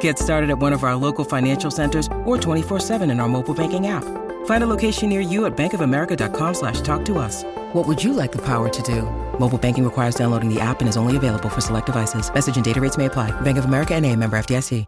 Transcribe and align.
Get 0.00 0.18
started 0.18 0.50
at 0.50 0.58
one 0.58 0.74
of 0.74 0.84
our 0.84 0.96
local 0.96 1.24
financial 1.24 1.70
centers 1.70 2.06
or 2.26 2.36
24-7 2.36 3.10
in 3.10 3.20
our 3.20 3.28
mobile 3.28 3.54
banking 3.54 3.86
app. 3.86 4.04
Find 4.46 4.62
a 4.62 4.66
location 4.66 5.08
near 5.08 5.20
you 5.20 5.46
at 5.46 5.56
bankofamerica.com 5.56 6.54
slash 6.54 6.82
talk 6.82 7.04
to 7.06 7.18
us. 7.18 7.44
What 7.72 7.86
would 7.86 8.04
you 8.04 8.12
like 8.12 8.32
the 8.32 8.44
power 8.44 8.68
to 8.68 8.82
do? 8.82 9.02
Mobile 9.38 9.58
banking 9.58 9.84
requires 9.84 10.14
downloading 10.14 10.52
the 10.52 10.60
app 10.60 10.80
and 10.80 10.88
is 10.88 10.96
only 10.98 11.16
available 11.16 11.48
for 11.48 11.62
select 11.62 11.86
devices. 11.86 12.32
Message 12.32 12.56
and 12.56 12.64
data 12.64 12.80
rates 12.80 12.98
may 12.98 13.06
apply. 13.06 13.30
Bank 13.40 13.56
of 13.56 13.64
America 13.64 13.94
and 13.94 14.04
a 14.04 14.14
member 14.14 14.38
FDIC. 14.38 14.84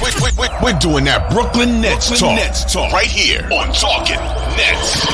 We're, 0.00 0.10
we're, 0.38 0.62
we're 0.62 0.78
doing 0.78 1.04
that 1.04 1.30
Brooklyn 1.30 1.80
Nets 1.80 2.08
Brooklyn 2.08 2.36
talk. 2.36 2.40
Nets 2.40 2.72
talk 2.72 2.92
right 2.92 3.06
here 3.06 3.44
on 3.52 3.68
Talking 3.76 4.16
Nets. 4.56 5.04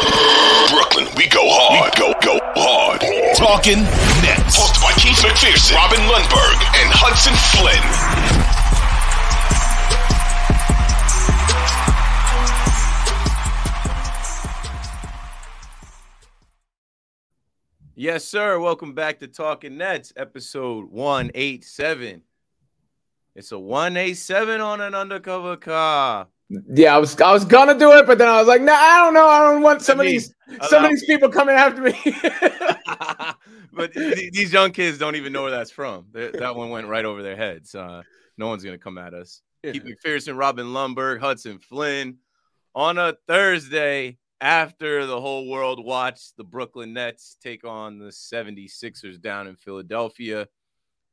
Brooklyn, 0.71 1.11
we 1.19 1.27
go 1.27 1.43
hard. 1.43 1.91
We 1.91 1.99
go, 1.99 2.15
go 2.23 2.39
hard. 2.55 3.03
Talking 3.35 3.83
Nets. 4.23 4.55
Hosted 4.55 4.81
by 4.81 4.95
Keith 5.03 5.19
McPherson, 5.19 5.75
Robin 5.75 5.99
Lundberg, 6.07 6.57
and 6.79 6.89
Hudson 6.95 7.35
Flynn. 7.51 8.62
Yes, 18.03 18.25
sir. 18.25 18.59
Welcome 18.59 18.95
back 18.95 19.21
to 19.21 19.29
Talking 19.29 19.77
Nets, 19.77 20.13
episode 20.17 20.91
187. 20.91 22.21
It's 23.37 23.53
a 23.53 23.59
187 23.61 24.61
on 24.61 24.81
an 24.81 24.93
undercover 24.93 25.57
car. 25.57 26.27
Yeah, 26.49 26.97
I 26.97 26.99
was 26.99 27.21
I 27.21 27.33
was 27.33 27.45
gonna 27.45 27.79
do 27.79 27.93
it, 27.93 28.09
but 28.09 28.19
then 28.19 28.27
I 28.27 28.41
was 28.41 28.49
like, 28.49 28.61
no, 28.61 28.73
nah, 28.73 28.79
I 28.81 29.05
don't 29.05 29.15
know. 29.15 29.29
I 29.29 29.39
don't 29.53 29.63
want 29.63 29.83
some 29.83 30.01
of 30.01 30.07
these 30.07 30.35
some 30.67 30.83
of 30.85 30.91
these 30.91 31.05
people 31.05 31.29
coming 31.29 31.55
after 31.55 31.81
me. 31.81 31.93
but 33.73 33.93
these 33.95 34.53
young 34.53 34.73
kids 34.73 34.99
don't 34.99 35.15
even 35.15 35.33
know 35.33 35.43
where 35.43 35.53
that's 35.53 35.71
from. 35.71 36.07
That 36.13 36.57
one 36.57 36.71
went 36.71 36.89
right 36.89 37.05
over 37.05 37.23
their 37.23 37.37
heads. 37.37 37.73
Uh, 37.73 38.03
no 38.37 38.49
one's 38.49 38.65
gonna 38.65 38.79
come 38.79 38.99
at 38.99 39.15
us. 39.15 39.43
Yeah. 39.63 39.71
Keith 39.71 39.85
McPherson, 39.85 40.37
Robin 40.37 40.67
Lundberg, 40.67 41.21
Hudson 41.21 41.61
Flynn 41.61 42.19
on 42.75 42.99
a 42.99 43.15
Thursday 43.29 44.19
after 44.43 45.07
the 45.07 45.21
whole 45.21 45.49
world 45.49 45.83
watched 45.83 46.37
the 46.37 46.43
Brooklyn 46.43 46.93
Nets 46.93 47.37
take 47.41 47.65
on 47.65 48.01
the 48.01 48.09
76ers 48.09 49.21
down 49.21 49.47
in 49.47 49.55
Philadelphia. 49.55 50.49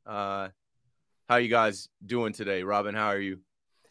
Uh, 0.03 0.49
how 1.29 1.35
you 1.35 1.47
guys 1.47 1.89
doing 2.03 2.33
today, 2.33 2.63
Robin? 2.63 2.95
How 2.95 3.09
are 3.09 3.19
you? 3.19 3.39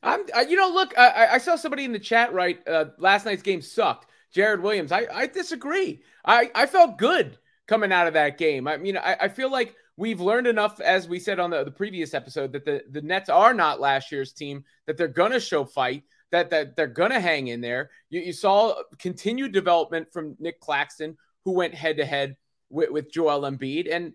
I'm, 0.03 0.25
uh, 0.37 0.41
you 0.41 0.57
know, 0.57 0.69
look, 0.69 0.99
I, 0.99 1.29
I, 1.35 1.39
saw 1.39 1.55
somebody 1.55 1.85
in 1.85 1.93
the 1.93 2.01
chat 2.01 2.33
right. 2.33 2.59
Uh, 2.67 2.87
last 2.99 3.27
night's 3.27 3.43
game 3.43 3.63
sucked. 3.63 4.11
Jared 4.33 4.61
Williams. 4.61 4.91
I, 4.91 5.07
I 5.13 5.27
disagree. 5.29 6.03
I, 6.25 6.51
I 6.55 6.67
felt 6.67 6.99
good 6.99 7.39
coming 7.69 7.93
out 7.93 8.09
of 8.09 8.15
that 8.15 8.39
game. 8.39 8.67
I 8.67 8.77
mean, 8.77 8.97
I, 8.97 9.17
I 9.21 9.29
feel 9.29 9.51
like 9.51 9.77
we've 9.97 10.21
learned 10.21 10.49
enough, 10.49 10.81
as 10.81 11.09
we 11.09 11.21
said 11.21 11.39
on 11.39 11.51
the, 11.51 11.63
the 11.63 11.71
previous 11.71 12.13
episode, 12.13 12.53
that 12.53 12.65
the, 12.65 12.83
the 12.91 13.03
Nets 13.03 13.29
are 13.29 13.55
not 13.55 13.81
last 13.81 14.11
year's 14.11 14.33
team, 14.33 14.65
that 14.87 14.97
they're 14.97 15.09
going 15.09 15.33
to 15.33 15.41
show 15.41 15.65
fight, 15.65 16.03
that, 16.31 16.51
that 16.51 16.77
they're 16.77 16.87
going 16.87 17.11
to 17.11 17.21
hang 17.21 17.49
in 17.49 17.61
there. 17.61 17.91
You, 18.11 18.21
you, 18.21 18.33
saw 18.33 18.75
continued 18.99 19.53
development 19.53 20.13
from 20.13 20.37
Nick 20.39 20.61
Claxton, 20.61 21.17
who 21.45 21.53
went 21.53 21.75
head 21.75 21.97
to 21.97 22.05
head 22.05 22.37
with 22.71 23.11
Joel 23.11 23.51
Embiid. 23.51 23.91
And 23.91 24.13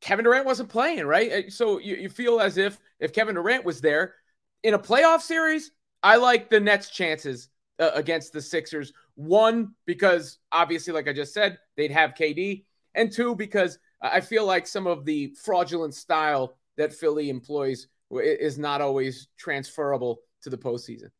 Kevin 0.00 0.24
Durant 0.24 0.46
wasn't 0.46 0.68
playing, 0.68 1.06
right? 1.06 1.32
Uh, 1.32 1.50
so 1.50 1.78
you, 1.78 1.96
you 1.96 2.08
feel 2.08 2.40
as 2.40 2.58
if 2.58 2.78
if 3.00 3.12
Kevin 3.12 3.34
Durant 3.34 3.64
was 3.64 3.80
there 3.80 4.14
in 4.62 4.74
a 4.74 4.78
playoff 4.78 5.20
series, 5.20 5.70
I 6.02 6.16
like 6.16 6.50
the 6.50 6.60
Nets' 6.60 6.90
chances 6.90 7.48
uh, 7.78 7.90
against 7.94 8.32
the 8.32 8.42
Sixers. 8.42 8.92
One, 9.14 9.74
because 9.86 10.38
obviously, 10.52 10.92
like 10.92 11.08
I 11.08 11.12
just 11.12 11.34
said, 11.34 11.58
they'd 11.76 11.90
have 11.90 12.14
KD. 12.14 12.64
And 12.94 13.12
two, 13.12 13.34
because 13.34 13.78
I 14.00 14.20
feel 14.20 14.46
like 14.46 14.66
some 14.66 14.86
of 14.86 15.04
the 15.04 15.34
fraudulent 15.42 15.94
style 15.94 16.56
that 16.76 16.92
Philly 16.92 17.30
employs 17.30 17.88
is 18.10 18.58
not 18.58 18.80
always 18.80 19.28
transferable 19.38 20.20
to 20.42 20.50
the 20.50 20.58
postseason. 20.58 21.10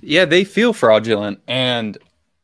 Yeah, 0.00 0.24
they 0.24 0.44
feel 0.44 0.72
fraudulent. 0.72 1.40
And 1.46 1.96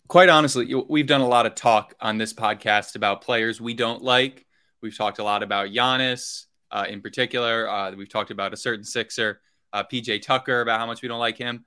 quite 0.09 0.29
honestly, 0.29 0.75
we've 0.89 1.07
done 1.07 1.21
a 1.21 1.29
lot 1.29 1.47
of 1.47 1.55
talk 1.55 1.95
on 2.01 2.19
this 2.19 2.33
podcast 2.33 2.97
about 2.97 3.23
players 3.23 3.61
we 3.61 3.75
don't 3.75 4.03
like. 4.03 4.47
We've 4.83 4.97
talked 4.97 5.19
a 5.19 5.25
lot 5.25 5.43
about 5.43 5.69
Giannis 5.69 6.47
uh, 6.71 6.87
in 6.89 7.01
particular. 7.01 7.69
Uh, 7.69 7.93
we've 7.93 8.09
talked 8.09 8.31
about 8.31 8.53
a 8.53 8.57
certain 8.57 8.85
Sixer, 8.85 9.41
uh, 9.73 9.85
PJ 9.85 10.23
Tucker, 10.23 10.61
about 10.61 10.81
how 10.81 10.87
much 10.87 11.03
we 11.03 11.09
don't 11.09 11.19
like 11.19 11.37
him. 11.37 11.65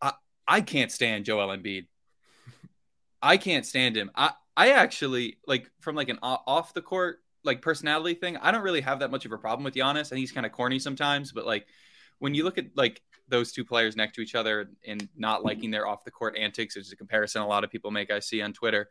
I, 0.00 0.12
I 0.46 0.60
can't 0.60 0.92
stand 0.92 1.24
Joel 1.24 1.48
Embiid. 1.48 1.86
I 3.22 3.36
can't 3.36 3.64
stand 3.64 3.96
him. 3.96 4.10
I, 4.14 4.32
I 4.56 4.72
actually 4.72 5.38
like 5.46 5.70
from 5.80 5.96
like 5.96 6.08
an 6.08 6.18
off 6.22 6.74
the 6.74 6.82
court 6.82 7.18
like 7.44 7.62
personality 7.62 8.14
thing. 8.14 8.36
I 8.36 8.50
don't 8.50 8.62
really 8.62 8.80
have 8.82 9.00
that 9.00 9.10
much 9.10 9.24
of 9.24 9.32
a 9.32 9.38
problem 9.38 9.64
with 9.64 9.74
Giannis, 9.74 10.10
and 10.10 10.18
he's 10.18 10.32
kind 10.32 10.46
of 10.46 10.52
corny 10.52 10.78
sometimes. 10.78 11.32
But 11.32 11.46
like 11.46 11.66
when 12.18 12.34
you 12.34 12.44
look 12.44 12.58
at 12.58 12.66
like 12.76 13.02
those 13.28 13.52
two 13.52 13.64
players 13.64 13.96
next 13.96 14.14
to 14.14 14.20
each 14.20 14.34
other 14.34 14.70
and 14.86 15.08
not 15.16 15.44
liking 15.44 15.70
their 15.70 15.86
off 15.86 16.04
the 16.04 16.10
court 16.10 16.36
antics, 16.36 16.76
which 16.76 16.86
is 16.86 16.92
a 16.92 16.96
comparison 16.96 17.42
a 17.42 17.46
lot 17.46 17.64
of 17.64 17.70
people 17.70 17.90
make. 17.90 18.10
I 18.10 18.20
see 18.20 18.40
on 18.42 18.52
Twitter. 18.52 18.90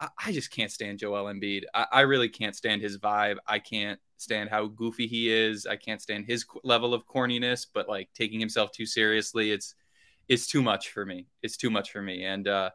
I, 0.00 0.08
I 0.26 0.32
just 0.32 0.50
can't 0.50 0.70
stand 0.70 0.98
Joel 0.98 1.24
Embiid. 1.32 1.64
I, 1.74 1.86
I, 1.92 2.00
really 2.02 2.28
can't 2.28 2.56
stand 2.56 2.82
his 2.82 2.98
vibe. 2.98 3.36
I 3.46 3.58
can't 3.58 3.98
stand 4.16 4.50
how 4.50 4.66
goofy 4.66 5.06
he 5.06 5.30
is. 5.30 5.66
I 5.66 5.76
can't 5.76 6.00
stand 6.00 6.26
his 6.26 6.44
level 6.64 6.94
of 6.94 7.06
corniness. 7.06 7.66
But 7.72 7.88
like 7.88 8.08
taking 8.14 8.40
himself 8.40 8.72
too 8.72 8.86
seriously, 8.86 9.50
it's 9.50 9.74
it's 10.28 10.46
too 10.46 10.62
much 10.62 10.90
for 10.90 11.04
me. 11.04 11.26
It's 11.42 11.56
too 11.56 11.70
much 11.70 11.90
for 11.90 12.02
me. 12.02 12.24
And 12.24 12.46
uh, 12.48 12.70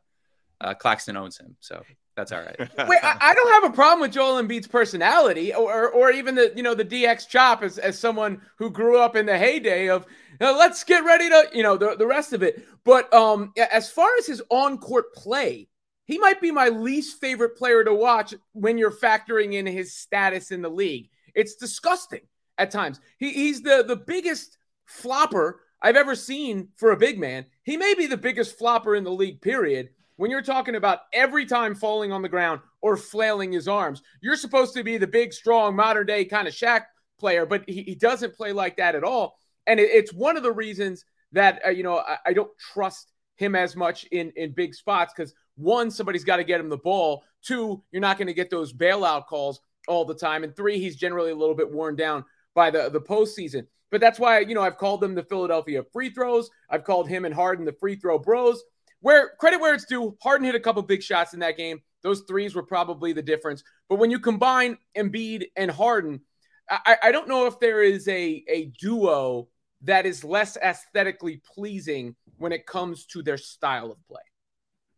uh, 0.61 0.73
Claxton 0.73 1.17
owns 1.17 1.37
him, 1.37 1.55
so 1.59 1.83
that's 2.15 2.31
all 2.31 2.41
right. 2.41 2.59
Wait, 2.87 2.99
I, 3.01 3.33
don't 3.33 3.63
have 3.63 3.71
a 3.71 3.75
problem 3.75 4.01
with 4.01 4.11
Joel 4.11 4.41
Embiid's 4.41 4.67
personality, 4.67 5.53
or 5.53 5.89
or 5.89 6.11
even 6.11 6.35
the 6.35 6.53
you 6.55 6.61
know 6.61 6.75
the 6.75 6.85
DX 6.85 7.27
chop 7.27 7.63
as 7.63 7.79
as 7.79 7.97
someone 7.97 8.41
who 8.57 8.69
grew 8.69 8.99
up 8.99 9.15
in 9.15 9.25
the 9.25 9.37
heyday 9.37 9.89
of 9.89 10.05
let's 10.39 10.83
get 10.83 11.03
ready 11.03 11.29
to 11.29 11.49
you 11.53 11.63
know 11.63 11.75
the 11.75 11.95
the 11.95 12.05
rest 12.05 12.33
of 12.33 12.43
it. 12.43 12.67
But 12.83 13.11
um, 13.13 13.53
as 13.71 13.89
far 13.89 14.09
as 14.19 14.27
his 14.27 14.43
on 14.49 14.77
court 14.77 15.13
play, 15.15 15.67
he 16.05 16.19
might 16.19 16.39
be 16.39 16.51
my 16.51 16.69
least 16.69 17.19
favorite 17.19 17.57
player 17.57 17.83
to 17.83 17.93
watch 17.93 18.35
when 18.51 18.77
you're 18.77 18.91
factoring 18.91 19.53
in 19.53 19.65
his 19.65 19.95
status 19.95 20.51
in 20.51 20.61
the 20.61 20.69
league. 20.69 21.09
It's 21.33 21.55
disgusting 21.55 22.21
at 22.59 22.69
times. 22.69 22.99
He, 23.17 23.31
he's 23.31 23.61
the 23.61 23.83
the 23.87 23.95
biggest 23.95 24.57
flopper 24.85 25.61
I've 25.81 25.97
ever 25.97 26.15
seen 26.15 26.69
for 26.75 26.91
a 26.91 26.97
big 26.97 27.19
man. 27.19 27.45
He 27.63 27.75
may 27.75 27.95
be 27.95 28.05
the 28.05 28.17
biggest 28.17 28.57
flopper 28.57 28.95
in 28.95 29.03
the 29.03 29.11
league. 29.11 29.41
Period 29.41 29.89
when 30.17 30.29
you're 30.29 30.41
talking 30.41 30.75
about 30.75 30.99
every 31.11 31.45
time 31.45 31.75
falling 31.75 32.11
on 32.11 32.21
the 32.21 32.29
ground 32.29 32.61
or 32.81 32.97
flailing 32.97 33.51
his 33.51 33.67
arms, 33.67 34.01
you're 34.21 34.35
supposed 34.35 34.73
to 34.75 34.83
be 34.83 34.97
the 34.97 35.07
big, 35.07 35.33
strong, 35.33 35.75
modern 35.75 36.05
day 36.05 36.25
kind 36.25 36.47
of 36.47 36.53
Shaq 36.53 36.83
player, 37.19 37.45
but 37.45 37.63
he, 37.67 37.83
he 37.83 37.95
doesn't 37.95 38.35
play 38.35 38.51
like 38.51 38.77
that 38.77 38.95
at 38.95 39.03
all. 39.03 39.37
And 39.65 39.79
it, 39.79 39.89
it's 39.91 40.13
one 40.13 40.37
of 40.37 40.43
the 40.43 40.51
reasons 40.51 41.05
that, 41.31 41.61
uh, 41.65 41.69
you 41.69 41.83
know, 41.83 41.97
I, 41.97 42.17
I, 42.27 42.33
don't 42.33 42.51
trust 42.59 43.11
him 43.37 43.55
as 43.55 43.75
much 43.75 44.03
in, 44.11 44.31
in 44.35 44.51
big 44.51 44.75
spots 44.75 45.13
because 45.15 45.33
one, 45.55 45.89
somebody's 45.89 46.23
got 46.23 46.37
to 46.37 46.43
get 46.43 46.59
him 46.59 46.69
the 46.69 46.77
ball. 46.77 47.23
Two, 47.41 47.83
you're 47.91 48.01
not 48.01 48.17
going 48.17 48.27
to 48.27 48.33
get 48.33 48.49
those 48.49 48.73
bailout 48.73 49.25
calls 49.25 49.61
all 49.87 50.05
the 50.05 50.13
time. 50.13 50.43
And 50.43 50.55
three, 50.55 50.79
he's 50.79 50.95
generally 50.95 51.31
a 51.31 51.35
little 51.35 51.55
bit 51.55 51.71
worn 51.71 51.95
down 51.95 52.23
by 52.53 52.69
the, 52.69 52.89
the 52.89 53.01
postseason. 53.01 53.65
But 53.89 54.01
that's 54.01 54.19
why, 54.19 54.39
you 54.39 54.55
know, 54.55 54.61
I've 54.61 54.77
called 54.77 55.01
them 55.01 55.15
the 55.15 55.23
Philadelphia 55.23 55.83
free 55.91 56.09
throws. 56.09 56.49
I've 56.69 56.83
called 56.83 57.07
him 57.07 57.25
and 57.25 57.33
Harden 57.33 57.65
the 57.65 57.73
free 57.73 57.95
throw 57.95 58.19
bros 58.19 58.63
where 59.03 59.31
credit 59.37 59.59
where 59.59 59.75
it's 59.75 59.85
due, 59.85 60.17
Harden 60.23 60.45
hit 60.45 60.55
a 60.55 60.59
couple 60.59 60.81
big 60.81 61.03
shots 61.03 61.33
in 61.33 61.41
that 61.41 61.57
game. 61.57 61.81
Those 62.03 62.21
threes 62.21 62.55
were 62.55 62.63
probably 62.63 63.11
the 63.11 63.21
difference. 63.21 63.61
But 63.89 63.99
when 63.99 64.09
you 64.09 64.17
combine 64.17 64.77
Embiid 64.97 65.43
and 65.57 65.69
Harden, 65.69 66.21
I, 66.69 66.95
I 67.03 67.11
don't 67.11 67.27
know 67.27 67.45
if 67.45 67.59
there 67.59 67.83
is 67.83 68.07
a, 68.07 68.43
a 68.47 68.71
duo 68.79 69.49
that 69.81 70.05
is 70.05 70.23
less 70.23 70.55
aesthetically 70.55 71.41
pleasing 71.53 72.15
when 72.37 72.53
it 72.53 72.65
comes 72.65 73.05
to 73.07 73.21
their 73.21 73.37
style 73.37 73.91
of 73.91 73.97
play. 74.07 74.21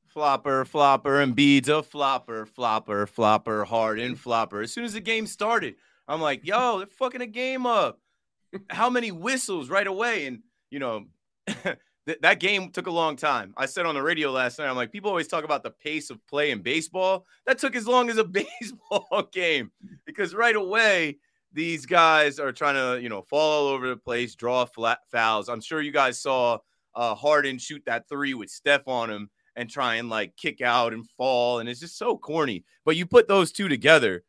Flopper, 0.08 0.66
flopper, 0.66 1.26
Embiid's 1.26 1.68
a 1.68 1.82
flopper, 1.82 2.46
flopper, 2.46 3.08
flopper, 3.08 3.66
Harden, 3.66 4.16
flopper. 4.16 4.62
As 4.62 4.72
soon 4.72 4.84
as 4.86 4.94
the 4.94 5.02
game 5.02 5.26
started, 5.26 5.76
I'm 6.08 6.22
like, 6.22 6.46
yo, 6.46 6.78
they're 6.78 6.88
fucking 6.88 7.22
a 7.22 7.28
game 7.28 7.66
up. 7.66 8.00
How 8.70 8.92
many 8.92 9.12
whistles 9.12 9.68
right 9.68 9.88
away? 9.88 10.28
And 10.28 10.44
you 10.70 10.78
know, 10.78 11.06
th- 12.06 12.20
that 12.22 12.40
game 12.40 12.72
took 12.72 12.88
a 12.88 12.92
long 12.92 13.16
time. 13.16 13.54
I 13.58 13.66
said 13.66 13.86
on 13.86 13.96
the 13.96 14.02
radio 14.02 14.32
last 14.32 14.60
night, 14.60 14.68
I'm 14.70 14.76
like, 14.76 14.92
people 14.92 15.10
always 15.10 15.28
talk 15.28 15.44
about 15.44 15.64
the 15.64 15.72
pace 15.72 16.10
of 16.10 16.26
play 16.28 16.52
in 16.52 16.62
baseball. 16.62 17.26
That 17.46 17.60
took 17.60 17.76
as 17.76 17.88
long 17.88 18.10
as 18.10 18.18
a 18.18 18.24
baseball 18.62 19.30
game 19.32 19.72
because 20.06 20.34
right 20.34 20.56
away 20.56 21.18
these 21.54 21.86
guys 21.86 22.40
are 22.40 22.52
trying 22.52 22.76
to, 22.76 23.02
you 23.02 23.10
know, 23.10 23.22
fall 23.22 23.68
all 23.68 23.74
over 23.74 23.88
the 23.88 23.98
place, 23.98 24.36
draw 24.36 24.66
flat 24.66 25.00
fouls. 25.12 25.50
I'm 25.50 25.62
sure 25.62 25.82
you 25.82 25.92
guys 25.92 26.22
saw 26.22 26.60
uh, 26.96 27.16
Harden 27.16 27.58
shoot 27.58 27.84
that 27.86 28.08
three 28.10 28.34
with 28.34 28.50
Steph 28.50 28.88
on 28.88 29.10
him 29.10 29.30
and 29.56 29.70
try 29.70 29.96
and 29.96 30.10
like 30.10 30.36
kick 30.36 30.62
out 30.62 30.94
and 30.94 31.10
fall, 31.12 31.60
and 31.60 31.70
it's 31.70 31.80
just 31.80 31.98
so 31.98 32.18
corny. 32.18 32.66
But 32.84 32.98
you 32.98 33.06
put 33.06 33.28
those 33.28 33.52
two 33.52 33.70
together, 33.70 34.24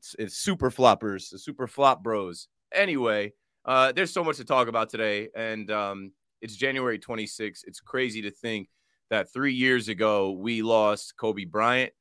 it's, 0.00 0.16
it's 0.18 0.36
super 0.36 0.70
floppers, 0.70 1.38
super 1.38 1.68
flop 1.68 2.02
bros. 2.02 2.48
Anyway, 2.72 3.32
uh, 3.64 3.92
there's 3.92 4.12
so 4.12 4.24
much 4.24 4.38
to 4.38 4.44
talk 4.44 4.66
about 4.66 4.88
today, 4.88 5.28
and 5.36 5.70
um, 5.70 6.12
it's 6.42 6.56
January 6.56 6.98
26th. 6.98 7.64
It's 7.66 7.80
crazy 7.80 8.20
to 8.22 8.30
think 8.30 8.68
that 9.08 9.32
three 9.32 9.54
years 9.54 9.88
ago 9.88 10.32
we 10.32 10.62
lost 10.62 11.16
Kobe 11.16 11.44
Bryant, 11.44 11.92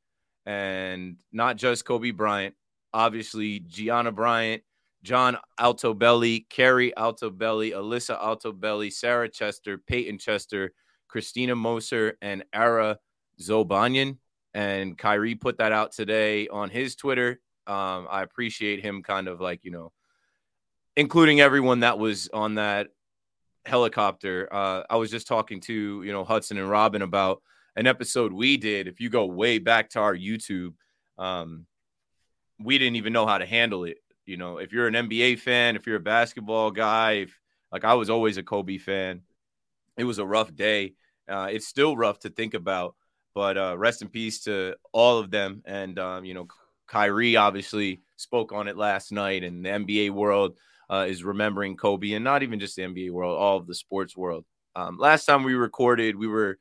and 0.46 1.18
not 1.32 1.56
just 1.56 1.86
Kobe 1.86 2.12
Bryant, 2.12 2.56
obviously 2.94 3.60
Gianna 3.60 4.12
Bryant, 4.12 4.64
John 5.04 5.38
Altobelli, 5.60 6.48
Keri 6.50 6.92
Altobelli, 6.98 7.72
Alyssa 7.74 8.20
Altobelli, 8.20 8.92
Sarah 8.92 9.30
Chester, 9.30 9.78
Payton 9.78 10.18
Chester, 10.18 10.74
Christina 11.08 11.56
Mauser, 11.56 12.18
and 12.22 12.44
Ara 12.54 12.98
Zobayan. 13.40 14.18
And 14.54 14.98
Kyrie 14.98 15.36
put 15.36 15.58
that 15.60 15.72
out 15.72 15.92
today 15.92 16.48
on 16.50 16.70
his 16.70 16.96
Twitter. 16.96 17.40
Um, 17.68 18.08
I 18.10 18.22
appreciate 18.24 18.82
him 18.84 19.02
kind 19.02 19.28
of 19.28 19.40
like, 19.40 19.64
you 19.64 19.72
know, 19.72 19.92
including 20.96 21.40
everyone 21.40 21.82
that 21.82 21.98
was 21.98 22.30
on 22.34 22.56
that 22.56 22.90
helicopter. 23.66 24.48
Uh, 24.52 24.84
I 24.90 24.96
was 24.98 25.12
just 25.12 25.28
talking 25.28 25.60
to, 25.62 26.04
you 26.04 26.12
know, 26.12 26.24
Hudson 26.24 26.58
and 26.58 26.70
Robin 26.70 27.02
about 27.02 27.42
an 27.76 27.88
episode 27.88 28.34
we 28.34 28.58
did. 28.58 28.88
If 28.88 29.00
you 29.00 29.10
go 29.10 29.26
way 29.26 29.60
back 29.60 29.90
to 29.92 30.00
our 30.00 30.16
YouTube, 30.16 30.74
um, 31.18 31.66
we 32.60 32.78
didn't 32.78 32.96
even 32.96 33.14
know 33.14 33.26
how 33.26 33.38
to 33.38 33.46
handle 33.46 33.86
it. 33.86 33.98
You 34.26 34.38
know, 34.38 34.58
if 34.58 34.72
you're 34.72 34.88
an 34.88 34.94
NBA 34.94 35.40
fan, 35.40 35.76
if 35.76 35.86
you're 35.86 35.98
a 35.98 36.02
basketball 36.02 36.72
guy, 36.72 37.12
if, 37.24 37.40
like 37.72 37.84
I 37.84 37.94
was 37.96 38.10
always 38.10 38.38
a 38.38 38.44
Kobe 38.44 38.78
fan, 38.78 39.22
it 39.98 40.04
was 40.04 40.20
a 40.20 40.26
rough 40.26 40.54
day. 40.56 40.94
Uh, 41.28 41.48
it's 41.52 41.68
still 41.68 41.96
rough 41.96 42.20
to 42.20 42.30
think 42.30 42.54
about, 42.54 42.96
but 43.34 43.58
uh, 43.58 43.78
rest 43.78 44.02
in 44.02 44.10
peace 44.10 44.42
to 44.42 44.76
all 44.92 45.20
of 45.20 45.32
them. 45.32 45.62
And 45.66 45.98
um, 45.98 46.26
you 46.26 46.34
know, 46.34 46.48
Kyrie 46.88 47.36
obviously 47.36 48.02
spoke 48.18 48.52
on 48.52 48.68
it 48.68 48.78
last 48.78 49.12
night, 49.12 49.44
and 49.44 49.66
the 49.66 49.70
NBA 49.70 50.12
world 50.12 50.58
uh, 50.92 51.06
is 51.08 51.24
remembering 51.24 51.78
Kobe, 51.78 52.12
and 52.14 52.24
not 52.24 52.44
even 52.44 52.60
just 52.60 52.76
the 52.76 52.84
NBA 52.84 53.12
world, 53.12 53.40
all 53.40 53.58
of 53.58 53.68
the 53.68 53.76
sports 53.76 54.16
world. 54.18 54.46
Um, 54.76 54.98
last 54.98 55.26
time 55.26 55.44
we 55.44 55.54
recorded, 55.54 56.16
we 56.16 56.28
were 56.28 56.60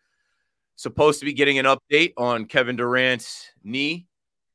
supposed 0.77 1.19
to 1.21 1.27
be 1.27 1.33
getting 1.33 1.59
an 1.59 1.67
update 1.67 2.13
on 2.17 2.47
Kevin 2.47 2.77
Durant's 2.77 3.51
knee. 3.65 4.07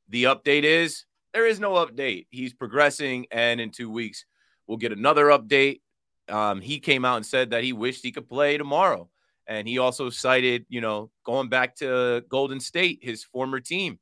The 0.08 0.24
update 0.24 0.64
is 0.64 1.04
there 1.34 1.46
is 1.46 1.60
no 1.60 1.72
update. 1.72 2.26
He's 2.30 2.54
progressing, 2.54 3.26
and 3.30 3.60
in 3.60 3.70
two 3.70 3.90
weeks, 3.90 4.24
we'll 4.66 4.78
get 4.78 4.92
another 4.92 5.26
update. 5.26 5.80
Um, 6.28 6.60
he 6.60 6.80
came 6.80 7.04
out 7.04 7.16
and 7.16 7.26
said 7.26 7.50
that 7.50 7.62
he 7.62 7.72
wished 7.72 8.02
he 8.02 8.12
could 8.12 8.28
play 8.28 8.56
tomorrow. 8.56 9.08
And 9.46 9.68
he 9.68 9.78
also 9.78 10.10
cited, 10.10 10.66
you 10.68 10.80
know, 10.80 11.10
going 11.22 11.48
back 11.48 11.76
to 11.76 12.24
Golden 12.28 12.58
State, 12.58 12.98
his 13.02 13.22
former 13.22 13.60
team. 13.60 14.00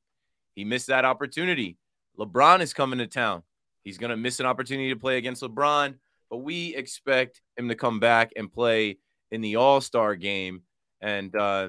He 0.54 0.64
missed 0.64 0.86
that 0.86 1.04
opportunity. 1.04 1.76
LeBron 2.18 2.60
is 2.60 2.72
coming 2.72 3.00
to 3.00 3.06
town. 3.06 3.42
He's 3.84 3.98
going 3.98 4.10
to 4.10 4.16
miss 4.16 4.40
an 4.40 4.46
opportunity 4.46 4.88
to 4.88 4.98
play 4.98 5.18
against 5.18 5.42
LeBron, 5.42 5.94
but 6.30 6.38
we 6.38 6.74
expect 6.74 7.42
him 7.56 7.68
to 7.68 7.74
come 7.74 8.00
back 8.00 8.32
and 8.34 8.52
play 8.52 8.98
in 9.30 9.42
the 9.42 9.56
All 9.56 9.80
Star 9.80 10.16
game. 10.16 10.62
And 11.00 11.34
uh, 11.36 11.68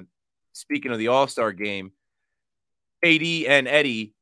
speaking 0.52 0.92
of 0.92 0.98
the 0.98 1.08
All 1.08 1.26
Star 1.28 1.52
game, 1.52 1.92
KD 3.04 3.48
and 3.48 3.68
Eddie 3.68 4.14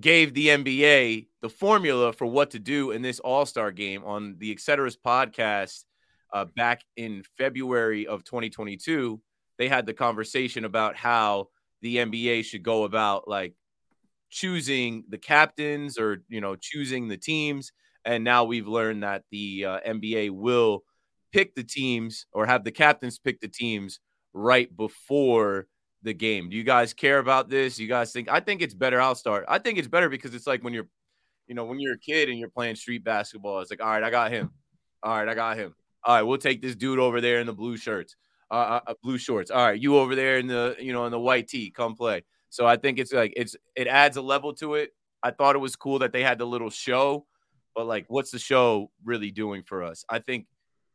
gave 0.00 0.34
the 0.34 0.48
NBA 0.48 1.28
the 1.40 1.48
formula 1.48 2.12
for 2.12 2.26
what 2.26 2.50
to 2.50 2.58
do 2.58 2.90
in 2.90 3.02
this 3.02 3.20
All 3.20 3.46
Star 3.46 3.70
game 3.70 4.04
on 4.04 4.36
the 4.38 4.54
Etceteras 4.54 4.96
podcast 4.96 5.84
uh, 6.32 6.44
back 6.56 6.82
in 6.96 7.22
February 7.36 8.06
of 8.06 8.24
2022. 8.24 9.20
They 9.58 9.68
had 9.68 9.86
the 9.86 9.94
conversation 9.94 10.64
about 10.64 10.96
how 10.96 11.48
the 11.82 11.96
NBA 11.96 12.44
should 12.44 12.62
go 12.62 12.84
about 12.84 13.28
like 13.28 13.54
choosing 14.30 15.04
the 15.08 15.18
captains 15.18 15.98
or 15.98 16.22
you 16.28 16.40
know 16.40 16.56
choosing 16.56 17.08
the 17.08 17.16
teams. 17.16 17.72
And 18.04 18.24
now 18.24 18.44
we've 18.44 18.68
learned 18.68 19.02
that 19.02 19.24
the 19.30 19.64
uh, 19.64 19.80
NBA 19.86 20.30
will 20.30 20.84
pick 21.32 21.54
the 21.54 21.64
teams 21.64 22.26
or 22.32 22.46
have 22.46 22.64
the 22.64 22.70
captains 22.70 23.18
pick 23.18 23.40
the 23.40 23.48
teams 23.48 24.00
right 24.32 24.74
before 24.74 25.66
the 26.02 26.14
game. 26.14 26.48
Do 26.48 26.56
you 26.56 26.64
guys 26.64 26.94
care 26.94 27.18
about 27.18 27.48
this? 27.48 27.78
You 27.78 27.88
guys 27.88 28.12
think 28.12 28.28
I 28.30 28.40
think 28.40 28.62
it's 28.62 28.74
better. 28.74 29.00
I'll 29.00 29.14
start. 29.14 29.44
I 29.48 29.58
think 29.58 29.78
it's 29.78 29.88
better 29.88 30.08
because 30.08 30.34
it's 30.34 30.46
like 30.46 30.62
when 30.62 30.72
you're, 30.72 30.88
you 31.46 31.54
know, 31.54 31.64
when 31.64 31.80
you're 31.80 31.94
a 31.94 31.98
kid 31.98 32.28
and 32.28 32.38
you're 32.38 32.48
playing 32.48 32.76
street 32.76 33.04
basketball, 33.04 33.60
it's 33.60 33.70
like, 33.70 33.82
all 33.82 33.90
right, 33.90 34.02
I 34.02 34.10
got 34.10 34.30
him. 34.30 34.50
All 35.02 35.16
right, 35.16 35.28
I 35.28 35.34
got 35.34 35.56
him. 35.56 35.74
All 36.04 36.14
right, 36.14 36.22
we'll 36.22 36.38
take 36.38 36.62
this 36.62 36.76
dude 36.76 36.98
over 36.98 37.20
there 37.20 37.40
in 37.40 37.46
the 37.46 37.52
blue 37.52 37.76
shirts, 37.76 38.16
uh, 38.50 38.54
uh, 38.54 38.80
uh 38.86 38.94
blue 39.02 39.18
shorts. 39.18 39.50
All 39.50 39.64
right, 39.64 39.80
you 39.80 39.96
over 39.96 40.14
there 40.14 40.38
in 40.38 40.46
the, 40.46 40.76
you 40.78 40.92
know, 40.92 41.04
in 41.06 41.12
the 41.12 41.20
white 41.20 41.48
tee, 41.48 41.70
come 41.70 41.94
play. 41.94 42.24
So 42.50 42.66
I 42.66 42.76
think 42.76 42.98
it's 42.98 43.12
like 43.12 43.32
it's 43.36 43.56
it 43.76 43.86
adds 43.86 44.16
a 44.16 44.22
level 44.22 44.54
to 44.54 44.74
it. 44.74 44.90
I 45.22 45.30
thought 45.30 45.56
it 45.56 45.60
was 45.60 45.76
cool 45.76 45.98
that 46.00 46.12
they 46.12 46.22
had 46.22 46.38
the 46.38 46.46
little 46.46 46.70
show, 46.70 47.26
but 47.74 47.86
like, 47.86 48.06
what's 48.08 48.30
the 48.30 48.38
show 48.38 48.90
really 49.04 49.30
doing 49.30 49.62
for 49.64 49.82
us? 49.82 50.04
I 50.08 50.20
think 50.20 50.46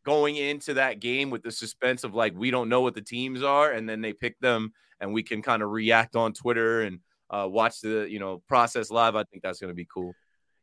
going 0.05 0.35
into 0.35 0.75
that 0.75 0.99
game 0.99 1.29
with 1.29 1.43
the 1.43 1.51
suspense 1.51 2.03
of 2.03 2.13
like 2.13 2.33
we 2.35 2.51
don't 2.51 2.69
know 2.69 2.81
what 2.81 2.95
the 2.95 3.01
teams 3.01 3.43
are, 3.43 3.71
and 3.71 3.87
then 3.87 4.01
they 4.01 4.13
pick 4.13 4.39
them, 4.39 4.73
and 4.99 5.13
we 5.13 5.23
can 5.23 5.41
kind 5.41 5.61
of 5.61 5.69
react 5.69 6.15
on 6.15 6.33
Twitter 6.33 6.81
and 6.81 6.99
uh, 7.29 7.47
watch 7.49 7.81
the 7.81 8.07
you 8.09 8.19
know 8.19 8.41
process 8.47 8.91
live. 8.91 9.15
I 9.15 9.23
think 9.23 9.43
that's 9.43 9.59
going 9.59 9.71
to 9.71 9.75
be 9.75 9.87
cool. 9.91 10.13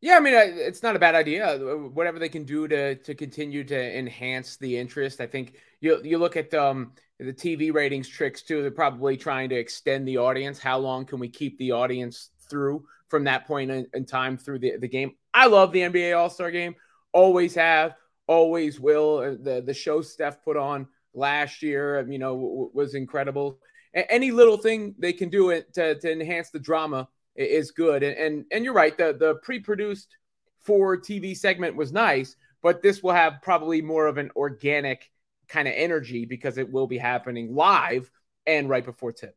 Yeah, 0.00 0.16
I 0.16 0.20
mean, 0.20 0.32
it's 0.34 0.82
not 0.82 0.96
a 0.96 0.98
bad 0.98 1.14
idea. 1.14 1.58
Whatever 1.58 2.18
they 2.18 2.30
can 2.30 2.44
do 2.44 2.66
to 2.68 2.94
to 2.96 3.14
continue 3.14 3.64
to 3.64 3.98
enhance 3.98 4.56
the 4.56 4.78
interest, 4.78 5.20
I 5.20 5.26
think 5.26 5.56
you 5.80 6.00
you 6.02 6.16
look 6.18 6.36
at 6.36 6.54
um, 6.54 6.92
the 7.18 7.34
TV 7.34 7.70
ratings 7.70 8.08
tricks 8.08 8.42
too. 8.42 8.62
They're 8.62 8.70
probably 8.70 9.16
trying 9.18 9.50
to 9.50 9.56
extend 9.56 10.08
the 10.08 10.16
audience. 10.16 10.58
How 10.58 10.78
long 10.78 11.04
can 11.04 11.18
we 11.18 11.28
keep 11.28 11.58
the 11.58 11.72
audience 11.72 12.30
through 12.48 12.84
from 13.08 13.24
that 13.24 13.46
point 13.46 13.70
in, 13.70 13.86
in 13.92 14.06
time 14.06 14.38
through 14.38 14.60
the, 14.60 14.78
the 14.78 14.88
game? 14.88 15.12
I 15.34 15.46
love 15.48 15.70
the 15.70 15.82
NBA 15.82 16.14
All 16.14 16.30
Star 16.30 16.50
Game. 16.50 16.76
Always 17.12 17.54
have, 17.56 17.94
always 18.26 18.80
will. 18.80 19.18
Uh, 19.18 19.30
the 19.42 19.62
the 19.66 19.74
show 19.74 20.00
Steph 20.00 20.42
put 20.42 20.56
on 20.56 20.86
last 21.12 21.62
year, 21.62 22.06
you 22.08 22.18
know, 22.18 22.34
w- 22.34 22.70
was 22.72 22.94
incredible. 22.94 23.58
A- 23.94 24.10
any 24.10 24.30
little 24.30 24.56
thing 24.56 24.94
they 24.98 25.12
can 25.12 25.28
do 25.28 25.50
it 25.50 25.74
to, 25.74 25.98
to 26.00 26.10
enhance 26.10 26.48
the 26.48 26.58
drama 26.58 27.06
is 27.48 27.70
good. 27.70 28.02
And 28.02 28.16
and, 28.16 28.44
and 28.50 28.64
you're 28.64 28.74
right. 28.74 28.96
The 28.96 29.16
the 29.18 29.36
pre-produced 29.36 30.16
for 30.60 30.96
TV 30.96 31.36
segment 31.36 31.76
was 31.76 31.92
nice, 31.92 32.36
but 32.62 32.82
this 32.82 33.02
will 33.02 33.12
have 33.12 33.40
probably 33.42 33.80
more 33.80 34.06
of 34.06 34.18
an 34.18 34.30
organic 34.36 35.10
kind 35.48 35.66
of 35.66 35.74
energy 35.76 36.24
because 36.24 36.58
it 36.58 36.70
will 36.70 36.86
be 36.86 36.98
happening 36.98 37.54
live 37.54 38.10
and 38.46 38.68
right 38.68 38.84
before 38.84 39.12
tip. 39.12 39.36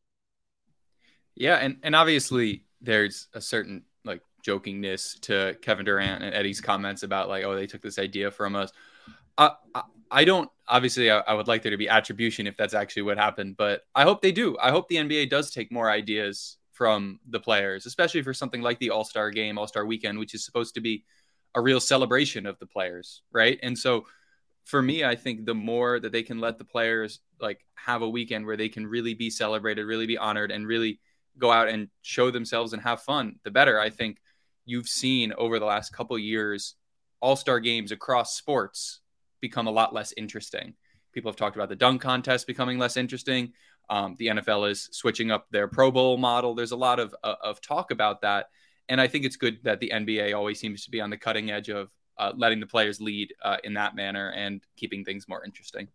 Yeah, 1.35 1.55
and 1.55 1.77
and 1.83 1.95
obviously 1.95 2.65
there's 2.81 3.27
a 3.33 3.41
certain 3.41 3.83
like 4.05 4.21
jokingness 4.45 5.19
to 5.21 5.57
Kevin 5.61 5.85
Durant 5.85 6.23
and 6.23 6.33
Eddie's 6.33 6.61
comments 6.61 7.03
about 7.03 7.29
like, 7.29 7.43
oh, 7.43 7.55
they 7.55 7.67
took 7.67 7.81
this 7.81 7.97
idea 7.97 8.29
from 8.29 8.55
us. 8.55 8.71
Uh, 9.37 9.51
I, 9.73 9.83
I 10.11 10.25
don't 10.25 10.49
obviously 10.67 11.09
I, 11.09 11.19
I, 11.19 11.33
would 11.33 11.47
like 11.47 11.63
there 11.63 11.71
to 11.71 11.77
be 11.77 11.89
attribution 11.89 12.45
if 12.45 12.55
that's 12.55 12.75
actually 12.75 13.01
what 13.03 13.17
happened, 13.17 13.57
but 13.57 13.81
I 13.95 14.03
hope 14.03 14.21
they 14.21 14.31
do. 14.31 14.57
I 14.61 14.69
hope 14.69 14.87
the 14.87 14.97
NBA 14.97 15.29
does 15.29 15.49
take 15.49 15.71
more 15.71 15.89
ideas 15.89 16.57
from 16.73 17.19
the 17.29 17.39
players, 17.39 17.85
especially 17.85 18.21
for 18.21 18.33
something 18.33 18.61
like 18.61 18.79
the 18.79 18.89
All 18.89 19.05
Star 19.05 19.31
game, 19.31 19.57
All 19.57 19.67
Star 19.67 19.85
weekend, 19.85 20.19
which 20.19 20.33
is 20.33 20.43
supposed 20.43 20.73
to 20.75 20.81
be 20.81 21.05
a 21.55 21.61
real 21.61 21.79
celebration 21.79 22.45
of 22.45 22.59
the 22.59 22.65
players, 22.65 23.21
right? 23.31 23.59
And 23.63 23.77
so 23.77 24.05
for 24.65 24.81
me, 24.81 25.03
I 25.03 25.15
think 25.15 25.45
the 25.45 25.53
more 25.53 25.99
that 25.99 26.11
they 26.11 26.23
can 26.23 26.39
let 26.39 26.57
the 26.57 26.63
players 26.63 27.19
like 27.39 27.65
have 27.75 28.01
a 28.01 28.09
weekend 28.09 28.45
where 28.45 28.57
they 28.57 28.69
can 28.69 28.87
really 28.87 29.13
be 29.13 29.29
celebrated, 29.29 29.85
really 29.85 30.07
be 30.07 30.17
honored, 30.17 30.51
and 30.51 30.67
really 30.67 30.99
go 31.37 31.51
out 31.51 31.67
and 31.67 31.89
show 32.01 32.31
themselves 32.31 32.73
and 32.73 32.81
have 32.81 33.01
fun, 33.01 33.39
the 33.43 33.51
better. 33.51 33.79
I 33.79 33.89
think 33.89 34.17
you've 34.65 34.87
seen 34.87 35.33
over 35.33 35.59
the 35.59 35.65
last 35.65 35.91
couple 35.91 36.17
years 36.17 36.75
all 37.19 37.35
star 37.35 37.59
games 37.59 37.91
across 37.91 38.35
sports 38.35 39.01
become 39.41 39.67
a 39.67 39.71
lot 39.71 39.93
less 39.93 40.13
interesting. 40.17 40.73
People 41.11 41.29
have 41.29 41.37
talked 41.37 41.55
about 41.55 41.69
the 41.69 41.75
dunk 41.75 42.01
contest 42.01 42.47
becoming 42.47 42.79
less 42.79 42.97
interesting. 42.97 43.53
Um, 43.89 44.15
the 44.17 44.27
NFL 44.27 44.69
is 44.71 44.89
switching 44.91 45.31
up 45.31 45.47
their 45.51 45.67
Pro 45.67 45.91
Bowl 45.91 46.17
model. 46.17 46.55
There's 46.55 46.71
a 46.71 46.77
lot 46.77 46.99
of 46.99 47.15
uh, 47.23 47.35
of 47.41 47.61
talk 47.61 47.91
about 47.91 48.21
that, 48.21 48.47
and 48.89 48.99
I 48.99 49.07
think 49.07 49.25
it's 49.25 49.35
good 49.35 49.59
that 49.63 49.79
the 49.79 49.91
NBA 49.93 50.35
always 50.35 50.59
seems 50.59 50.85
to 50.85 50.91
be 50.91 51.01
on 51.01 51.09
the 51.09 51.17
cutting 51.17 51.51
edge 51.51 51.69
of 51.69 51.91
uh, 52.17 52.31
letting 52.35 52.59
the 52.59 52.67
players 52.67 53.01
lead 53.01 53.33
uh, 53.43 53.57
in 53.63 53.73
that 53.73 53.95
manner 53.95 54.29
and 54.29 54.61
keeping 54.77 55.03
things 55.03 55.27
more 55.27 55.43
interesting. 55.43 55.87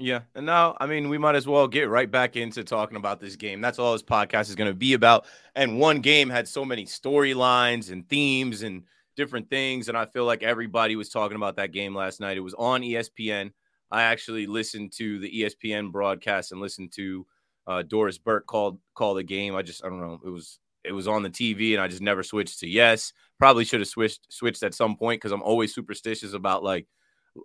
Yeah, 0.00 0.20
and 0.36 0.46
now 0.46 0.76
I 0.80 0.86
mean 0.86 1.08
we 1.08 1.18
might 1.18 1.34
as 1.34 1.46
well 1.46 1.66
get 1.66 1.88
right 1.88 2.10
back 2.10 2.36
into 2.36 2.62
talking 2.62 2.96
about 2.96 3.20
this 3.20 3.36
game. 3.36 3.60
That's 3.60 3.78
all 3.78 3.92
this 3.92 4.02
podcast 4.02 4.48
is 4.48 4.54
going 4.54 4.70
to 4.70 4.76
be 4.76 4.92
about. 4.92 5.26
And 5.56 5.80
one 5.80 6.00
game 6.00 6.30
had 6.30 6.46
so 6.46 6.64
many 6.64 6.84
storylines 6.84 7.90
and 7.90 8.08
themes 8.08 8.62
and 8.62 8.84
different 9.18 9.50
things. 9.50 9.88
And 9.88 9.98
I 9.98 10.06
feel 10.06 10.24
like 10.24 10.44
everybody 10.44 10.94
was 10.94 11.08
talking 11.08 11.36
about 11.36 11.56
that 11.56 11.72
game 11.72 11.94
last 11.94 12.20
night. 12.20 12.36
It 12.36 12.40
was 12.40 12.54
on 12.54 12.82
ESPN. 12.82 13.50
I 13.90 14.02
actually 14.02 14.46
listened 14.46 14.92
to 14.98 15.18
the 15.18 15.42
ESPN 15.42 15.90
broadcast 15.90 16.52
and 16.52 16.60
listened 16.60 16.92
to 16.92 17.26
uh, 17.66 17.82
Doris 17.82 18.18
Burke 18.18 18.46
called 18.46 18.78
call 18.94 19.14
the 19.14 19.22
game. 19.22 19.54
I 19.54 19.62
just 19.62 19.84
I 19.84 19.88
don't 19.88 20.00
know. 20.00 20.20
It 20.24 20.30
was 20.30 20.58
it 20.84 20.92
was 20.92 21.08
on 21.08 21.22
the 21.22 21.30
TV 21.30 21.72
and 21.74 21.82
I 21.82 21.88
just 21.88 22.02
never 22.02 22.22
switched 22.22 22.60
to 22.60 22.68
yes. 22.68 23.12
Probably 23.38 23.64
should 23.64 23.80
have 23.80 23.88
switched 23.88 24.32
switched 24.32 24.62
at 24.62 24.74
some 24.74 24.96
point 24.96 25.20
because 25.20 25.32
I'm 25.32 25.42
always 25.42 25.74
superstitious 25.74 26.32
about 26.32 26.62
like 26.62 26.86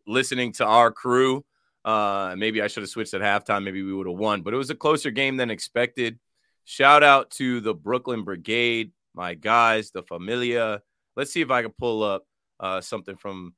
listening 0.07 0.53
to 0.53 0.65
our 0.65 0.91
crew. 0.91 1.45
Uh, 1.85 2.35
maybe 2.37 2.61
I 2.61 2.67
should 2.67 2.83
have 2.83 2.89
switched 2.89 3.13
at 3.13 3.21
halftime. 3.21 3.63
Maybe 3.63 3.83
we 3.83 3.93
would 3.93 4.07
have 4.07 4.17
won, 4.17 4.41
but 4.41 4.53
it 4.53 4.57
was 4.57 4.69
a 4.69 4.75
closer 4.75 5.11
game 5.11 5.37
than 5.37 5.51
expected. 5.51 6.17
Shout 6.65 7.03
out 7.03 7.29
to 7.31 7.59
the 7.59 7.73
Brooklyn 7.73 8.23
Brigade, 8.23 8.91
my 9.13 9.33
guys, 9.33 9.91
the 9.91 10.01
Familia. 10.01 10.81
Let's 11.17 11.33
see 11.33 11.41
if 11.41 11.51
I 11.51 11.61
can 11.61 11.73
pull 11.77 12.03
up 12.03 12.25
uh, 12.59 12.79
something 12.79 13.17
from 13.17 13.53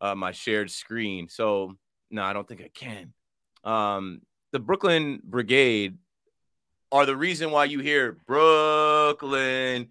uh, 0.00 0.14
my 0.14 0.30
shared 0.30 0.70
screen. 0.70 1.28
So, 1.28 1.76
no, 2.14 2.22
I 2.22 2.32
don't 2.32 2.46
think 2.46 2.62
I 2.62 2.70
can. 2.72 3.12
Um, 3.64 4.22
the 4.52 4.60
Brooklyn 4.60 5.20
Brigade 5.24 5.98
are 6.92 7.04
the 7.04 7.16
reason 7.16 7.50
why 7.50 7.64
you 7.64 7.80
hear 7.80 8.16
Brooklyn 8.26 9.90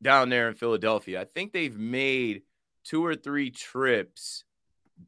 down 0.00 0.28
there 0.28 0.48
in 0.48 0.54
Philadelphia. 0.54 1.20
I 1.20 1.24
think 1.24 1.52
they've 1.52 1.76
made 1.76 2.42
two 2.84 3.04
or 3.04 3.16
three 3.16 3.50
trips 3.50 4.44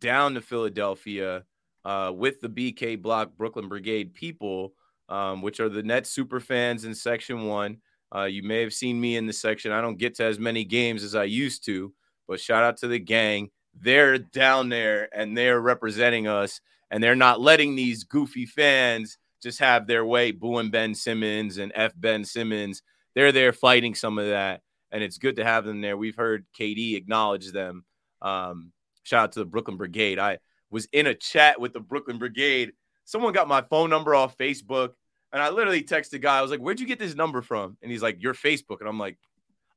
down 0.01 0.35
to 0.35 0.41
Philadelphia 0.41 1.45
uh, 1.85 2.11
with 2.13 2.41
the 2.41 2.49
BK 2.49 3.01
Block 3.01 3.37
Brooklyn 3.37 3.69
Brigade 3.69 4.15
people, 4.15 4.75
um, 5.09 5.43
which 5.43 5.61
are 5.61 5.69
the 5.69 5.85
Nets 5.85 6.11
super 6.11 6.41
fans 6.41 6.85
in 6.85 6.95
Section 6.95 7.47
One. 7.47 7.79
Uh, 8.13 8.25
you 8.25 8.43
may 8.43 8.63
have 8.63 8.75
seen 8.75 9.01
me 9.01 9.17
in 9.17 9.27
the 9.27 9.33
section. 9.33 9.71
I 9.71 9.81
don't 9.81 9.97
get 9.99 10.17
to 10.17 10.25
as 10.25 10.41
many 10.41 10.65
games 10.65 11.05
as 11.05 11.15
I 11.15 11.25
used 11.25 11.65
to, 11.67 11.93
but 12.27 12.41
shout 12.41 12.65
out 12.65 12.79
to 12.79 12.89
the 12.89 12.99
gang. 12.99 13.51
They're 13.81 14.19
down 14.19 14.69
there 14.69 15.09
and 15.15 15.37
they're 15.37 15.61
representing 15.61 16.27
us, 16.27 16.61
and 16.91 17.03
they're 17.03 17.17
not 17.17 17.41
letting 17.41 17.77
these 17.77 18.05
goofy 18.05 18.47
fans 18.47 19.19
just 19.43 19.59
have 19.61 19.87
their 19.87 20.05
way 20.05 20.31
booing 20.33 20.71
Ben 20.71 20.95
Simmons 20.95 21.59
and 21.59 21.73
F 21.75 21.93
Ben 21.97 22.25
Simmons. 22.25 22.83
They're 23.15 23.33
there 23.33 23.53
fighting 23.53 23.95
some 23.95 24.19
of 24.19 24.29
that, 24.29 24.63
and 24.91 25.03
it's 25.03 25.19
good 25.19 25.37
to 25.37 25.45
have 25.45 25.65
them 25.65 25.81
there. 25.81 25.97
We've 25.97 26.17
heard 26.17 26.47
KD 26.59 26.97
acknowledge 26.97 27.53
them. 27.53 27.85
Um, 28.21 28.73
shout 29.05 29.25
out 29.25 29.33
to 29.33 29.41
the 29.41 29.47
Brooklyn 29.47 29.77
Brigade. 29.77 30.19
I 30.19 30.39
was 30.71 30.87
in 30.93 31.07
a 31.07 31.15
chat 31.15 31.61
with 31.61 31.73
the 31.73 31.81
Brooklyn 31.81 32.19
Brigade. 32.19 32.73
Someone 33.05 33.33
got 33.33 33.49
my 33.49 33.63
phone 33.63 33.91
number 33.91 34.15
off 34.15 34.37
Facebook, 34.37 34.91
and 35.33 35.43
I 35.43 35.51
literally 35.51 35.83
texted 35.83 36.11
the 36.11 36.19
guy. 36.19 36.39
I 36.39 36.43
was 36.43 36.51
like, 36.51 36.61
"Where'd 36.61 36.81
you 36.81 36.87
get 36.87 36.99
this 36.99 37.15
number 37.15 37.43
from?" 37.43 37.77
And 37.83 37.91
he's 37.91 38.03
like, 38.03 38.23
"Your 38.23 38.35
Facebook." 38.35 38.81
And 38.81 38.89
I'm 38.89 38.99
like, 38.99 39.19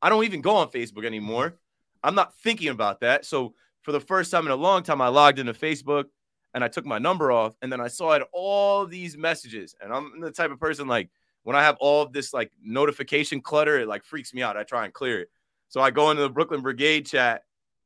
"I 0.01 0.09
don't 0.09 0.25
even 0.25 0.41
go 0.41 0.55
on 0.55 0.69
Facebook 0.69 1.05
anymore. 1.05 1.57
I'm 2.03 2.15
not 2.15 2.35
thinking 2.39 2.69
about 2.69 3.01
that." 3.01 3.25
So 3.25 3.53
for 3.81 3.91
the 3.91 3.99
first 3.99 4.31
time 4.31 4.45
in 4.45 4.51
a 4.51 4.55
long 4.55 4.83
time, 4.83 5.01
I 5.01 5.07
logged 5.07 5.39
into 5.39 5.53
Facebook 5.53 6.05
and 6.53 6.63
I 6.63 6.67
took 6.67 6.85
my 6.85 6.97
number 6.97 7.31
off, 7.31 7.55
and 7.61 7.71
then 7.71 7.79
I 7.79 7.87
saw 7.87 8.11
it 8.11 8.23
all 8.33 8.85
these 8.85 9.17
messages. 9.17 9.73
And 9.81 9.93
I'm 9.93 10.19
the 10.19 10.31
type 10.31 10.51
of 10.51 10.59
person 10.59 10.87
like 10.87 11.09
when 11.43 11.55
I 11.55 11.63
have 11.63 11.77
all 11.79 12.01
of 12.01 12.13
this 12.13 12.33
like 12.33 12.51
notification 12.61 13.41
clutter, 13.41 13.79
it 13.79 13.87
like 13.87 14.03
freaks 14.03 14.33
me 14.33 14.41
out. 14.41 14.57
I 14.57 14.63
try 14.63 14.85
and 14.85 14.93
clear 14.93 15.21
it. 15.21 15.29
So 15.69 15.81
I 15.81 15.91
go 15.91 16.11
into 16.11 16.23
the 16.23 16.29
Brooklyn 16.29 16.61
Brigade 16.61 17.05
chat 17.05 17.43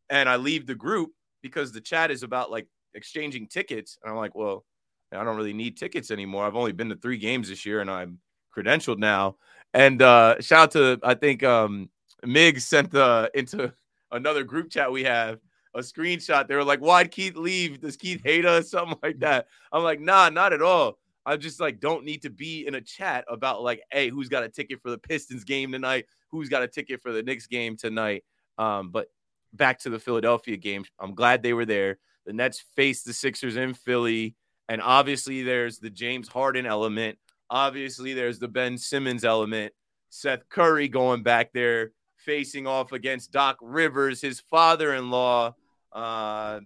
and 0.10 0.28
I 0.28 0.36
leave 0.38 0.66
the 0.66 0.76
group 0.76 1.12
because 1.42 1.72
the 1.72 1.82
chat 1.82 2.12
is 2.12 2.24
about 2.24 2.52
like 2.52 2.68
exchanging 2.96 3.48
tickets. 3.48 3.98
And 4.02 4.12
I'm 4.12 4.18
like, 4.18 4.36
well, 4.36 4.66
I 5.12 5.24
don't 5.24 5.38
really 5.38 5.54
need 5.54 5.78
tickets 5.78 6.12
anymore. 6.12 6.46
I've 6.46 6.56
only 6.56 6.72
been 6.72 6.90
to 6.90 6.96
three 6.96 7.18
games 7.18 7.50
this 7.50 7.66
year 7.66 7.82
and 7.82 7.90
I'm 7.90 8.20
credentialed 8.56 8.98
now. 8.98 9.38
And 9.74 10.02
uh 10.02 10.42
shout 10.42 10.64
out 10.64 10.72
to 10.72 11.00
I 11.04 11.14
think 11.14 11.44
um 11.44 11.90
Migs 12.26 12.62
sent 12.62 12.92
the 12.92 13.30
into 13.34 13.72
another 14.12 14.44
group 14.44 14.72
chat 14.72 14.92
we 14.92 15.04
have 15.04 15.40
a 15.76 15.80
screenshot. 15.80 16.48
They 16.48 16.56
were 16.56 16.64
like, 16.64 16.80
Why'd 16.80 17.12
Keith 17.12 17.36
leave? 17.36 17.82
Does 17.82 17.98
Keith 17.98 18.22
hate 18.24 18.46
us? 18.46 18.70
Something 18.72 18.98
like 19.04 19.20
that. 19.20 19.48
I'm 19.72 19.84
like, 19.84 20.00
nah, 20.00 20.30
not 20.30 20.54
at 20.54 20.62
all. 20.62 20.98
I 21.26 21.38
just 21.38 21.60
like 21.60 21.80
don't 21.80 22.06
need 22.06 22.22
to 22.22 22.30
be 22.30 22.68
in 22.68 22.76
a 22.76 22.82
chat 22.82 23.26
about 23.28 23.64
like, 23.64 23.82
hey, 23.92 24.10
who's 24.10 24.30
got 24.30 24.44
a 24.44 24.50
ticket 24.50 24.82
for 24.82 24.92
the 24.92 24.98
Pistons 24.98 25.44
game 25.44 25.72
tonight? 25.72 26.06
Who's 26.32 26.50
got 26.50 26.62
a 26.62 26.68
ticket 26.68 27.02
for 27.02 27.12
the 27.12 27.24
Knicks 27.24 27.48
game 27.48 27.78
tonight? 27.78 28.24
Um, 28.58 28.90
but 28.92 29.08
back 29.54 29.80
to 29.80 29.90
the 29.90 30.00
Philadelphia 30.00 30.58
game. 30.58 30.86
I'm 31.00 31.16
glad 31.16 31.42
they 31.42 31.54
were 31.54 31.66
there. 31.66 31.98
The 32.26 32.34
Nets 32.34 32.64
faced 32.76 33.06
the 33.06 33.14
Sixers 33.14 33.56
in 33.56 33.74
Philly. 33.74 34.36
And 34.68 34.82
obviously, 34.82 35.44
there's 35.44 35.80
the 35.80 35.90
James 35.90 36.28
Harden 36.28 36.66
element. 36.66 37.18
Obviously, 37.50 38.14
there's 38.14 38.40
the 38.40 38.48
Ben 38.48 38.78
Simmons 38.78 39.24
element. 39.24 39.74
Seth 40.10 40.48
Curry 40.50 40.88
going 40.88 41.24
back 41.24 41.54
there, 41.54 41.92
facing 42.18 42.66
off 42.66 42.92
against 42.92 43.32
Doc 43.32 43.58
Rivers, 43.62 44.22
his 44.22 44.40
father 44.40 44.94
in 44.96 45.12
law, 45.12 45.54
uh, 45.96 46.60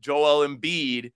Joel 0.00 0.46
Embiid, 0.46 1.12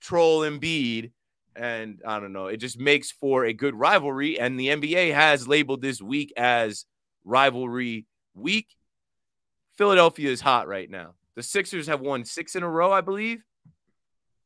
Troll 0.00 0.40
Embiid. 0.40 1.12
And 1.54 2.02
I 2.06 2.20
don't 2.20 2.32
know, 2.32 2.48
it 2.48 2.58
just 2.58 2.78
makes 2.78 3.12
for 3.12 3.44
a 3.44 3.52
good 3.52 3.74
rivalry. 3.74 4.38
And 4.38 4.58
the 4.58 4.68
NBA 4.68 5.14
has 5.14 5.46
labeled 5.48 5.80
this 5.80 6.02
week 6.02 6.32
as 6.36 6.84
rivalry 7.24 8.06
week. 8.34 8.66
Philadelphia 9.78 10.30
is 10.30 10.40
hot 10.40 10.68
right 10.68 10.90
now. 10.90 11.14
The 11.34 11.42
Sixers 11.42 11.86
have 11.86 12.00
won 12.00 12.24
six 12.24 12.56
in 12.56 12.62
a 12.62 12.68
row, 12.68 12.92
I 12.92 13.00
believe. 13.00 13.42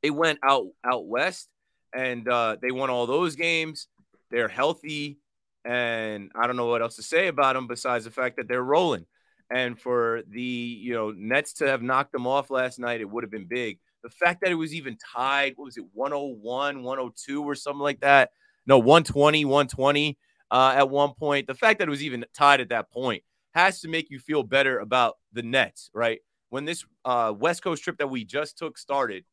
They 0.03 0.11
went 0.11 0.39
out 0.45 0.67
out 0.85 1.07
west 1.07 1.49
and 1.95 2.29
uh, 2.29 2.57
they 2.61 2.71
won 2.71 2.91
all 2.91 3.07
those 3.07 3.37
games. 3.37 3.89
They're 4.31 4.49
healthy, 4.49 5.19
and 5.65 6.31
I 6.35 6.47
don't 6.47 6.57
know 6.57 6.67
what 6.67 6.83
else 6.83 6.97
to 6.97 7.03
say 7.03 7.27
about 7.27 7.55
them 7.55 7.67
besides 7.67 8.05
the 8.05 8.11
fact 8.11 8.37
that 8.37 8.49
they're 8.49 8.63
rolling. 8.63 9.07
And 9.51 9.79
for 9.79 10.23
the 10.29 10.41
you 10.41 10.93
know 10.93 11.11
Nets 11.11 11.55
to 11.55 11.67
have 11.67 11.83
knocked 11.83 12.13
them 12.13 12.27
off 12.27 12.51
last 12.51 12.79
night, 12.79 13.01
it 13.01 13.11
would 13.11 13.25
have 13.25 13.31
been 13.31 13.47
big. 13.47 13.79
The 14.03 14.11
fact 14.11 14.41
that 14.43 14.51
it 14.51 14.55
was 14.55 14.75
even 14.75 14.97
tied, 14.97 15.55
what 15.57 15.67
was 15.67 15.77
it, 15.77 15.85
101, 15.93 16.83
102 16.83 17.43
or 17.43 17.55
something 17.55 17.81
like 17.81 18.01
that? 18.01 18.31
No, 18.67 18.79
120, 18.79 19.45
120 19.45 20.19
uh, 20.51 20.75
at 20.77 20.89
one 20.89 21.13
point. 21.15 21.47
The 21.47 21.55
fact 21.55 21.79
that 21.79 21.89
it 21.89 21.91
was 21.91 22.03
even 22.03 22.25
tied 22.35 22.61
at 22.61 22.71
that 22.71 22.91
point 22.91 23.23
has 23.55 23.81
to 23.81 23.89
make 23.89 24.11
you 24.11 24.19
feel 24.19 24.43
better 24.43 24.79
about 24.79 25.17
the 25.33 25.43
Nets, 25.43 25.91
right? 25.93 26.21
When 26.51 26.65
this 26.65 26.85
uh, 27.05 27.33
West 27.37 27.63
Coast 27.63 27.83
trip 27.83 27.99
that 27.99 28.09
we 28.09 28.25
just 28.25 28.59
took 28.59 28.79
started, 28.79 29.25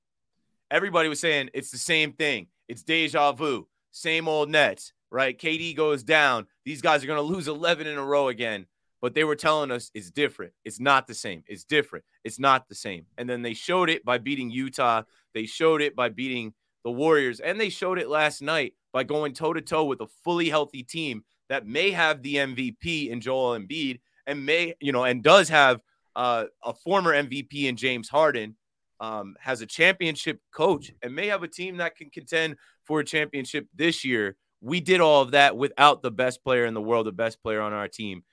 everybody 0.70 1.10
was 1.10 1.20
saying 1.20 1.50
it's 1.54 1.72
the 1.72 1.78
same 1.78 2.14
thing. 2.14 2.48
It's 2.68 2.84
deja 2.84 3.32
vu, 3.32 3.68
same 3.92 4.28
old 4.28 4.50
Nets, 4.50 4.94
right? 5.10 5.38
KD 5.38 5.76
goes 5.76 6.04
down. 6.04 6.48
These 6.66 6.82
guys 6.82 7.04
are 7.04 7.08
going 7.08 7.18
to 7.18 7.34
lose 7.34 7.48
11 7.48 7.88
in 7.88 7.98
a 7.98 8.04
row 8.04 8.28
again. 8.28 8.66
But 9.02 9.14
they 9.14 9.24
were 9.24 9.36
telling 9.36 9.72
us 9.72 9.92
it's 9.94 10.10
different. 10.10 10.54
It's 10.66 10.80
not 10.80 11.08
the 11.08 11.14
same. 11.14 11.44
It's 11.48 11.64
different. 11.64 12.06
It's 12.24 12.40
not 12.40 12.68
the 12.68 12.76
same. 12.76 13.06
And 13.18 13.30
then 13.30 13.42
they 13.42 13.54
showed 13.54 13.90
it 13.90 14.04
by 14.04 14.18
beating 14.18 14.50
Utah. 14.50 15.04
They 15.34 15.46
showed 15.46 15.82
it 15.82 15.96
by 15.96 16.10
beating 16.10 16.54
the 16.84 16.92
Warriors. 16.92 17.40
And 17.40 17.60
they 17.60 17.70
showed 17.70 18.00
it 18.00 18.10
last 18.10 18.42
night 18.42 18.74
by 18.94 19.04
going 19.04 19.34
toe 19.34 19.54
to 19.54 19.62
toe 19.62 19.84
with 19.84 20.02
a 20.02 20.08
fully 20.24 20.50
healthy 20.50 20.84
team 20.84 21.24
that 21.50 21.68
may 21.68 21.92
have 21.92 22.24
the 22.24 22.36
MVP 22.36 23.10
in 23.10 23.22
Joel 23.22 23.60
Embiid 23.60 24.00
and 24.26 24.46
may, 24.46 24.74
you 24.82 24.92
know, 24.92 25.04
and 25.04 25.24
does 25.24 25.50
have 25.50 25.82
uh, 26.16 26.46
a 26.64 26.74
former 26.74 27.14
MVP 27.14 27.66
in 27.66 27.76
James 27.76 28.10
Harden 28.10 28.56
um, 29.00 29.36
has 29.40 29.62
a 29.62 29.66
championship 29.66 30.40
coach 30.52 30.92
and 31.02 31.16
may 31.16 31.28
have 31.28 31.44
a 31.44 31.48
team 31.48 31.78
that 31.78 31.96
can 31.96 32.10
contend 32.10 32.58
for 32.84 33.00
a 33.00 33.06
championship 33.06 33.68
this 33.76 34.04
year. 34.04 34.36
We 34.62 34.82
did 34.82 35.02
all 35.02 35.22
of 35.22 35.32
that 35.32 35.56
without 35.56 36.02
the 36.02 36.12
best 36.12 36.44
player 36.44 36.66
in 36.66 36.74
the 36.74 36.82
world, 36.82 37.06
the 37.06 37.12
best 37.12 37.42
player 37.44 37.62
on 37.62 37.74
our 37.74 37.88
team, 37.88 38.24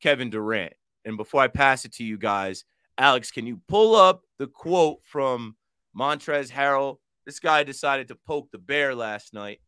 Kevin 0.00 0.30
Durant. 0.30 0.74
And 1.04 1.16
before 1.16 1.40
I 1.40 1.48
pass 1.48 1.84
it 1.84 1.94
to 1.94 2.04
you 2.04 2.18
guys, 2.18 2.64
Alex, 2.96 3.30
can 3.30 3.46
you 3.46 3.60
pull 3.68 3.94
up 3.94 4.22
the 4.38 4.46
quote 4.46 4.98
from 5.04 5.56
Montrezl 5.96 6.50
Harrell? 6.50 6.98
This 7.24 7.40
guy 7.40 7.62
decided 7.62 8.08
to 8.08 8.14
poke 8.14 8.50
the 8.50 8.58
bear 8.58 8.94
last 8.94 9.34
night. 9.34 9.60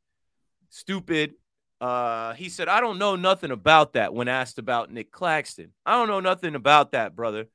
Stupid. 0.70 1.34
Uh, 1.80 2.34
he 2.34 2.48
said, 2.48 2.68
I 2.68 2.80
don't 2.80 2.98
know 2.98 3.16
nothing 3.16 3.50
about 3.50 3.94
that 3.94 4.12
when 4.12 4.28
asked 4.28 4.58
about 4.58 4.92
Nick 4.92 5.10
Claxton. 5.10 5.72
I 5.86 5.92
don't 5.92 6.08
know 6.08 6.20
nothing 6.20 6.54
about 6.54 6.92
that, 6.92 7.16
brother. 7.16 7.46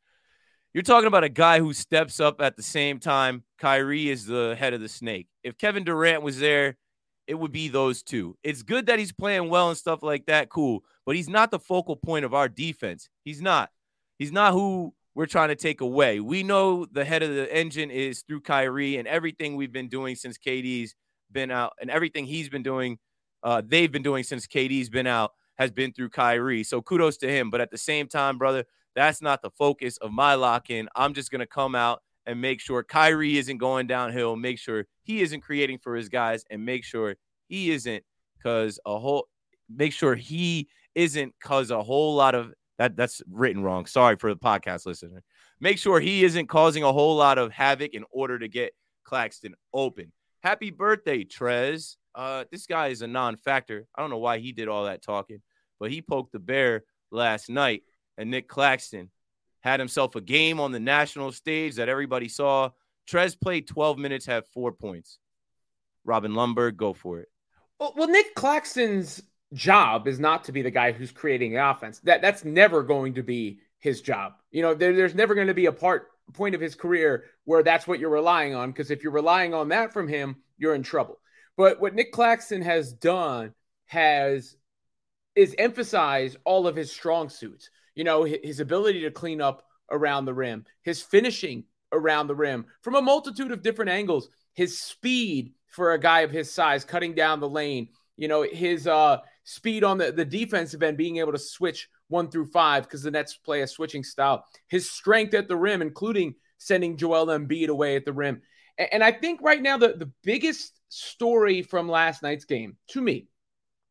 You're 0.73 0.83
talking 0.83 1.07
about 1.07 1.23
a 1.23 1.29
guy 1.29 1.59
who 1.59 1.73
steps 1.73 2.19
up 2.19 2.41
at 2.41 2.57
the 2.57 2.63
same 2.63 2.99
time. 2.99 3.43
Kyrie 3.59 4.09
is 4.09 4.25
the 4.25 4.55
head 4.57 4.73
of 4.73 4.81
the 4.81 4.89
snake. 4.89 5.27
If 5.43 5.57
Kevin 5.57 5.83
Durant 5.83 6.21
was 6.21 6.39
there, 6.39 6.75
it 7.27 7.35
would 7.35 7.51
be 7.51 7.67
those 7.67 8.03
two. 8.03 8.37
It's 8.43 8.63
good 8.63 8.85
that 8.87 8.99
he's 8.99 9.11
playing 9.11 9.49
well 9.49 9.69
and 9.69 9.77
stuff 9.77 10.03
like 10.03 10.25
that. 10.27 10.49
Cool. 10.49 10.83
But 11.05 11.15
he's 11.15 11.29
not 11.29 11.51
the 11.51 11.59
focal 11.59 11.95
point 11.95 12.25
of 12.25 12.33
our 12.33 12.49
defense. 12.49 13.09
He's 13.23 13.41
not. 13.41 13.71
He's 14.17 14.31
not 14.31 14.53
who 14.53 14.93
we're 15.13 15.25
trying 15.25 15.49
to 15.49 15.55
take 15.55 15.81
away. 15.81 16.19
We 16.19 16.43
know 16.43 16.85
the 16.85 17.05
head 17.05 17.23
of 17.23 17.33
the 17.33 17.53
engine 17.55 17.89
is 17.89 18.21
through 18.21 18.41
Kyrie 18.41 18.97
and 18.97 19.07
everything 19.07 19.55
we've 19.55 19.71
been 19.71 19.87
doing 19.87 20.15
since 20.15 20.37
KD's 20.37 20.95
been 21.31 21.51
out 21.51 21.73
and 21.79 21.89
everything 21.89 22.25
he's 22.25 22.49
been 22.49 22.63
doing, 22.63 22.97
uh, 23.43 23.61
they've 23.65 23.91
been 23.91 24.03
doing 24.03 24.23
since 24.23 24.45
KD's 24.47 24.89
been 24.89 25.07
out 25.07 25.31
has 25.57 25.71
been 25.71 25.93
through 25.93 26.09
Kyrie. 26.09 26.63
So 26.63 26.81
kudos 26.81 27.17
to 27.17 27.29
him. 27.29 27.49
But 27.49 27.61
at 27.61 27.71
the 27.71 27.77
same 27.77 28.07
time, 28.07 28.37
brother, 28.37 28.65
that's 28.93 29.21
not 29.21 29.41
the 29.41 29.49
focus 29.51 29.97
of 29.97 30.11
my 30.11 30.35
lock 30.35 30.69
in. 30.69 30.89
I'm 30.95 31.13
just 31.13 31.31
going 31.31 31.39
to 31.39 31.47
come 31.47 31.75
out 31.75 32.01
and 32.25 32.41
make 32.41 32.59
sure 32.59 32.83
Kyrie 32.83 33.37
isn't 33.37 33.57
going 33.57 33.87
downhill, 33.87 34.35
make 34.35 34.59
sure 34.59 34.85
he 35.03 35.21
isn't 35.21 35.41
creating 35.41 35.79
for 35.79 35.95
his 35.95 36.09
guys, 36.09 36.43
and 36.49 36.65
make 36.65 36.83
sure 36.83 37.15
he 37.47 37.71
isn't 37.71 38.03
because 38.37 38.79
a 38.85 38.97
whole, 38.97 39.27
make 39.69 39.93
sure 39.93 40.15
he 40.15 40.67
isn't 40.95 41.33
because 41.41 41.71
a 41.71 41.83
whole 41.83 42.15
lot 42.15 42.35
of 42.35 42.53
that. 42.77 42.95
That's 42.95 43.21
written 43.29 43.63
wrong. 43.63 43.85
Sorry 43.85 44.15
for 44.15 44.33
the 44.33 44.39
podcast 44.39 44.85
listener. 44.85 45.23
make 45.59 45.77
sure 45.77 45.99
he 45.99 46.23
isn't 46.23 46.47
causing 46.47 46.83
a 46.83 46.91
whole 46.91 47.15
lot 47.15 47.37
of 47.37 47.51
havoc 47.51 47.93
in 47.93 48.05
order 48.11 48.39
to 48.39 48.47
get 48.47 48.73
Claxton 49.03 49.53
open. 49.73 50.11
Happy 50.43 50.71
birthday, 50.71 51.23
Trez. 51.23 51.95
Uh, 52.13 52.45
this 52.51 52.65
guy 52.65 52.87
is 52.87 53.01
a 53.01 53.07
non-factor. 53.07 53.85
I 53.95 54.01
don't 54.01 54.09
know 54.09 54.17
why 54.17 54.39
he 54.39 54.51
did 54.51 54.67
all 54.67 54.85
that 54.85 55.01
talking, 55.01 55.41
but 55.79 55.91
he 55.91 56.01
poked 56.01 56.31
the 56.31 56.39
bear 56.39 56.83
last 57.11 57.49
night, 57.49 57.83
and 58.17 58.31
Nick 58.31 58.47
Claxton 58.47 59.09
had 59.65 59.79
himself 59.79 60.15
a 60.15 60.21
game 60.21 60.59
on 60.59 60.71
the 60.71 60.79
national 60.79 61.31
stage 61.31 61.75
that 61.75 61.89
everybody 61.89 62.29
saw. 62.29 62.69
Trez 63.09 63.35
played 63.39 63.67
12 63.67 63.97
minutes, 63.97 64.25
had 64.25 64.45
four 64.45 64.71
points. 64.71 65.17
Robin 66.05 66.33
Lundberg, 66.33 66.77
go 66.77 66.93
for 66.93 67.19
it. 67.19 67.29
Well, 67.79 67.93
well, 67.97 68.07
Nick 68.07 68.35
Claxton's 68.35 69.23
job 69.53 70.07
is 70.07 70.19
not 70.19 70.43
to 70.45 70.51
be 70.51 70.61
the 70.61 70.69
guy 70.69 70.91
who's 70.91 71.11
creating 71.11 71.51
the 71.51 71.67
offense. 71.67 71.99
That 72.01 72.21
that's 72.21 72.45
never 72.45 72.83
going 72.83 73.15
to 73.15 73.23
be 73.23 73.59
his 73.79 74.01
job. 74.01 74.33
You 74.51 74.61
know, 74.61 74.75
there, 74.75 74.95
there's 74.95 75.15
never 75.15 75.33
going 75.33 75.47
to 75.47 75.55
be 75.55 75.65
a 75.65 75.71
part 75.71 76.09
point 76.33 76.53
of 76.53 76.61
his 76.61 76.75
career 76.75 77.25
where 77.45 77.63
that's 77.63 77.87
what 77.87 77.99
you're 77.99 78.09
relying 78.11 78.53
on. 78.53 78.71
Because 78.71 78.91
if 78.91 79.01
you're 79.01 79.11
relying 79.11 79.55
on 79.55 79.69
that 79.69 79.93
from 79.93 80.07
him, 80.07 80.37
you're 80.59 80.75
in 80.75 80.83
trouble. 80.83 81.19
But 81.57 81.81
what 81.81 81.95
Nick 81.95 82.11
Claxton 82.11 82.61
has 82.61 82.93
done 82.93 83.53
has 83.87 84.55
is 85.35 85.55
emphasize 85.57 86.37
all 86.45 86.67
of 86.67 86.75
his 86.75 86.91
strong 86.91 87.29
suits. 87.29 87.71
You 87.95 88.03
know, 88.03 88.23
his 88.23 88.59
ability 88.59 89.01
to 89.01 89.11
clean 89.11 89.41
up 89.41 89.63
around 89.89 90.25
the 90.25 90.33
rim, 90.33 90.65
his 90.83 91.01
finishing 91.01 91.63
around 91.91 92.27
the 92.27 92.35
rim 92.35 92.65
from 92.81 92.95
a 92.95 93.01
multitude 93.01 93.51
of 93.51 93.63
different 93.63 93.91
angles, 93.91 94.29
his 94.53 94.79
speed 94.79 95.53
for 95.67 95.93
a 95.93 95.99
guy 95.99 96.21
of 96.21 96.31
his 96.31 96.51
size, 96.51 96.83
cutting 96.83 97.13
down 97.13 97.39
the 97.39 97.49
lane, 97.49 97.89
you 98.17 98.27
know, 98.27 98.43
his 98.43 98.87
uh, 98.87 99.17
speed 99.43 99.83
on 99.83 99.97
the, 99.97 100.11
the 100.11 100.25
defensive 100.25 100.83
end, 100.83 100.97
being 100.97 101.17
able 101.17 101.31
to 101.31 101.37
switch 101.37 101.89
one 102.07 102.29
through 102.29 102.45
five 102.45 102.83
because 102.83 103.03
the 103.03 103.11
Nets 103.11 103.35
play 103.35 103.61
a 103.61 103.67
switching 103.67 104.03
style, 104.03 104.45
his 104.67 104.89
strength 104.89 105.33
at 105.33 105.47
the 105.47 105.55
rim, 105.55 105.81
including 105.81 106.35
sending 106.57 106.97
Joel 106.97 107.27
Embiid 107.27 107.67
away 107.67 107.95
at 107.95 108.05
the 108.05 108.13
rim. 108.13 108.41
And, 108.77 108.89
and 108.93 109.03
I 109.03 109.11
think 109.11 109.41
right 109.41 109.61
now, 109.61 109.77
the, 109.77 109.95
the 109.97 110.11
biggest 110.23 110.79
story 110.89 111.61
from 111.61 111.89
last 111.89 112.23
night's 112.23 112.45
game 112.45 112.77
to 112.89 113.01
me, 113.01 113.27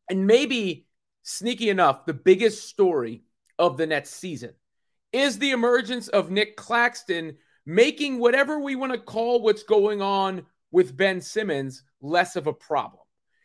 and 0.09 0.27
maybe 0.27 0.87
sneaky 1.23 1.69
enough, 1.69 2.05
the 2.05 2.13
biggest 2.13 2.69
story 2.69 3.23
of 3.59 3.77
the 3.77 3.87
Nets 3.87 4.09
season 4.09 4.53
is 5.11 5.39
the 5.39 5.51
emergence 5.51 6.07
of 6.09 6.29
Nick 6.29 6.57
Claxton 6.57 7.37
making 7.65 8.19
whatever 8.19 8.59
we 8.59 8.75
want 8.75 8.91
to 8.91 8.99
call 8.99 9.41
what's 9.41 9.63
going 9.63 10.01
on 10.01 10.45
with 10.71 10.97
Ben 10.97 11.21
Simmons 11.21 11.83
less 12.01 12.35
of 12.35 12.47
a 12.47 12.53
problem. 12.53 13.01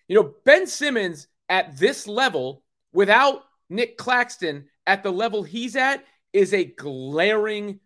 You 0.08 0.16
know, 0.16 0.34
Ben 0.44 0.66
Simmons 0.66 1.28
at 1.48 1.78
this 1.78 2.08
level 2.08 2.64
without 2.92 3.42
Nick 3.68 3.96
Claxton 3.96 4.66
at 4.86 5.02
the 5.02 5.12
level 5.12 5.42
he's 5.42 5.76
at 5.76 6.04
is 6.32 6.52
a 6.52 6.64
glaring 6.64 7.80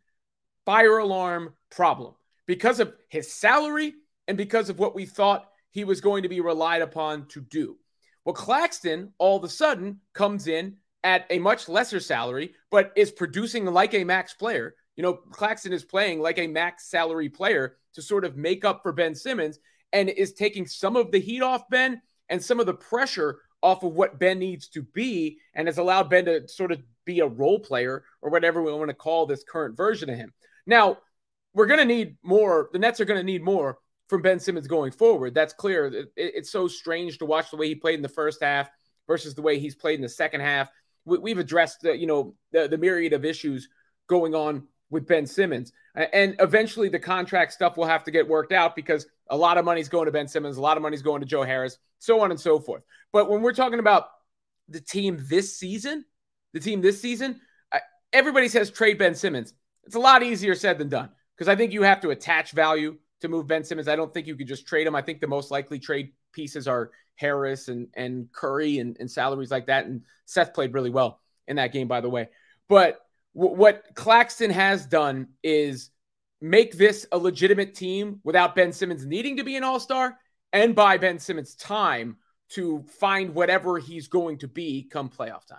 fire 0.65 0.99
alarm 0.99 1.53
problem 1.71 2.15
because 2.47 2.81
of 2.81 2.95
his 3.09 3.33
salary 3.33 3.95
and 4.27 4.39
because 4.39 4.71
of 4.71 4.79
what 4.79 4.95
we 4.95 5.05
thought 5.05 5.49
he 5.71 5.85
was 5.85 6.01
going 6.01 6.23
to 6.23 6.29
be 6.29 6.41
relied 6.41 6.83
upon 6.83 7.27
to 7.27 7.41
do. 7.41 7.77
Well, 8.25 8.35
Claxton 8.35 9.13
all 9.19 9.37
of 9.37 9.45
a 9.45 9.49
sudden 9.49 10.01
comes 10.15 10.47
in 10.47 10.77
at 11.05 11.27
a 11.31 11.39
much 11.39 11.69
lesser 11.69 12.01
salary, 12.01 12.55
but 12.71 12.93
is 12.97 13.13
producing 13.13 13.67
like 13.67 13.95
a 13.95 14.03
max 14.03 14.35
player. 14.35 14.75
You 14.97 15.03
know, 15.03 15.15
Claxton 15.15 15.73
is 15.73 15.85
playing 15.85 16.21
like 16.21 16.39
a 16.39 16.47
max 16.47 16.89
salary 16.89 17.29
player 17.29 17.77
to 17.95 18.03
sort 18.03 18.25
of 18.25 18.37
make 18.37 18.65
up 18.65 18.83
for 18.83 18.93
Ben 18.93 19.15
Simmons 19.15 19.59
and 19.93 20.09
is 20.09 20.33
taking 20.33 20.67
some 20.67 20.97
of 20.97 21.13
the 21.13 21.21
heat 21.21 21.43
off 21.43 21.69
Ben 21.69 22.01
and 22.29 22.43
some 22.43 22.59
of 22.59 22.67
the 22.67 22.75
pressure 22.75 23.41
off 23.63 23.83
of 23.83 23.93
what 23.93 24.19
Ben 24.19 24.39
needs 24.39 24.69
to 24.69 24.83
be 24.83 25.39
and 25.55 25.69
has 25.69 25.79
allowed 25.79 26.11
Ben 26.11 26.25
to 26.25 26.49
sort 26.49 26.73
of 26.73 26.83
be 27.05 27.21
a 27.21 27.27
role 27.27 27.59
player 27.59 28.05
or 28.23 28.31
whatever 28.31 28.63
we 28.63 28.73
want 28.73 28.89
to 28.89 28.95
call 28.95 29.27
this 29.27 29.45
current 29.45 29.77
version 29.77 30.11
of 30.11 30.17
him. 30.17 30.33
Now, 30.67 30.99
we're 31.55 31.67
going 31.67 31.81
to 31.81 31.85
need 31.85 32.17
more. 32.23 32.71
The 32.73 32.79
Nets 32.79 33.01
are 33.01 33.05
going 33.05 33.21
to 33.21 33.25
need 33.25 33.45
more 33.45 33.79
from 34.09 34.23
Ben 34.23 34.41
Simmons 34.41 34.67
going 34.67 34.93
forward. 34.93 35.35
That's 35.35 35.53
clear. 35.53 35.87
It, 35.87 36.13
it's 36.17 36.51
so 36.51 36.67
strange 36.67 37.19
to 37.19 37.27
watch 37.27 37.51
the 37.51 37.57
way 37.57 37.69
he 37.69 37.75
played 37.75 37.95
in 37.95 38.03
the 38.03 38.09
first 38.09 38.43
half 38.43 38.69
versus 39.07 39.35
the 39.35 39.43
way 39.43 39.59
he's 39.59 39.75
played 39.75 39.97
in 39.97 40.03
the 40.03 40.09
second 40.09 40.41
half. 40.41 40.69
We, 41.05 41.31
have 41.31 41.39
addressed 41.39 41.83
the, 41.83 41.97
you 41.97 42.07
know, 42.07 42.35
the, 42.53 42.69
the 42.69 42.79
myriad 42.79 43.13
of 43.13 43.25
issues 43.25 43.69
going 44.07 44.35
on 44.35 44.65
with 44.91 45.07
Ben 45.07 45.27
Simmons. 45.27 45.73
And 45.95 46.37
eventually 46.41 46.89
the 46.89 46.99
contract 46.99 47.53
stuff 47.53 47.77
will 47.77 47.87
have 47.87 48.05
to 48.05 48.11
get 48.11 48.27
worked 48.27 48.53
out 48.53 48.75
because 48.75 49.07
a 49.29 49.37
lot 49.37 49.59
of 49.59 49.65
money's 49.65 49.89
going 49.89 50.07
to 50.07 50.13
Ben 50.13 50.29
Simmons, 50.29 50.57
a 50.57 50.61
lot 50.61 50.77
of 50.77 50.83
money's 50.83 51.03
going 51.03 51.21
to 51.21 51.27
Joe 51.27 51.43
Harris, 51.43 51.79
so 51.99 52.21
on 52.21 52.31
and 52.31 52.41
so 52.41 52.59
forth. 52.59 52.83
But 53.13 53.31
when 53.31 53.43
we're 53.43 53.55
talking 53.55 53.79
about 53.79 54.09
the 54.69 54.81
team 54.81 55.25
this 55.29 55.57
season, 55.57 56.05
the 56.53 56.61
team 56.61 56.81
this 56.81 57.01
season, 57.01 57.41
everybody 58.13 58.49
says 58.49 58.71
trade 58.71 58.99
Ben 58.99 59.15
Simmons. 59.15 59.53
It's 59.85 59.97
a 59.97 60.01
lot 60.01 60.23
easier 60.23 60.55
said 60.55 60.79
than 60.79 60.89
done 60.89 61.11
because 61.37 61.49
I 61.49 61.57
think 61.57 61.73
you 61.73 61.83
have 61.83 62.01
to 62.01 62.11
attach 62.11 62.53
value 62.53 62.97
to 63.21 63.29
move 63.29 63.47
Ben 63.47 63.65
Simmons. 63.65 63.89
I 63.89 63.97
don't 63.97 64.13
think 64.13 64.27
you 64.27 64.37
could 64.37 64.49
just 64.49 64.67
trade 64.67 64.87
him. 64.87 64.95
I 64.95 65.03
think 65.03 65.21
the 65.21 65.27
most 65.27 65.51
likely 65.51 65.79
trade 65.79 66.13
pieces 66.35 66.69
are 66.69 66.91
Harris 67.17 67.69
and, 67.69 67.89
and 67.95 68.31
Curry 68.33 68.79
and, 68.79 68.97
and 69.01 69.11
salaries 69.11 69.51
like 69.51 69.67
that. 69.67 69.87
And 69.87 70.03
Seth 70.27 70.53
played 70.53 70.75
really 70.75 70.91
well 70.91 71.21
in 71.47 71.57
that 71.57 71.73
game, 71.73 71.89
by 71.89 72.01
the 72.01 72.11
way. 72.11 72.29
But 72.69 73.01
w- 73.35 73.57
what 73.57 73.85
Claxton 73.95 74.51
has 74.51 74.85
done 74.87 75.29
is 75.43 75.91
make 76.41 76.77
this 76.77 77.07
a 77.13 77.19
legitimate 77.19 77.75
team 77.75 78.21
without 78.25 78.55
Ben 78.55 78.73
Simmons 78.73 79.07
needing 79.07 79.37
to 79.37 79.45
be 79.45 79.57
an 79.57 79.65
all 79.65 79.81
star 79.81 80.19
and 80.53 80.75
buy 80.75 80.99
Ben 80.99 81.19
Simmons 81.19 81.55
time 81.55 82.17
to 82.51 82.85
find 82.99 83.35
whatever 83.35 83.79
he's 83.79 84.09
going 84.09 84.39
to 84.39 84.49
be 84.49 84.89
come 84.91 85.09
playoff 85.09 85.47
time. 85.47 85.59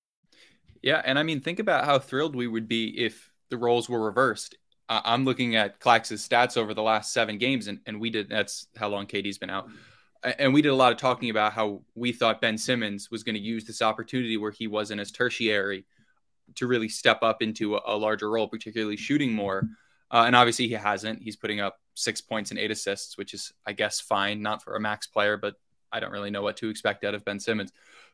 Yeah, 0.81 1.01
and 1.03 1.19
I 1.19 1.23
mean, 1.23 1.41
think 1.41 1.59
about 1.59 1.85
how 1.85 1.99
thrilled 1.99 2.35
we 2.35 2.47
would 2.47 2.67
be 2.67 2.87
if 2.87 3.31
the 3.49 3.57
roles 3.57 3.87
were 3.87 4.03
reversed. 4.03 4.55
I'm 4.89 5.23
looking 5.23 5.55
at 5.55 5.79
Clax's 5.79 6.27
stats 6.27 6.57
over 6.57 6.73
the 6.73 6.81
last 6.81 7.13
seven 7.13 7.37
games, 7.37 7.67
and, 7.67 7.79
and 7.85 8.01
we 8.01 8.09
did. 8.09 8.27
That's 8.27 8.67
how 8.75 8.89
long 8.89 9.05
KD's 9.05 9.37
been 9.37 9.49
out, 9.49 9.69
and 10.23 10.53
we 10.53 10.61
did 10.61 10.69
a 10.69 10.75
lot 10.75 10.91
of 10.91 10.97
talking 10.97 11.29
about 11.29 11.53
how 11.53 11.81
we 11.95 12.11
thought 12.11 12.41
Ben 12.41 12.57
Simmons 12.57 13.09
was 13.09 13.23
going 13.23 13.35
to 13.35 13.41
use 13.41 13.63
this 13.63 13.81
opportunity 13.81 14.35
where 14.37 14.51
he 14.51 14.67
wasn't 14.67 14.99
as 14.99 15.11
tertiary 15.11 15.85
to 16.55 16.67
really 16.67 16.89
step 16.89 17.23
up 17.23 17.41
into 17.41 17.75
a, 17.75 17.81
a 17.85 17.95
larger 17.95 18.29
role, 18.29 18.47
particularly 18.47 18.97
shooting 18.97 19.31
more. 19.31 19.67
Uh, 20.11 20.23
and 20.27 20.35
obviously, 20.35 20.67
he 20.67 20.73
hasn't. 20.73 21.21
He's 21.21 21.37
putting 21.37 21.61
up 21.61 21.79
six 21.93 22.19
points 22.19 22.51
and 22.51 22.59
eight 22.59 22.71
assists, 22.71 23.17
which 23.17 23.33
is, 23.33 23.53
I 23.65 23.71
guess, 23.71 24.01
fine, 24.01 24.41
not 24.41 24.61
for 24.61 24.75
a 24.75 24.79
max 24.79 25.07
player, 25.07 25.37
but 25.37 25.55
I 25.91 25.99
don't 26.01 26.11
really 26.11 26.31
know 26.31 26.41
what 26.41 26.57
to 26.57 26.69
expect 26.69 27.03
out 27.03 27.15
of 27.15 27.23
Ben 27.23 27.39
Simmons. 27.39 27.71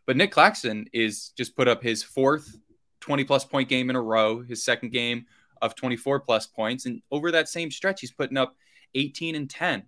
But 0.08 0.18
Nick 0.18 0.32
Claxton 0.32 0.88
is 0.94 1.30
just 1.38 1.56
put 1.56 1.68
up 1.68 1.84
his 1.84 2.02
fourth 2.02 2.58
20 3.02 3.24
plus 3.26 3.46
point 3.46 3.70
game 3.70 3.90
in 3.90 3.96
a 3.96 4.02
row, 4.02 4.42
his 4.42 4.64
second 4.64 4.92
game 4.92 5.26
of 5.62 5.76
24 5.76 6.22
plus 6.22 6.48
points. 6.48 6.86
And 6.86 7.02
over 7.12 7.32
that 7.32 7.50
same 7.50 7.70
stretch, 7.70 8.02
he's 8.02 8.12
putting 8.12 8.38
up 8.38 8.56
18 8.96 9.36
and 9.36 9.50
10. 9.50 9.84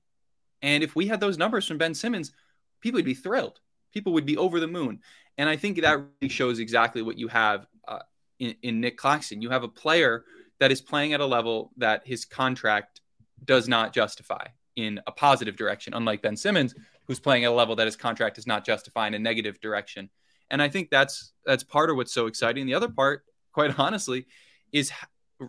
And 0.62 0.84
if 0.84 0.96
we 0.96 1.08
had 1.08 1.22
those 1.22 1.38
numbers 1.38 1.66
from 1.66 1.78
Ben 1.78 1.94
Simmons, 1.94 2.34
people 2.82 2.98
would 2.98 3.06
be 3.06 3.14
thrilled. 3.14 3.60
People 3.94 4.14
would 4.14 4.26
be 4.26 4.38
over 4.38 4.60
the 4.60 4.68
moon. 4.68 5.00
And 5.38 5.50
I 5.50 5.56
think 5.56 5.82
that 5.82 6.04
really 6.22 6.30
shows 6.30 6.60
exactly 6.60 7.02
what 7.02 7.18
you 7.18 7.30
have 7.30 7.66
uh, 7.88 8.00
in, 8.40 8.56
in 8.62 8.82
Nick 8.82 8.98
Claxton. 8.98 9.42
You 9.42 9.50
have 9.50 9.64
a 9.64 9.70
player 9.70 10.26
that 10.60 10.72
is 10.72 10.82
playing 10.82 11.14
at 11.14 11.22
a 11.22 11.26
level 11.26 11.72
that 11.78 12.06
his 12.06 12.26
contract 12.26 13.00
does 13.46 13.70
not 13.70 13.94
justify 13.94 14.48
in 14.76 15.00
a 15.08 15.12
positive 15.12 15.56
direction, 15.56 15.94
unlike 15.94 16.22
Ben 16.22 16.36
Simmons, 16.36 16.76
who's 17.10 17.20
playing 17.20 17.44
at 17.44 17.52
a 17.52 17.54
level 17.54 17.76
that 17.76 17.88
his 17.88 17.96
contract 17.96 18.36
does 18.36 18.46
not 18.46 18.64
justify 18.64 19.08
in 19.08 19.16
a 19.16 19.20
negative 19.20 19.60
direction. 19.60 20.12
And 20.52 20.62
I 20.62 20.70
think 20.70 20.92
that's 20.92 21.34
that's 21.44 21.64
part 21.64 21.90
of 21.90 21.96
what's 21.96 22.14
so 22.14 22.28
exciting. 22.28 22.68
The 22.68 22.76
other 22.76 22.88
part, 22.88 23.26
quite 23.52 23.78
honestly, 23.80 24.28
is 24.72 24.92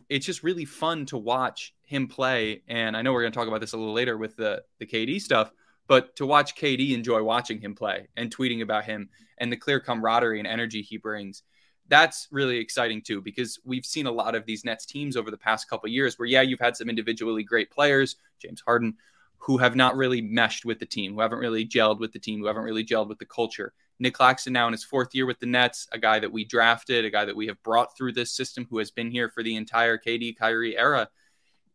it's 0.08 0.24
just 0.24 0.42
really 0.42 0.64
fun 0.64 1.04
to 1.06 1.18
watch 1.18 1.74
him 1.82 2.08
play. 2.08 2.62
And 2.66 2.96
I 2.96 3.02
know 3.02 3.12
we're 3.12 3.20
going 3.20 3.32
to 3.32 3.38
talk 3.38 3.46
about 3.46 3.60
this 3.60 3.74
a 3.74 3.76
little 3.76 3.92
later 3.92 4.16
with 4.16 4.36
the 4.36 4.62
the 4.78 4.86
KD 4.86 5.20
stuff, 5.20 5.52
but 5.86 6.16
to 6.16 6.24
watch 6.24 6.56
KD 6.56 6.92
enjoy 6.94 7.22
watching 7.22 7.60
him 7.60 7.74
play 7.74 8.08
and 8.16 8.34
tweeting 8.34 8.62
about 8.62 8.84
him 8.84 9.10
and 9.36 9.52
the 9.52 9.56
clear 9.58 9.80
camaraderie 9.80 10.38
and 10.38 10.48
energy 10.48 10.80
he 10.80 10.96
brings. 10.96 11.42
That's 11.88 12.26
really 12.30 12.56
exciting 12.56 13.02
too, 13.02 13.20
because 13.20 13.58
we've 13.64 13.84
seen 13.84 14.06
a 14.06 14.12
lot 14.12 14.34
of 14.34 14.46
these 14.46 14.64
Nets 14.64 14.86
teams 14.86 15.14
over 15.14 15.30
the 15.30 15.36
past 15.36 15.68
couple 15.68 15.90
years 15.90 16.18
where, 16.18 16.26
yeah, 16.26 16.40
you've 16.40 16.60
had 16.60 16.76
some 16.76 16.88
individually 16.88 17.42
great 17.42 17.70
players, 17.70 18.16
James 18.38 18.62
Harden, 18.64 18.94
who 19.40 19.58
have 19.58 19.74
not 19.74 19.96
really 19.96 20.20
meshed 20.20 20.64
with 20.64 20.78
the 20.78 20.86
team, 20.86 21.14
who 21.14 21.20
haven't 21.20 21.38
really 21.38 21.66
gelled 21.66 21.98
with 21.98 22.12
the 22.12 22.18
team, 22.18 22.40
who 22.40 22.46
haven't 22.46 22.62
really 22.62 22.84
gelled 22.84 23.08
with 23.08 23.18
the 23.18 23.24
culture. 23.24 23.72
Nick 23.98 24.14
Claxton 24.14 24.52
now 24.52 24.66
in 24.66 24.72
his 24.72 24.84
fourth 24.84 25.14
year 25.14 25.26
with 25.26 25.40
the 25.40 25.46
Nets, 25.46 25.86
a 25.92 25.98
guy 25.98 26.18
that 26.18 26.32
we 26.32 26.44
drafted, 26.44 27.04
a 27.04 27.10
guy 27.10 27.24
that 27.24 27.36
we 27.36 27.46
have 27.46 27.62
brought 27.62 27.96
through 27.96 28.12
this 28.12 28.32
system, 28.32 28.66
who 28.70 28.78
has 28.78 28.90
been 28.90 29.10
here 29.10 29.28
for 29.28 29.42
the 29.42 29.56
entire 29.56 29.98
KD 29.98 30.36
Kyrie 30.36 30.76
era, 30.76 31.08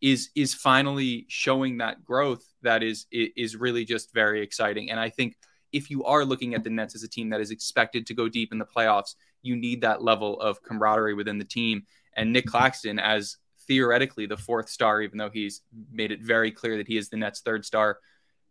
is 0.01 0.29
is 0.35 0.53
finally 0.53 1.25
showing 1.27 1.77
that 1.77 2.03
growth 2.03 2.43
that 2.61 2.83
is 2.83 3.07
is 3.11 3.55
really 3.55 3.85
just 3.85 4.13
very 4.13 4.41
exciting. 4.41 4.91
And 4.91 4.99
I 4.99 5.09
think 5.09 5.35
if 5.71 5.89
you 5.89 6.03
are 6.05 6.23
looking 6.23 6.53
at 6.53 6.63
the 6.63 6.69
Nets 6.69 6.95
as 6.95 7.03
a 7.03 7.07
team 7.07 7.29
that 7.29 7.41
is 7.41 7.51
expected 7.51 8.05
to 8.07 8.13
go 8.13 8.29
deep 8.29 8.51
in 8.51 8.59
the 8.59 8.65
playoffs, 8.65 9.15
you 9.41 9.55
need 9.55 9.81
that 9.81 10.03
level 10.03 10.39
of 10.39 10.61
camaraderie 10.61 11.15
within 11.15 11.37
the 11.37 11.45
team. 11.45 11.83
And 12.15 12.31
Nick 12.31 12.45
Claxton, 12.45 12.99
as 12.99 13.37
theoretically 13.67 14.25
the 14.25 14.37
fourth 14.37 14.69
star, 14.69 15.01
even 15.01 15.17
though 15.17 15.29
he's 15.29 15.61
made 15.91 16.11
it 16.11 16.21
very 16.21 16.51
clear 16.51 16.77
that 16.77 16.87
he 16.87 16.97
is 16.97 17.09
the 17.09 17.17
Nets' 17.17 17.41
third 17.41 17.65
star, 17.65 17.99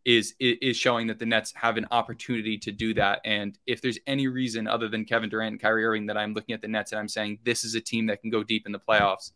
is 0.05 0.35
is 0.39 0.77
showing 0.77 1.07
that 1.07 1.19
the 1.19 1.27
Nets 1.27 1.53
have 1.55 1.77
an 1.77 1.87
opportunity 1.91 2.59
to 2.59 2.71
do 2.71 2.93
that. 2.95 3.21
And 3.25 3.59
if 3.67 3.81
there's 3.81 3.99
any 4.07 4.29
reason 4.29 4.67
other 4.67 4.89
than 4.89 5.05
Kevin 5.05 5.31
Durant 5.31 5.53
and 5.53 5.61
Kyrie 5.61 5.85
Irving 5.85 6.07
that 6.07 6.17
I'm 6.17 6.35
looking 6.35 6.55
at 6.55 6.61
the 6.61 6.69
Nets 6.69 6.93
and 6.93 6.99
I'm 6.99 7.09
saying 7.09 7.39
this 7.45 7.65
is 7.65 7.75
a 7.75 7.81
team 7.81 8.07
that 8.07 8.21
can 8.21 8.31
go 8.31 8.43
deep 8.43 8.67
in 8.67 8.73
the 8.73 8.79
playoffs, 8.79 9.33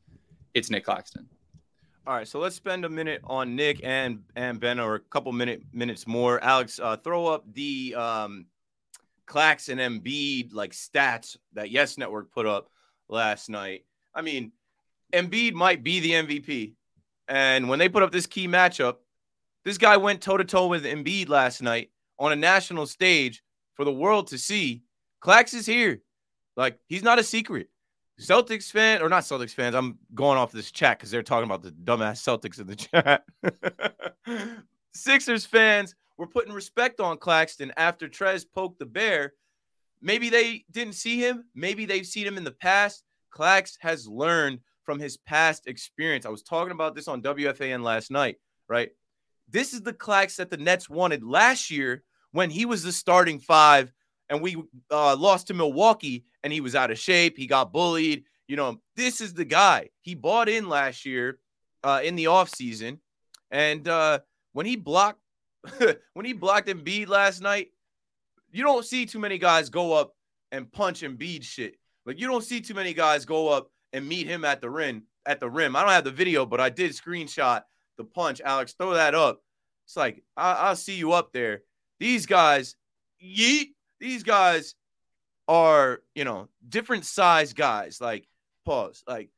it's 0.54 0.70
Nick 0.70 0.84
Claxton. 0.84 1.26
All 2.06 2.14
right, 2.14 2.26
so 2.26 2.38
let's 2.38 2.56
spend 2.56 2.84
a 2.84 2.88
minute 2.88 3.20
on 3.24 3.54
Nick 3.54 3.80
and 3.84 4.22
and 4.36 4.60
Ben, 4.60 4.80
or 4.80 4.94
a 4.94 5.00
couple 5.00 5.32
minute 5.32 5.62
minutes 5.72 6.06
more. 6.06 6.42
Alex, 6.42 6.80
uh, 6.80 6.96
throw 6.96 7.26
up 7.26 7.44
the 7.52 7.94
um, 7.94 8.46
and 9.34 9.80
Embiid 9.80 10.54
like 10.54 10.72
stats 10.72 11.36
that 11.52 11.70
Yes 11.70 11.98
Network 11.98 12.32
put 12.32 12.46
up 12.46 12.70
last 13.08 13.50
night. 13.50 13.84
I 14.14 14.22
mean, 14.22 14.52
Embiid 15.12 15.54
might 15.54 15.82
be 15.82 16.00
the 16.00 16.12
MVP, 16.12 16.74
and 17.28 17.68
when 17.68 17.78
they 17.78 17.88
put 17.88 18.02
up 18.02 18.12
this 18.12 18.26
key 18.26 18.48
matchup, 18.48 18.96
this 19.64 19.78
guy 19.78 19.96
went 19.96 20.20
toe 20.20 20.36
to 20.36 20.44
toe 20.44 20.66
with 20.66 20.84
Embiid 20.84 21.28
last 21.28 21.62
night 21.62 21.90
on 22.18 22.32
a 22.32 22.36
national 22.36 22.86
stage 22.86 23.42
for 23.74 23.84
the 23.84 23.92
world 23.92 24.28
to 24.28 24.38
see. 24.38 24.82
Clax 25.22 25.54
is 25.54 25.66
here, 25.66 26.00
like 26.56 26.78
he's 26.88 27.02
not 27.02 27.18
a 27.18 27.22
secret. 27.22 27.68
Celtics 28.20 28.70
fan 28.70 29.00
or 29.00 29.08
not 29.08 29.22
Celtics 29.22 29.54
fans, 29.54 29.74
I'm 29.74 29.98
going 30.14 30.38
off 30.38 30.50
this 30.50 30.72
chat 30.72 30.98
because 30.98 31.10
they're 31.10 31.22
talking 31.22 31.44
about 31.44 31.62
the 31.62 31.70
dumbass 31.70 32.20
Celtics 32.22 32.60
in 32.60 32.66
the 32.66 32.76
chat. 34.26 34.58
Sixers 34.94 35.46
fans 35.46 35.94
were 36.16 36.26
putting 36.26 36.52
respect 36.52 37.00
on 37.00 37.16
Claxton 37.16 37.72
after 37.76 38.08
Trez 38.08 38.44
poked 38.52 38.80
the 38.80 38.86
bear. 38.86 39.34
Maybe 40.02 40.30
they 40.30 40.64
didn't 40.70 40.94
see 40.94 41.18
him. 41.18 41.44
Maybe 41.54 41.84
they've 41.84 42.06
seen 42.06 42.26
him 42.26 42.36
in 42.36 42.44
the 42.44 42.52
past. 42.52 43.04
Clax 43.32 43.76
has 43.80 44.08
learned 44.08 44.60
from 44.88 44.98
his 44.98 45.18
past 45.18 45.66
experience. 45.66 46.24
I 46.24 46.30
was 46.30 46.42
talking 46.42 46.72
about 46.72 46.94
this 46.94 47.08
on 47.08 47.20
WFAN 47.20 47.82
last 47.82 48.10
night, 48.10 48.36
right? 48.70 48.88
This 49.46 49.74
is 49.74 49.82
the 49.82 49.92
Clax 49.92 50.36
that 50.36 50.48
the 50.48 50.56
Nets 50.56 50.88
wanted 50.88 51.22
last 51.22 51.70
year 51.70 52.04
when 52.32 52.48
he 52.48 52.64
was 52.64 52.82
the 52.82 52.92
starting 52.92 53.38
five 53.38 53.92
and 54.30 54.40
we 54.40 54.56
uh, 54.90 55.14
lost 55.14 55.48
to 55.48 55.54
Milwaukee 55.54 56.24
and 56.42 56.54
he 56.54 56.62
was 56.62 56.74
out 56.74 56.90
of 56.90 56.98
shape. 56.98 57.36
He 57.36 57.46
got 57.46 57.70
bullied. 57.70 58.24
You 58.46 58.56
know, 58.56 58.80
this 58.96 59.20
is 59.20 59.34
the 59.34 59.44
guy. 59.44 59.90
He 60.00 60.14
bought 60.14 60.48
in 60.48 60.70
last 60.70 61.04
year 61.04 61.38
uh, 61.84 62.00
in 62.02 62.16
the 62.16 62.24
offseason. 62.24 62.98
And 63.50 63.86
uh, 63.86 64.20
when 64.54 64.64
he 64.64 64.76
blocked 64.76 65.20
when 66.14 66.24
he 66.24 66.32
blocked 66.32 66.68
Embiid 66.68 67.08
last 67.08 67.42
night, 67.42 67.72
you 68.52 68.64
don't 68.64 68.86
see 68.86 69.04
too 69.04 69.18
many 69.18 69.36
guys 69.36 69.68
go 69.68 69.92
up 69.92 70.14
and 70.50 70.72
punch 70.72 71.02
Embiid 71.02 71.42
shit. 71.42 71.74
Like 72.06 72.18
you 72.18 72.26
don't 72.26 72.42
see 72.42 72.62
too 72.62 72.72
many 72.72 72.94
guys 72.94 73.26
go 73.26 73.48
up 73.48 73.70
and 73.92 74.06
meet 74.06 74.26
him 74.26 74.44
at 74.44 74.60
the 74.60 74.70
rim. 74.70 75.04
At 75.26 75.40
the 75.40 75.50
rim, 75.50 75.76
I 75.76 75.82
don't 75.82 75.90
have 75.90 76.04
the 76.04 76.10
video, 76.10 76.46
but 76.46 76.60
I 76.60 76.70
did 76.70 76.92
screenshot 76.92 77.62
the 77.98 78.04
punch. 78.04 78.40
Alex, 78.42 78.72
throw 78.72 78.94
that 78.94 79.14
up. 79.14 79.42
It's 79.84 79.96
like 79.96 80.22
I- 80.36 80.70
will 80.70 80.76
see 80.76 80.94
you 80.94 81.12
up 81.12 81.32
there. 81.32 81.62
These 82.00 82.26
guys, 82.26 82.76
yeet. 83.22 83.74
These 84.00 84.22
guys 84.22 84.74
are, 85.48 86.02
you 86.14 86.24
know, 86.24 86.48
different 86.68 87.04
size 87.04 87.52
guys. 87.52 88.00
Like, 88.00 88.28
pause. 88.64 89.02
Like, 89.06 89.30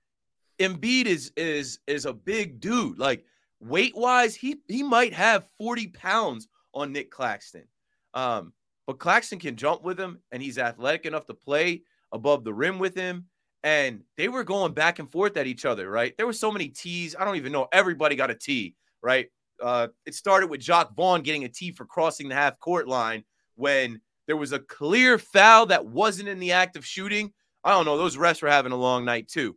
Embiid 0.60 1.06
is 1.06 1.32
is 1.36 1.80
is 1.86 2.04
a 2.04 2.12
big 2.12 2.60
dude. 2.60 2.98
Like 2.98 3.24
weight 3.60 3.96
wise, 3.96 4.34
he 4.34 4.56
he 4.68 4.82
might 4.82 5.14
have 5.14 5.48
40 5.58 5.88
pounds 5.88 6.48
on 6.74 6.92
Nick 6.92 7.10
Claxton. 7.10 7.64
Um, 8.12 8.52
but 8.86 8.98
Claxton 8.98 9.38
can 9.38 9.56
jump 9.56 9.82
with 9.82 9.98
him, 9.98 10.20
and 10.30 10.42
he's 10.42 10.58
athletic 10.58 11.06
enough 11.06 11.26
to 11.26 11.34
play 11.34 11.82
above 12.12 12.44
the 12.44 12.52
rim 12.52 12.78
with 12.78 12.94
him. 12.94 13.26
And 13.62 14.02
they 14.16 14.28
were 14.28 14.44
going 14.44 14.72
back 14.72 14.98
and 14.98 15.10
forth 15.10 15.36
at 15.36 15.46
each 15.46 15.64
other, 15.64 15.90
right? 15.90 16.14
There 16.16 16.26
were 16.26 16.32
so 16.32 16.50
many 16.50 16.68
T's. 16.68 17.14
I 17.18 17.24
don't 17.24 17.36
even 17.36 17.52
know. 17.52 17.68
Everybody 17.72 18.16
got 18.16 18.30
a 18.30 18.34
T, 18.34 18.74
right? 19.02 19.28
Uh, 19.62 19.88
it 20.06 20.14
started 20.14 20.48
with 20.48 20.60
Jacque 20.60 20.94
Vaughn 20.94 21.22
getting 21.22 21.44
a 21.44 21.48
T 21.48 21.70
for 21.72 21.84
crossing 21.84 22.28
the 22.28 22.34
half 22.34 22.58
court 22.58 22.88
line 22.88 23.24
when 23.56 24.00
there 24.26 24.36
was 24.36 24.52
a 24.52 24.58
clear 24.58 25.18
foul 25.18 25.66
that 25.66 25.84
wasn't 25.84 26.28
in 26.28 26.38
the 26.38 26.52
act 26.52 26.76
of 26.76 26.86
shooting. 26.86 27.32
I 27.62 27.72
don't 27.72 27.84
know. 27.84 27.98
Those 27.98 28.16
refs 28.16 28.40
were 28.40 28.48
having 28.48 28.72
a 28.72 28.76
long 28.76 29.04
night 29.04 29.28
too. 29.28 29.56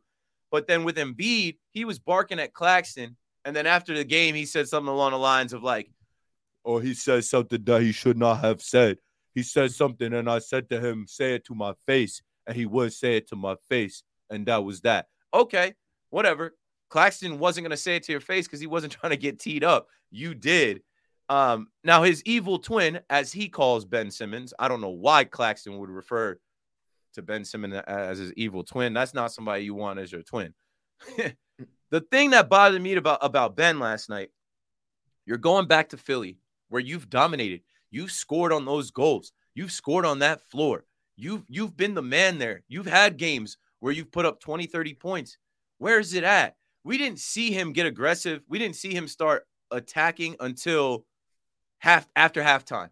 But 0.51 0.67
then 0.67 0.83
with 0.83 0.97
Embiid, 0.97 1.57
he 1.71 1.85
was 1.85 1.99
barking 1.99 2.39
at 2.39 2.53
Claxton. 2.53 3.15
And 3.45 3.55
then 3.55 3.65
after 3.65 3.95
the 3.95 4.03
game, 4.03 4.35
he 4.35 4.45
said 4.45 4.67
something 4.67 4.91
along 4.91 5.11
the 5.11 5.17
lines 5.17 5.53
of 5.53 5.63
like, 5.63 5.89
or 6.63 6.77
oh, 6.77 6.79
he 6.79 6.93
says 6.93 7.29
something 7.29 7.63
that 7.63 7.81
he 7.81 7.91
should 7.91 8.17
not 8.17 8.39
have 8.39 8.61
said. 8.61 8.97
He 9.35 9.43
said 9.43 9.71
something, 9.71 10.13
and 10.13 10.29
I 10.29 10.39
said 10.39 10.69
to 10.69 10.79
him, 10.79 11.05
say 11.07 11.35
it 11.35 11.45
to 11.45 11.55
my 11.55 11.73
face. 11.85 12.21
And 12.47 12.55
he 12.55 12.65
would 12.65 12.93
say 12.93 13.17
it 13.17 13.27
to 13.29 13.35
my 13.35 13.55
face. 13.69 14.03
And 14.29 14.45
that 14.47 14.63
was 14.63 14.81
that. 14.81 15.07
Okay, 15.33 15.73
whatever. 16.09 16.55
Claxton 16.89 17.39
wasn't 17.39 17.69
to 17.69 17.77
say 17.77 17.95
it 17.95 18.03
to 18.03 18.11
your 18.11 18.21
face 18.21 18.45
because 18.45 18.59
he 18.59 18.67
wasn't 18.67 18.93
trying 18.99 19.11
to 19.11 19.17
get 19.17 19.39
teed 19.39 19.63
up. 19.63 19.87
You 20.11 20.35
did. 20.35 20.81
Um, 21.29 21.69
now 21.83 22.03
his 22.03 22.21
evil 22.25 22.59
twin, 22.59 22.99
as 23.09 23.31
he 23.31 23.49
calls 23.49 23.85
Ben 23.85 24.11
Simmons, 24.11 24.53
I 24.59 24.67
don't 24.67 24.81
know 24.81 24.89
why 24.89 25.23
Claxton 25.23 25.77
would 25.79 25.89
refer 25.89 26.37
to 27.13 27.21
Ben 27.21 27.45
Simmons 27.45 27.75
as 27.87 28.17
his 28.17 28.33
evil 28.33 28.63
twin. 28.63 28.93
That's 28.93 29.13
not 29.13 29.31
somebody 29.31 29.63
you 29.63 29.73
want 29.73 29.99
as 29.99 30.11
your 30.11 30.23
twin. 30.23 30.53
the 31.89 32.01
thing 32.11 32.31
that 32.31 32.49
bothered 32.49 32.81
me 32.81 32.93
about, 32.93 33.19
about 33.21 33.55
Ben 33.55 33.79
last 33.79 34.09
night, 34.09 34.29
you're 35.25 35.37
going 35.37 35.67
back 35.67 35.89
to 35.89 35.97
Philly 35.97 36.37
where 36.69 36.81
you've 36.81 37.09
dominated. 37.09 37.61
You've 37.91 38.11
scored 38.11 38.51
on 38.51 38.65
those 38.65 38.91
goals. 38.91 39.31
You've 39.55 39.71
scored 39.71 40.05
on 40.05 40.19
that 40.19 40.41
floor. 40.49 40.85
You've 41.15 41.43
you've 41.47 41.77
been 41.77 41.93
the 41.93 42.01
man 42.01 42.39
there. 42.39 42.63
You've 42.67 42.87
had 42.87 43.17
games 43.17 43.57
where 43.79 43.93
you've 43.93 44.11
put 44.11 44.25
up 44.25 44.39
20, 44.39 44.65
30 44.65 44.93
points. 44.95 45.37
Where 45.77 45.99
is 45.99 46.13
it 46.13 46.23
at? 46.23 46.55
We 46.83 46.97
didn't 46.97 47.19
see 47.19 47.51
him 47.51 47.73
get 47.73 47.85
aggressive. 47.85 48.41
We 48.47 48.59
didn't 48.59 48.75
see 48.75 48.93
him 48.93 49.07
start 49.07 49.45
attacking 49.71 50.35
until 50.39 51.05
half 51.79 52.07
after 52.15 52.41
halftime. 52.41 52.89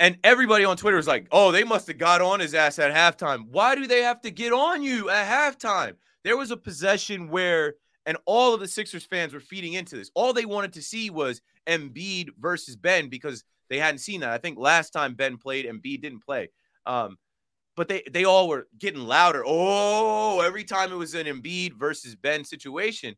And 0.00 0.18
everybody 0.24 0.64
on 0.64 0.76
Twitter 0.76 0.96
was 0.96 1.06
like, 1.06 1.28
oh, 1.30 1.52
they 1.52 1.64
must 1.64 1.86
have 1.86 1.98
got 1.98 2.20
on 2.20 2.40
his 2.40 2.54
ass 2.54 2.78
at 2.78 2.92
halftime. 2.92 3.46
Why 3.50 3.76
do 3.76 3.86
they 3.86 4.02
have 4.02 4.20
to 4.22 4.30
get 4.30 4.52
on 4.52 4.82
you 4.82 5.08
at 5.08 5.26
halftime? 5.26 5.94
There 6.24 6.36
was 6.36 6.50
a 6.50 6.56
possession 6.56 7.28
where, 7.28 7.74
and 8.06 8.16
all 8.26 8.54
of 8.54 8.60
the 8.60 8.68
Sixers 8.68 9.04
fans 9.04 9.32
were 9.32 9.40
feeding 9.40 9.74
into 9.74 9.96
this. 9.96 10.10
All 10.14 10.32
they 10.32 10.46
wanted 10.46 10.72
to 10.74 10.82
see 10.82 11.10
was 11.10 11.40
Embiid 11.68 12.30
versus 12.38 12.76
Ben 12.76 13.08
because 13.08 13.44
they 13.70 13.78
hadn't 13.78 13.98
seen 13.98 14.20
that. 14.20 14.30
I 14.30 14.38
think 14.38 14.58
last 14.58 14.90
time 14.90 15.14
Ben 15.14 15.36
played, 15.36 15.66
Embiid 15.66 16.02
didn't 16.02 16.24
play. 16.24 16.50
Um, 16.86 17.18
but 17.76 17.88
they 17.88 18.02
they 18.10 18.24
all 18.24 18.48
were 18.48 18.68
getting 18.78 19.00
louder. 19.00 19.42
Oh, 19.44 20.40
every 20.40 20.64
time 20.64 20.92
it 20.92 20.96
was 20.96 21.14
an 21.14 21.26
Embiid 21.26 21.74
versus 21.74 22.14
Ben 22.14 22.44
situation. 22.44 23.16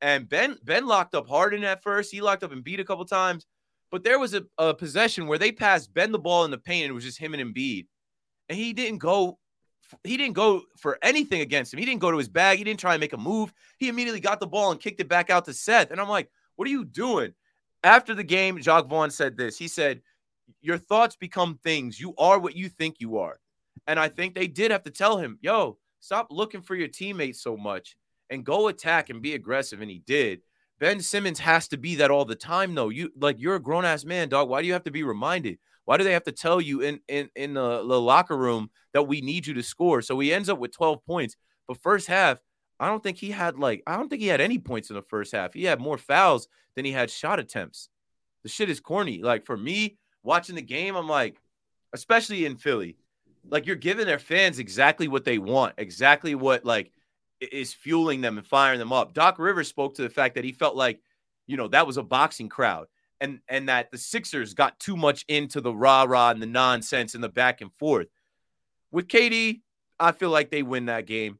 And 0.00 0.28
Ben 0.28 0.58
Ben 0.62 0.86
locked 0.86 1.14
up 1.14 1.28
Harden 1.28 1.64
at 1.64 1.82
first. 1.82 2.12
He 2.12 2.20
locked 2.20 2.42
up 2.42 2.52
Embiid 2.52 2.80
a 2.80 2.84
couple 2.84 3.04
times. 3.04 3.46
But 3.90 4.04
there 4.04 4.18
was 4.18 4.34
a, 4.34 4.42
a 4.58 4.74
possession 4.74 5.26
where 5.26 5.38
they 5.38 5.52
passed 5.52 5.94
Ben 5.94 6.12
the 6.12 6.18
ball 6.18 6.44
in 6.44 6.50
the 6.50 6.58
paint 6.58 6.84
and 6.84 6.90
it 6.90 6.94
was 6.94 7.04
just 7.04 7.18
him 7.18 7.34
and 7.34 7.42
Embiid. 7.54 7.86
And 8.48 8.58
he 8.58 8.72
didn't 8.72 8.98
go 8.98 9.38
he 10.02 10.16
didn't 10.16 10.34
go 10.34 10.62
for 10.76 10.98
anything 11.02 11.40
against 11.40 11.72
him. 11.72 11.78
He 11.78 11.86
didn't 11.86 12.00
go 12.00 12.10
to 12.10 12.18
his 12.18 12.28
bag. 12.28 12.58
He 12.58 12.64
didn't 12.64 12.80
try 12.80 12.94
and 12.94 13.00
make 13.00 13.12
a 13.12 13.18
move. 13.18 13.52
He 13.78 13.88
immediately 13.88 14.20
got 14.20 14.40
the 14.40 14.46
ball 14.46 14.72
and 14.72 14.80
kicked 14.80 15.00
it 15.00 15.08
back 15.08 15.30
out 15.30 15.44
to 15.44 15.52
Seth. 15.52 15.90
And 15.90 16.00
I'm 16.00 16.08
like, 16.08 16.28
what 16.56 16.66
are 16.66 16.72
you 16.72 16.84
doing? 16.84 17.34
After 17.84 18.14
the 18.14 18.24
game, 18.24 18.60
Jacque 18.60 18.88
Vaughn 18.88 19.10
said 19.10 19.36
this. 19.36 19.56
He 19.56 19.68
said, 19.68 20.02
Your 20.60 20.78
thoughts 20.78 21.16
become 21.16 21.58
things. 21.62 22.00
You 22.00 22.14
are 22.18 22.38
what 22.38 22.56
you 22.56 22.68
think 22.68 22.96
you 22.98 23.18
are. 23.18 23.38
And 23.86 23.98
I 23.98 24.08
think 24.08 24.34
they 24.34 24.46
did 24.46 24.70
have 24.70 24.82
to 24.84 24.90
tell 24.90 25.18
him, 25.18 25.38
yo, 25.40 25.78
stop 26.00 26.28
looking 26.30 26.62
for 26.62 26.74
your 26.74 26.88
teammates 26.88 27.40
so 27.42 27.56
much 27.56 27.96
and 28.30 28.44
go 28.44 28.68
attack 28.68 29.10
and 29.10 29.22
be 29.22 29.34
aggressive. 29.34 29.80
And 29.80 29.90
he 29.90 30.02
did. 30.06 30.40
Ben 30.78 31.00
Simmons 31.00 31.38
has 31.38 31.68
to 31.68 31.76
be 31.76 31.96
that 31.96 32.10
all 32.10 32.24
the 32.24 32.34
time, 32.34 32.74
though. 32.74 32.90
You 32.90 33.10
like 33.18 33.36
you're 33.38 33.54
a 33.54 33.62
grown 33.62 33.84
ass 33.84 34.04
man, 34.04 34.28
dog. 34.28 34.48
Why 34.48 34.60
do 34.60 34.66
you 34.66 34.74
have 34.74 34.84
to 34.84 34.90
be 34.90 35.02
reminded? 35.02 35.58
Why 35.86 35.96
do 35.96 36.04
they 36.04 36.12
have 36.12 36.24
to 36.24 36.32
tell 36.32 36.60
you 36.60 36.82
in 36.82 37.00
in 37.08 37.30
in 37.34 37.54
the, 37.54 37.78
the 37.86 38.00
locker 38.00 38.36
room 38.36 38.70
that 38.92 39.04
we 39.04 39.20
need 39.20 39.46
you 39.46 39.54
to 39.54 39.62
score? 39.62 40.02
So 40.02 40.18
he 40.18 40.34
ends 40.34 40.48
up 40.48 40.58
with 40.58 40.72
12 40.72 41.04
points. 41.06 41.36
But 41.66 41.80
first 41.80 42.08
half, 42.08 42.40
I 42.78 42.88
don't 42.88 43.02
think 43.02 43.16
he 43.16 43.30
had 43.30 43.58
like 43.58 43.82
I 43.86 43.96
don't 43.96 44.08
think 44.08 44.20
he 44.20 44.28
had 44.28 44.40
any 44.40 44.58
points 44.58 44.90
in 44.90 44.96
the 44.96 45.02
first 45.02 45.32
half. 45.32 45.54
He 45.54 45.64
had 45.64 45.80
more 45.80 45.96
fouls 45.96 46.48
than 46.74 46.84
he 46.84 46.92
had 46.92 47.10
shot 47.10 47.40
attempts. 47.40 47.88
The 48.42 48.48
shit 48.48 48.68
is 48.68 48.80
corny. 48.80 49.22
Like 49.22 49.46
for 49.46 49.56
me, 49.56 49.96
watching 50.26 50.56
the 50.56 50.62
game, 50.62 50.96
I'm 50.96 51.08
like, 51.08 51.40
especially 51.94 52.44
in 52.44 52.56
Philly, 52.56 52.96
like 53.48 53.66
you're 53.66 53.76
giving 53.76 54.06
their 54.06 54.18
fans 54.18 54.58
exactly 54.58 55.08
what 55.08 55.24
they 55.24 55.38
want, 55.38 55.74
exactly 55.78 56.34
what 56.34 56.64
like 56.64 56.90
is 57.40 57.72
fueling 57.72 58.20
them 58.20 58.38
and 58.38 58.46
firing 58.46 58.78
them 58.78 58.92
up. 58.92 59.14
Doc 59.14 59.38
Rivers 59.38 59.68
spoke 59.68 59.94
to 59.94 60.02
the 60.02 60.10
fact 60.10 60.34
that 60.34 60.44
he 60.44 60.52
felt 60.52 60.76
like, 60.76 61.00
you 61.46 61.56
know, 61.56 61.68
that 61.68 61.86
was 61.86 61.96
a 61.96 62.02
boxing 62.02 62.48
crowd. 62.48 62.86
and 63.20 63.40
and 63.48 63.68
that 63.68 63.90
the 63.90 63.98
Sixers 63.98 64.54
got 64.54 64.78
too 64.78 64.96
much 64.96 65.24
into 65.28 65.60
the 65.60 65.74
rah 65.74 66.04
rah 66.04 66.30
and 66.30 66.42
the 66.42 66.46
nonsense 66.46 67.14
and 67.14 67.22
the 67.24 67.28
back 67.28 67.60
and 67.60 67.72
forth. 67.74 68.08
With 68.90 69.08
KD, 69.08 69.60
I 69.98 70.12
feel 70.12 70.30
like 70.30 70.50
they 70.50 70.62
win 70.62 70.86
that 70.86 71.06
game, 71.06 71.38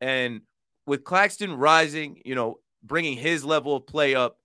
and 0.00 0.42
with 0.86 1.04
Claxton 1.04 1.54
rising, 1.56 2.20
you 2.24 2.34
know, 2.34 2.58
bringing 2.82 3.16
his 3.16 3.44
level 3.44 3.76
of 3.76 3.86
play 3.86 4.14
up, 4.14 4.38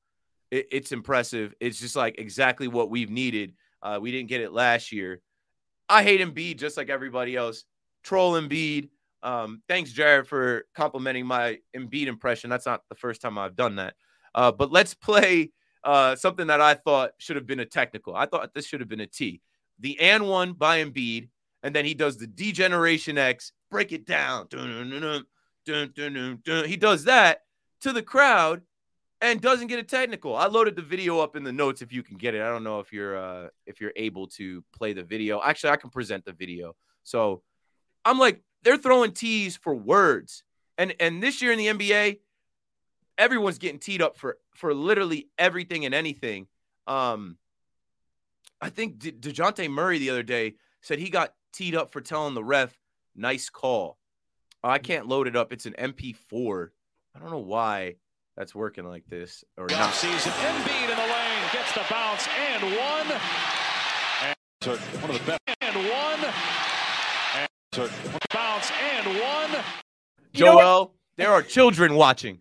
it, 0.52 0.68
it's 0.72 0.92
impressive. 0.92 1.54
It's 1.60 1.80
just 1.80 1.96
like 1.96 2.20
exactly 2.20 2.68
what 2.68 2.90
we've 2.90 3.10
needed. 3.10 3.54
Uh, 3.82 4.00
we 4.02 4.12
didn't 4.12 4.30
get 4.30 4.42
it 4.42 4.52
last 4.52 4.92
year. 4.92 5.22
I 5.88 6.04
hate 6.04 6.22
Embiid 6.22 6.58
just 6.58 6.78
like 6.78 6.90
everybody 6.90 7.36
else. 7.36 7.64
Troll 8.04 8.34
Embiid. 8.34 8.90
Um, 9.24 9.62
thanks, 9.68 9.92
Jared, 9.92 10.28
for 10.28 10.66
complimenting 10.76 11.26
my 11.26 11.60
Embiid 11.76 12.08
impression. 12.08 12.50
That's 12.50 12.66
not 12.66 12.84
the 12.90 12.96
first 12.96 13.22
time 13.22 13.38
I've 13.38 13.56
done 13.56 13.78
that. 13.78 13.96
Uh, 14.34 14.52
but 14.52 14.72
let's 14.72 14.94
play 14.94 15.52
uh, 15.84 16.16
something 16.16 16.48
that 16.48 16.62
I 16.62 16.76
thought 16.76 17.12
should 17.18 17.36
have 17.36 17.48
been 17.48 17.60
a 17.60 17.66
technical. 17.66 18.16
I 18.16 18.26
thought 18.26 18.54
this 18.54 18.66
should 18.66 18.80
have 18.80 18.90
been 18.90 19.00
a 19.00 19.08
T. 19.08 19.42
The 19.80 20.00
and 20.00 20.28
one 20.28 20.54
by 20.54 20.84
Embiid, 20.84 21.30
and 21.64 21.76
then 21.76 21.86
he 21.86 21.94
does 21.94 22.18
the 22.18 22.28
D-Generation 22.28 23.18
X, 23.18 23.52
break 23.72 23.92
it 23.92 24.06
down. 24.06 24.48
Dun, 24.50 25.26
dun, 25.66 26.42
dun, 26.46 26.66
he 26.66 26.78
does 26.78 27.06
that 27.06 27.42
to 27.82 27.94
the 27.94 28.04
crowd 28.04 28.62
and 29.22 29.42
doesn't 29.42 29.68
get 29.68 29.80
a 29.80 29.84
technical. 29.84 30.36
I 30.36 30.48
loaded 30.48 30.76
the 30.76 30.82
video 30.82 31.20
up 31.20 31.36
in 31.36 31.44
the 31.44 31.52
notes 31.52 31.82
if 31.82 31.92
you 31.92 32.04
can 32.04 32.18
get 32.18 32.36
it. 32.36 32.42
I 32.42 32.50
don't 32.50 32.64
know 32.64 32.80
if 32.80 32.94
you're 32.94 33.18
uh, 33.18 33.48
if 33.66 33.82
you're 33.82 33.94
able 33.96 34.28
to 34.28 34.64
play 34.74 34.94
the 34.94 35.04
video. 35.04 35.42
Actually, 35.44 35.72
I 35.72 35.76
can 35.78 35.90
present 35.90 36.26
the 36.26 36.34
video. 36.34 36.76
So 37.04 37.42
I'm 38.06 38.18
like, 38.18 38.42
they're 38.64 38.78
throwing 38.78 39.12
tees 39.12 39.58
for 39.58 39.76
words. 39.76 40.44
And 40.78 40.96
and 41.00 41.22
this 41.22 41.42
year 41.42 41.52
in 41.52 41.58
the 41.58 41.68
NBA, 41.68 42.20
everyone's 43.18 43.58
getting 43.58 43.80
teed 43.80 44.02
up 44.02 44.18
for 44.18 44.38
for 44.56 44.74
literally 44.74 45.30
everything 45.38 45.86
and 45.86 45.94
anything. 45.94 46.48
Um, 46.88 47.38
I 48.62 48.70
think 48.70 49.00
De- 49.00 49.12
Dejounte 49.12 49.70
Murray 49.70 50.00
the 50.00 50.10
other 50.10 50.24
day 50.24 50.56
said 50.82 51.00
he 51.00 51.10
got 51.10 51.34
teed 51.54 51.76
up 51.76 51.92
for 51.92 52.00
telling 52.00 52.34
the 52.34 52.44
ref, 52.44 52.78
"Nice 53.16 53.50
call." 53.50 53.98
I 54.64 54.78
can't 54.78 55.08
load 55.08 55.28
it 55.28 55.36
up. 55.36 55.54
It's 55.54 55.66
an 55.66 55.76
MP4. 55.78 56.70
I 57.16 57.20
don't 57.20 57.32
know 57.32 57.38
why 57.40 57.96
that's 58.40 58.56
working 58.56 58.86
like 58.86 59.04
this 59.10 59.44
or 59.58 59.68
Young 59.70 59.82
not. 59.82 59.94
season. 59.94 60.32
Embiid 60.32 60.84
in 60.90 60.96
the 60.96 60.96
lane 60.96 61.44
gets 61.52 61.74
the 61.74 61.84
bounce 61.90 62.26
and 62.40 62.64
one. 62.64 63.20
And 64.24 64.36
so 64.62 64.78
one 64.78 65.10
of 65.12 65.20
the 65.20 65.26
best. 65.26 65.42
And 65.60 65.76
one. 65.76 66.34
And 67.36 67.50
so 67.74 67.90
bounce 68.34 68.72
and 68.82 69.08
one. 69.08 69.64
You 70.34 70.46
know 70.46 70.56
what? 70.56 70.62
Joel, 70.64 70.94
there 71.18 71.30
are 71.32 71.42
children 71.42 71.96
watching. 71.96 72.40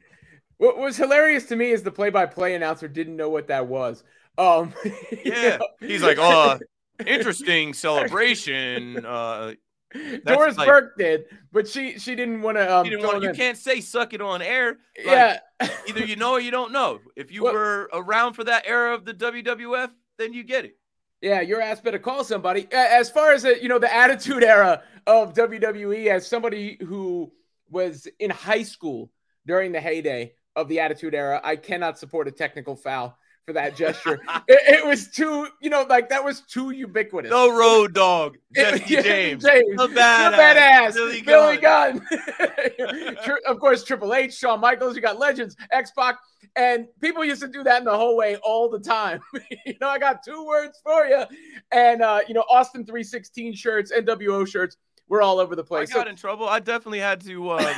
What 0.59 0.79
was 0.79 0.97
hilarious 0.97 1.47
to 1.47 1.57
me 1.57 1.73
is 1.73 1.83
the 1.83 1.91
play-by-play 1.91 2.55
announcer 2.55 2.87
didn't 2.87 3.17
know 3.17 3.29
what 3.29 3.49
that 3.49 3.67
was. 3.67 4.05
Um, 4.39 4.73
you 4.85 5.19
Yeah, 5.25 5.57
know? 5.57 5.67
he's 5.81 6.03
like, 6.03 6.19
"Oh, 6.21 6.61
interesting 7.07 7.75
celebration." 7.75 9.05
Uh, 9.05 9.55
Doris 10.25 10.57
like- 10.57 10.69
Burke 10.69 10.99
did, 10.99 11.25
but 11.53 11.67
she 11.69 11.99
she 11.99 12.15
didn't 12.15 12.43
want 12.43 12.57
to. 12.59 12.77
Um, 12.77 12.85
you, 12.85 12.91
didn't 12.93 13.07
want, 13.07 13.23
you 13.23 13.31
in. 13.31 13.35
can't 13.35 13.57
say 13.57 13.81
"suck 13.81 14.13
it" 14.13 14.21
on 14.21 14.43
air. 14.43 14.79
Like, 14.97 15.07
yeah, 15.07 15.39
either 15.89 16.05
you 16.05 16.17
know 16.17 16.33
or 16.33 16.41
you 16.41 16.51
don't 16.51 16.73
know. 16.73 17.01
If 17.17 17.33
you 17.33 17.45
Well- 17.45 17.55
were 17.55 17.91
around 17.93 18.35
for 18.35 18.45
that 18.45 18.65
era 18.67 18.95
of 18.95 19.05
the 19.05 19.15
WWF, 19.15 19.91
then 20.19 20.33
you 20.33 20.43
get 20.45 20.65
it. 20.65 20.77
Yeah, 21.21 21.41
your 21.41 21.61
ass 21.61 21.81
better 21.81 21.99
call 21.99 22.23
somebody. 22.23 22.69
As 22.73 23.11
far 23.11 23.33
as 23.33 23.43
the, 23.43 23.61
you 23.61 23.69
know, 23.69 23.81
the 23.81 23.93
attitude 23.93 24.45
era 24.45 24.83
of 25.05 25.35
WWE, 25.35 26.07
as 26.07 26.29
somebody 26.29 26.77
who 26.81 27.33
was 27.69 28.07
in 28.21 28.31
high 28.31 28.63
school 28.63 29.11
during 29.45 29.73
the 29.73 29.81
heyday 29.81 30.35
of 30.55 30.69
the 30.69 30.79
attitude 30.79 31.17
era, 31.17 31.41
I 31.43 31.57
cannot 31.57 31.99
support 31.99 32.29
a 32.29 32.31
technical 32.31 32.77
foul 32.77 33.18
for 33.49 33.55
that 33.55 33.75
gesture. 33.75 34.21
it, 34.47 34.77
it 34.77 34.87
was 34.87 35.09
too, 35.09 35.49
you 35.63 35.71
know, 35.71 35.87
like 35.89 36.11
that 36.11 36.23
was 36.23 36.43
too 36.43 36.71
ubiquitous. 36.71 37.31
No 37.31 37.51
Road 37.57 37.95
Dogg, 37.95 38.37
It- 38.55 38.79
Jesse 38.81 38.95
yeah, 38.95 39.01
James, 39.01 39.43
James, 39.43 39.77
the 39.77 39.87
the 39.87 39.95
badass, 39.95 40.93
badass, 40.93 41.25
Billy 41.25 41.57
Gunn. 41.57 42.03
Gunn. 42.03 43.17
Of 43.47 43.59
course, 43.59 43.85
Triple 43.85 44.13
H, 44.15 44.35
Shawn 44.37 44.61
Michaels, 44.61 44.95
you 44.95 45.01
got 45.01 45.19
legends, 45.19 45.57
X 45.73 45.91
Pac, 45.99 46.19
and 46.57 46.87
people 47.01 47.25
used 47.25 47.41
to 47.41 47.49
do 47.49 47.63
that 47.65 47.79
in 47.79 47.85
the 47.85 47.97
hallway 47.97 48.37
all 48.43 48.69
the 48.69 48.79
time. 48.79 49.21
you 49.67 49.75
know, 49.81 49.89
I 49.89 49.99
got 49.99 50.23
two 50.23 50.45
words 50.45 50.79
for 50.85 51.07
you, 51.07 51.25
and 51.73 52.03
uh, 52.03 52.21
you 52.29 52.35
know, 52.35 52.45
Austin 52.51 52.85
three 52.85 53.03
sixteen 53.03 53.55
shirts, 53.55 53.91
NWO 53.97 54.47
shirts, 54.47 54.77
we're 55.09 55.23
all 55.23 55.41
over 55.41 55.57
the 55.57 55.65
place. 55.65 55.91
I 55.91 55.95
got 55.95 56.09
in 56.09 56.17
trouble. 56.17 56.47
I 56.47 56.61
definitely 56.61 57.01
had 57.01 57.23
to, 57.23 57.53
um, 57.53 57.75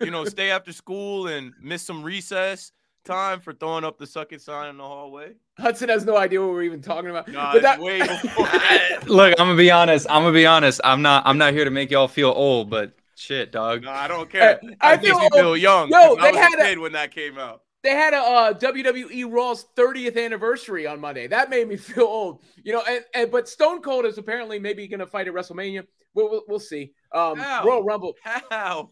you 0.00 0.10
know, 0.10 0.24
stay 0.24 0.50
after 0.50 0.72
school 0.72 1.26
and 1.26 1.52
miss 1.60 1.82
some 1.82 2.02
recess 2.02 2.72
time 3.04 3.40
for 3.40 3.52
throwing 3.52 3.84
up 3.84 3.98
the 3.98 4.06
suck 4.06 4.32
it 4.32 4.40
sign 4.40 4.70
in 4.70 4.76
the 4.76 4.84
hallway. 4.84 5.32
Hudson 5.58 5.88
has 5.88 6.04
no 6.04 6.16
idea 6.16 6.40
what 6.40 6.50
we're 6.50 6.62
even 6.62 6.80
talking 6.82 7.10
about. 7.10 7.28
Nah, 7.28 7.52
But 7.52 7.62
that- 7.62 7.80
way 7.80 7.98
before. 8.06 8.48
Look, 9.06 9.34
I'm 9.38 9.46
gonna 9.48 9.56
be 9.56 9.70
honest. 9.70 10.06
I'm 10.08 10.22
gonna 10.22 10.32
be 10.32 10.46
honest. 10.46 10.80
I'm 10.84 11.02
not. 11.02 11.24
I'm 11.26 11.38
not 11.38 11.52
here 11.52 11.64
to 11.64 11.70
make 11.70 11.90
y'all 11.90 12.08
feel 12.08 12.30
old, 12.30 12.70
but 12.70 12.92
shit, 13.16 13.52
dog. 13.52 13.82
No, 13.82 13.90
I 13.90 14.08
don't 14.08 14.30
care. 14.30 14.58
Hey, 14.62 14.76
I 14.80 14.92
I 14.92 14.96
feel 14.98 15.16
old. 15.16 15.32
feel 15.32 15.56
young. 15.56 15.88
Yo, 15.90 15.96
'cause 16.16 16.16
I 16.20 16.30
they 16.32 16.38
was 16.38 16.40
had 16.40 16.58
a 16.60 16.72
a- 16.72 16.76
when 16.80 16.92
that 16.92 17.10
came 17.12 17.38
out. 17.38 17.62
They 17.82 17.90
had 17.90 18.14
a 18.14 18.18
uh, 18.18 18.52
WWE 18.54 19.28
Raw's 19.28 19.66
30th 19.76 20.16
anniversary 20.16 20.86
on 20.86 21.00
Monday. 21.00 21.26
That 21.26 21.50
made 21.50 21.66
me 21.66 21.76
feel 21.76 22.04
old, 22.04 22.44
you 22.62 22.72
know. 22.72 22.82
And, 22.88 23.04
and 23.12 23.28
but 23.30 23.48
Stone 23.48 23.82
Cold 23.82 24.04
is 24.06 24.18
apparently 24.18 24.60
maybe 24.60 24.86
going 24.86 25.00
to 25.00 25.06
fight 25.06 25.26
at 25.26 25.34
WrestleMania. 25.34 25.84
We'll 26.14 26.30
we'll, 26.30 26.42
we'll 26.46 26.60
see. 26.60 26.92
Um, 27.12 27.38
How? 27.38 27.64
Royal 27.64 27.82
Rumble. 27.82 28.14
How? 28.22 28.90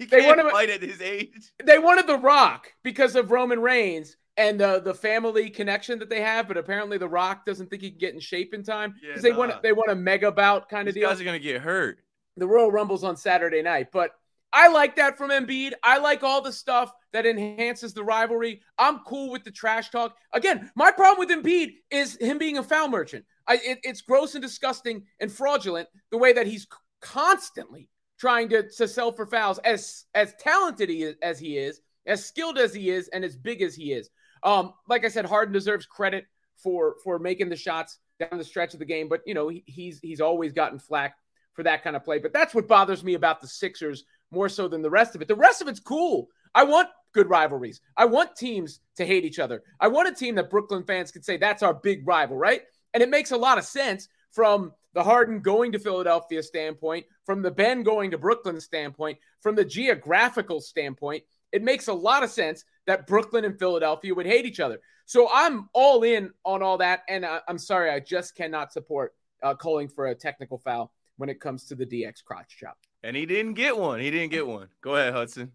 He 0.00 0.06
They 0.06 0.22
can't 0.22 0.38
want 0.38 0.40
him- 0.40 0.50
fight 0.50 0.70
at 0.70 0.82
his 0.82 1.00
age. 1.00 1.52
They 1.62 1.78
wanted 1.78 2.06
The 2.06 2.16
Rock 2.18 2.72
because 2.82 3.14
of 3.16 3.30
Roman 3.30 3.60
Reigns 3.60 4.16
and 4.38 4.58
the 4.58 4.80
the 4.80 4.94
family 4.94 5.50
connection 5.50 5.98
that 5.98 6.08
they 6.08 6.22
have. 6.22 6.48
But 6.48 6.56
apparently, 6.56 6.96
The 6.98 7.08
Rock 7.08 7.44
doesn't 7.44 7.68
think 7.68 7.82
he 7.82 7.90
can 7.90 7.98
get 7.98 8.14
in 8.14 8.20
shape 8.20 8.54
in 8.54 8.62
time 8.64 8.94
Yeah, 9.02 9.08
because 9.10 9.22
they 9.22 9.30
nah. 9.32 9.38
want 9.38 9.62
they 9.62 9.72
want 9.72 9.90
a 9.90 9.94
mega 9.94 10.32
bout 10.32 10.68
kind 10.70 10.88
of 10.88 10.94
deal. 10.94 11.08
guys 11.08 11.20
are 11.20 11.24
gonna 11.24 11.38
get 11.38 11.60
hurt. 11.60 11.98
the 12.36 12.46
Royal 12.46 12.72
Rumble's 12.72 13.04
on 13.04 13.16
Saturday 13.16 13.60
night. 13.60 13.88
But 13.92 14.12
I 14.52 14.68
like 14.68 14.96
that 14.96 15.18
from 15.18 15.30
Embiid. 15.30 15.72
I 15.84 15.98
like 15.98 16.22
all 16.24 16.40
the 16.40 16.52
stuff 16.52 16.90
that 17.12 17.26
enhances 17.26 17.92
the 17.92 18.02
rivalry. 18.02 18.62
I'm 18.78 19.00
cool 19.00 19.30
with 19.30 19.44
the 19.44 19.50
trash 19.50 19.90
talk. 19.90 20.16
Again, 20.32 20.70
my 20.74 20.90
problem 20.90 21.18
with 21.28 21.36
Embiid 21.36 21.74
is 21.90 22.16
him 22.16 22.38
being 22.38 22.56
a 22.56 22.62
foul 22.62 22.88
merchant. 22.88 23.26
I, 23.46 23.54
it- 23.62 23.80
it's 23.82 24.00
gross 24.00 24.34
and 24.34 24.42
disgusting 24.42 25.04
and 25.20 25.30
fraudulent 25.30 25.88
the 26.10 26.16
way 26.18 26.32
that 26.32 26.46
he's 26.46 26.66
constantly 27.02 27.88
trying 28.20 28.50
to, 28.50 28.68
to 28.68 28.86
sell 28.86 29.10
for 29.10 29.26
fouls. 29.26 29.58
As 29.60 30.04
as 30.14 30.34
talented 30.38 30.88
he 30.88 31.02
is, 31.02 31.16
as 31.22 31.38
he 31.38 31.56
is, 31.56 31.80
as 32.06 32.24
skilled 32.24 32.58
as 32.58 32.74
he 32.74 32.90
is, 32.90 33.08
and 33.08 33.24
as 33.24 33.36
big 33.36 33.62
as 33.62 33.74
he 33.74 33.92
is. 33.92 34.10
Um, 34.42 34.74
like 34.88 35.04
I 35.04 35.08
said, 35.08 35.24
Harden 35.24 35.52
deserves 35.52 35.86
credit 35.86 36.26
for 36.62 36.96
for 37.02 37.18
making 37.18 37.48
the 37.48 37.56
shots 37.56 37.98
down 38.18 38.38
the 38.38 38.44
stretch 38.44 38.74
of 38.74 38.78
the 38.78 38.84
game, 38.84 39.08
but 39.08 39.22
you 39.26 39.34
know 39.34 39.48
he, 39.48 39.64
he's 39.66 39.98
he's 40.00 40.20
always 40.20 40.52
gotten 40.52 40.78
flack 40.78 41.16
for 41.54 41.62
that 41.64 41.82
kind 41.82 41.96
of 41.96 42.04
play. 42.04 42.18
But 42.18 42.32
that's 42.32 42.54
what 42.54 42.68
bothers 42.68 43.02
me 43.02 43.14
about 43.14 43.40
the 43.40 43.48
Sixers 43.48 44.04
more 44.30 44.48
so 44.48 44.68
than 44.68 44.82
the 44.82 44.90
rest 44.90 45.14
of 45.14 45.22
it. 45.22 45.28
The 45.28 45.34
rest 45.34 45.62
of 45.62 45.68
it's 45.68 45.80
cool. 45.80 46.28
I 46.54 46.64
want 46.64 46.88
good 47.12 47.28
rivalries. 47.28 47.80
I 47.96 48.04
want 48.04 48.36
teams 48.36 48.80
to 48.96 49.06
hate 49.06 49.24
each 49.24 49.38
other. 49.38 49.62
I 49.80 49.88
want 49.88 50.08
a 50.08 50.14
team 50.14 50.36
that 50.36 50.50
Brooklyn 50.50 50.84
fans 50.84 51.10
could 51.10 51.24
say 51.24 51.36
that's 51.36 51.62
our 51.62 51.74
big 51.74 52.06
rival, 52.06 52.36
right? 52.36 52.62
And 52.94 53.02
it 53.02 53.08
makes 53.08 53.32
a 53.32 53.36
lot 53.36 53.58
of 53.58 53.64
sense 53.64 54.08
from 54.30 54.72
the 54.94 55.02
Harden 55.02 55.40
going 55.40 55.72
to 55.72 55.78
Philadelphia 55.78 56.42
standpoint, 56.42 57.06
from 57.24 57.42
the 57.42 57.50
Ben 57.50 57.82
going 57.82 58.10
to 58.10 58.18
Brooklyn 58.18 58.60
standpoint, 58.60 59.18
from 59.40 59.54
the 59.54 59.64
geographical 59.64 60.60
standpoint. 60.60 61.22
It 61.52 61.62
makes 61.62 61.88
a 61.88 61.92
lot 61.92 62.22
of 62.22 62.30
sense 62.30 62.64
that 62.86 63.06
Brooklyn 63.06 63.44
and 63.44 63.58
Philadelphia 63.58 64.14
would 64.14 64.26
hate 64.26 64.46
each 64.46 64.60
other. 64.60 64.80
So 65.06 65.28
I'm 65.32 65.68
all 65.72 66.02
in 66.02 66.30
on 66.44 66.62
all 66.62 66.78
that. 66.78 67.02
And 67.08 67.26
I, 67.26 67.40
I'm 67.48 67.58
sorry, 67.58 67.90
I 67.90 68.00
just 68.00 68.36
cannot 68.36 68.72
support 68.72 69.14
uh, 69.42 69.54
calling 69.54 69.88
for 69.88 70.06
a 70.06 70.14
technical 70.14 70.58
foul 70.58 70.92
when 71.16 71.28
it 71.28 71.40
comes 71.40 71.64
to 71.66 71.74
the 71.74 71.86
DX 71.86 72.24
crotch 72.24 72.56
chop. 72.58 72.78
And 73.02 73.16
he 73.16 73.26
didn't 73.26 73.54
get 73.54 73.76
one. 73.76 74.00
He 74.00 74.10
didn't 74.10 74.30
get 74.30 74.46
one. 74.46 74.68
Go 74.82 74.96
ahead, 74.96 75.12
Hudson. 75.12 75.52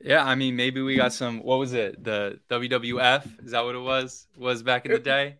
Yeah, 0.00 0.24
I 0.24 0.34
mean, 0.34 0.56
maybe 0.56 0.82
we 0.82 0.96
got 0.96 1.12
some. 1.12 1.42
What 1.42 1.58
was 1.58 1.72
it? 1.72 2.02
The 2.02 2.40
WWF? 2.50 3.44
Is 3.44 3.52
that 3.52 3.64
what 3.64 3.74
it 3.74 3.78
was? 3.78 4.26
Was 4.36 4.62
back 4.62 4.84
in 4.86 4.92
the 4.92 4.98
day? 5.14 5.36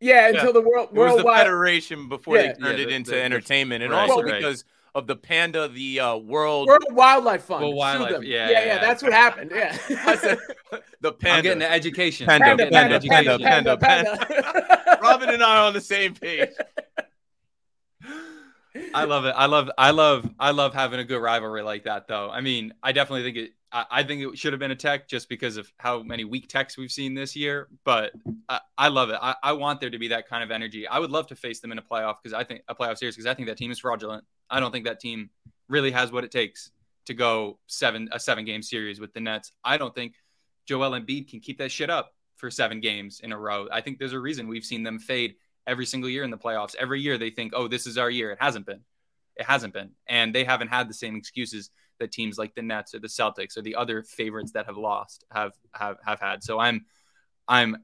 Yeah, 0.00 0.28
until 0.28 0.52
the 0.52 0.60
world 0.60 0.90
It 0.92 0.98
was 0.98 1.16
the 1.16 1.24
federation 1.24 2.08
before 2.08 2.36
Yeah. 2.36 2.42
they 2.42 2.48
turned 2.48 2.78
Yeah, 2.78 2.84
it 2.84 2.88
the- 2.88 2.94
into 2.94 3.10
the- 3.10 3.16
the- 3.16 3.22
entertainment, 3.22 3.82
and 3.82 3.92
right, 3.92 4.08
also 4.08 4.22
right. 4.22 4.34
because 4.40 4.64
of 4.94 5.06
the 5.06 5.16
panda, 5.16 5.68
the 5.68 6.00
uh, 6.00 6.16
world, 6.16 6.66
World 6.66 6.84
Wildlife 6.90 7.44
Fund. 7.44 7.62
World 7.62 7.76
Wildlife, 7.76 8.12
them. 8.12 8.22
yeah, 8.24 8.48
yeah, 8.50 8.64
yeah. 8.64 8.78
That's 8.80 9.02
what 9.02 9.12
happened. 9.12 9.52
Yeah. 9.54 9.72
Said 10.16 10.38
the 11.00 11.12
panda. 11.12 11.36
I'm 11.36 11.42
getting 11.42 11.58
the 11.60 11.70
education. 11.70 12.26
Panda, 12.26 12.46
I'm 12.50 12.56
getting 12.56 12.72
the 12.72 12.76
panda, 12.76 12.94
education. 12.96 13.40
panda, 13.44 13.76
panda. 13.76 14.98
Robin 15.02 15.28
and 15.30 15.42
I 15.42 15.58
are 15.58 15.66
on 15.66 15.72
the 15.74 15.80
same 15.80 16.14
page. 16.14 16.48
I 18.94 19.04
love 19.04 19.24
it. 19.24 19.34
I 19.36 19.46
love. 19.46 19.70
I 19.76 19.90
love. 19.90 20.30
I 20.38 20.50
love 20.50 20.74
having 20.74 21.00
a 21.00 21.04
good 21.04 21.20
rivalry 21.20 21.62
like 21.62 21.84
that, 21.84 22.08
though. 22.08 22.30
I 22.30 22.40
mean, 22.40 22.74
I 22.82 22.92
definitely 22.92 23.22
think 23.24 23.36
it. 23.36 23.52
I, 23.70 23.84
I 23.90 24.02
think 24.02 24.22
it 24.22 24.38
should 24.38 24.52
have 24.52 24.60
been 24.60 24.70
a 24.70 24.76
tech 24.76 25.08
just 25.08 25.28
because 25.28 25.56
of 25.56 25.70
how 25.78 26.02
many 26.02 26.24
weak 26.24 26.48
techs 26.48 26.78
we've 26.78 26.90
seen 26.90 27.14
this 27.14 27.36
year. 27.36 27.68
But 27.84 28.12
I, 28.48 28.60
I 28.76 28.88
love 28.88 29.10
it. 29.10 29.18
I, 29.20 29.34
I 29.42 29.52
want 29.52 29.80
there 29.80 29.90
to 29.90 29.98
be 29.98 30.08
that 30.08 30.28
kind 30.28 30.42
of 30.42 30.50
energy. 30.50 30.86
I 30.86 30.98
would 30.98 31.10
love 31.10 31.26
to 31.28 31.36
face 31.36 31.60
them 31.60 31.72
in 31.72 31.78
a 31.78 31.82
playoff 31.82 32.16
because 32.22 32.32
I 32.32 32.44
think 32.44 32.62
a 32.68 32.74
playoff 32.74 32.98
series 32.98 33.14
because 33.14 33.26
I 33.26 33.34
think 33.34 33.48
that 33.48 33.58
team 33.58 33.70
is 33.70 33.78
fraudulent. 33.78 34.24
I 34.50 34.60
don't 34.60 34.72
think 34.72 34.86
that 34.86 35.00
team 35.00 35.30
really 35.68 35.90
has 35.90 36.10
what 36.10 36.24
it 36.24 36.30
takes 36.30 36.70
to 37.06 37.14
go 37.14 37.58
seven 37.66 38.08
a 38.12 38.20
seven 38.20 38.44
game 38.44 38.62
series 38.62 39.00
with 39.00 39.12
the 39.12 39.20
Nets. 39.20 39.52
I 39.64 39.76
don't 39.76 39.94
think 39.94 40.14
Joel 40.66 40.90
Embiid 40.92 41.30
can 41.30 41.40
keep 41.40 41.58
that 41.58 41.70
shit 41.70 41.90
up 41.90 42.12
for 42.36 42.50
seven 42.50 42.80
games 42.80 43.20
in 43.20 43.32
a 43.32 43.38
row. 43.38 43.66
I 43.72 43.80
think 43.80 43.98
there's 43.98 44.12
a 44.12 44.20
reason 44.20 44.48
we've 44.48 44.64
seen 44.64 44.82
them 44.82 44.98
fade 44.98 45.34
every 45.68 45.86
single 45.86 46.10
year 46.10 46.24
in 46.24 46.30
the 46.30 46.38
playoffs. 46.38 46.74
Every 46.74 47.00
year 47.00 47.18
they 47.18 47.30
think, 47.30 47.52
oh, 47.54 47.68
this 47.68 47.86
is 47.86 47.98
our 47.98 48.10
year. 48.10 48.32
It 48.32 48.38
hasn't 48.40 48.66
been. 48.66 48.80
It 49.36 49.46
hasn't 49.46 49.74
been. 49.74 49.90
And 50.08 50.34
they 50.34 50.44
haven't 50.44 50.68
had 50.68 50.88
the 50.88 50.94
same 50.94 51.14
excuses 51.14 51.70
that 52.00 52.10
teams 52.10 52.38
like 52.38 52.54
the 52.54 52.62
Nets 52.62 52.94
or 52.94 52.98
the 52.98 53.08
Celtics 53.08 53.56
or 53.56 53.62
the 53.62 53.76
other 53.76 54.02
favorites 54.02 54.52
that 54.52 54.66
have 54.66 54.76
lost 54.76 55.24
have 55.30 55.52
have 55.72 55.98
have 56.04 56.20
had. 56.20 56.42
So 56.42 56.58
I'm 56.58 56.86
I'm 57.46 57.76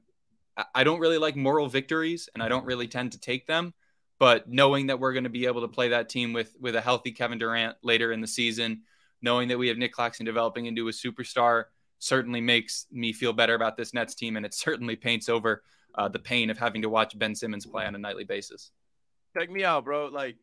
I 0.73 0.83
don't 0.83 0.99
really 0.99 1.17
like 1.17 1.35
moral 1.35 1.67
victories 1.67 2.29
and 2.33 2.41
I 2.41 2.49
don't 2.49 2.65
really 2.65 2.87
tend 2.87 3.11
to 3.13 3.19
take 3.19 3.45
them. 3.45 3.73
But 4.17 4.49
knowing 4.49 4.87
that 4.87 4.99
we're 4.99 5.11
going 5.11 5.25
to 5.25 5.29
be 5.29 5.45
able 5.45 5.61
to 5.61 5.67
play 5.67 5.89
that 5.89 6.09
team 6.09 6.33
with 6.33 6.53
with 6.59 6.75
a 6.75 6.81
healthy 6.81 7.11
Kevin 7.11 7.37
Durant 7.37 7.77
later 7.83 8.11
in 8.11 8.21
the 8.21 8.27
season, 8.27 8.81
knowing 9.21 9.49
that 9.49 9.57
we 9.57 9.67
have 9.67 9.77
Nick 9.77 9.93
Claxton 9.93 10.25
developing 10.25 10.65
into 10.65 10.87
a 10.87 10.91
superstar 10.91 11.65
certainly 11.99 12.41
makes 12.41 12.85
me 12.91 13.13
feel 13.13 13.33
better 13.33 13.55
about 13.55 13.77
this 13.77 13.93
Nets 13.93 14.15
team, 14.15 14.37
and 14.37 14.45
it 14.45 14.53
certainly 14.53 14.95
paints 14.95 15.29
over 15.29 15.63
uh, 15.97 16.09
the 16.09 16.19
pain 16.19 16.49
of 16.49 16.57
having 16.57 16.81
to 16.81 16.89
watch 16.89 17.17
Ben 17.17 17.35
Simmons 17.35 17.65
play 17.65 17.85
on 17.85 17.95
a 17.95 17.97
nightly 17.97 18.23
basis. 18.23 18.71
Check 19.37 19.49
me 19.49 19.63
out, 19.63 19.85
bro. 19.85 20.07
Like 20.07 20.37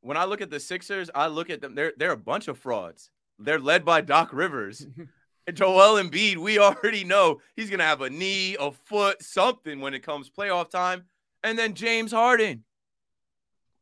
when 0.00 0.16
I 0.16 0.24
look 0.24 0.40
at 0.40 0.50
the 0.50 0.60
Sixers, 0.60 1.10
I 1.14 1.26
look 1.26 1.50
at 1.50 1.60
them. 1.60 1.74
They're 1.74 1.92
they're 1.96 2.12
a 2.12 2.16
bunch 2.16 2.48
of 2.48 2.58
frauds. 2.58 3.10
They're 3.38 3.60
led 3.60 3.84
by 3.84 4.00
Doc 4.00 4.30
Rivers. 4.32 4.86
and 5.46 5.56
Joel 5.56 6.02
Embiid, 6.02 6.36
we 6.36 6.58
already 6.58 7.04
know 7.04 7.40
he's 7.54 7.70
gonna 7.70 7.84
have 7.84 8.02
a 8.02 8.10
knee, 8.10 8.56
a 8.58 8.72
foot, 8.72 9.22
something 9.22 9.80
when 9.80 9.94
it 9.94 10.02
comes 10.02 10.30
playoff 10.30 10.70
time. 10.70 11.04
And 11.42 11.58
then 11.58 11.74
James 11.74 12.12
Harden. 12.12 12.64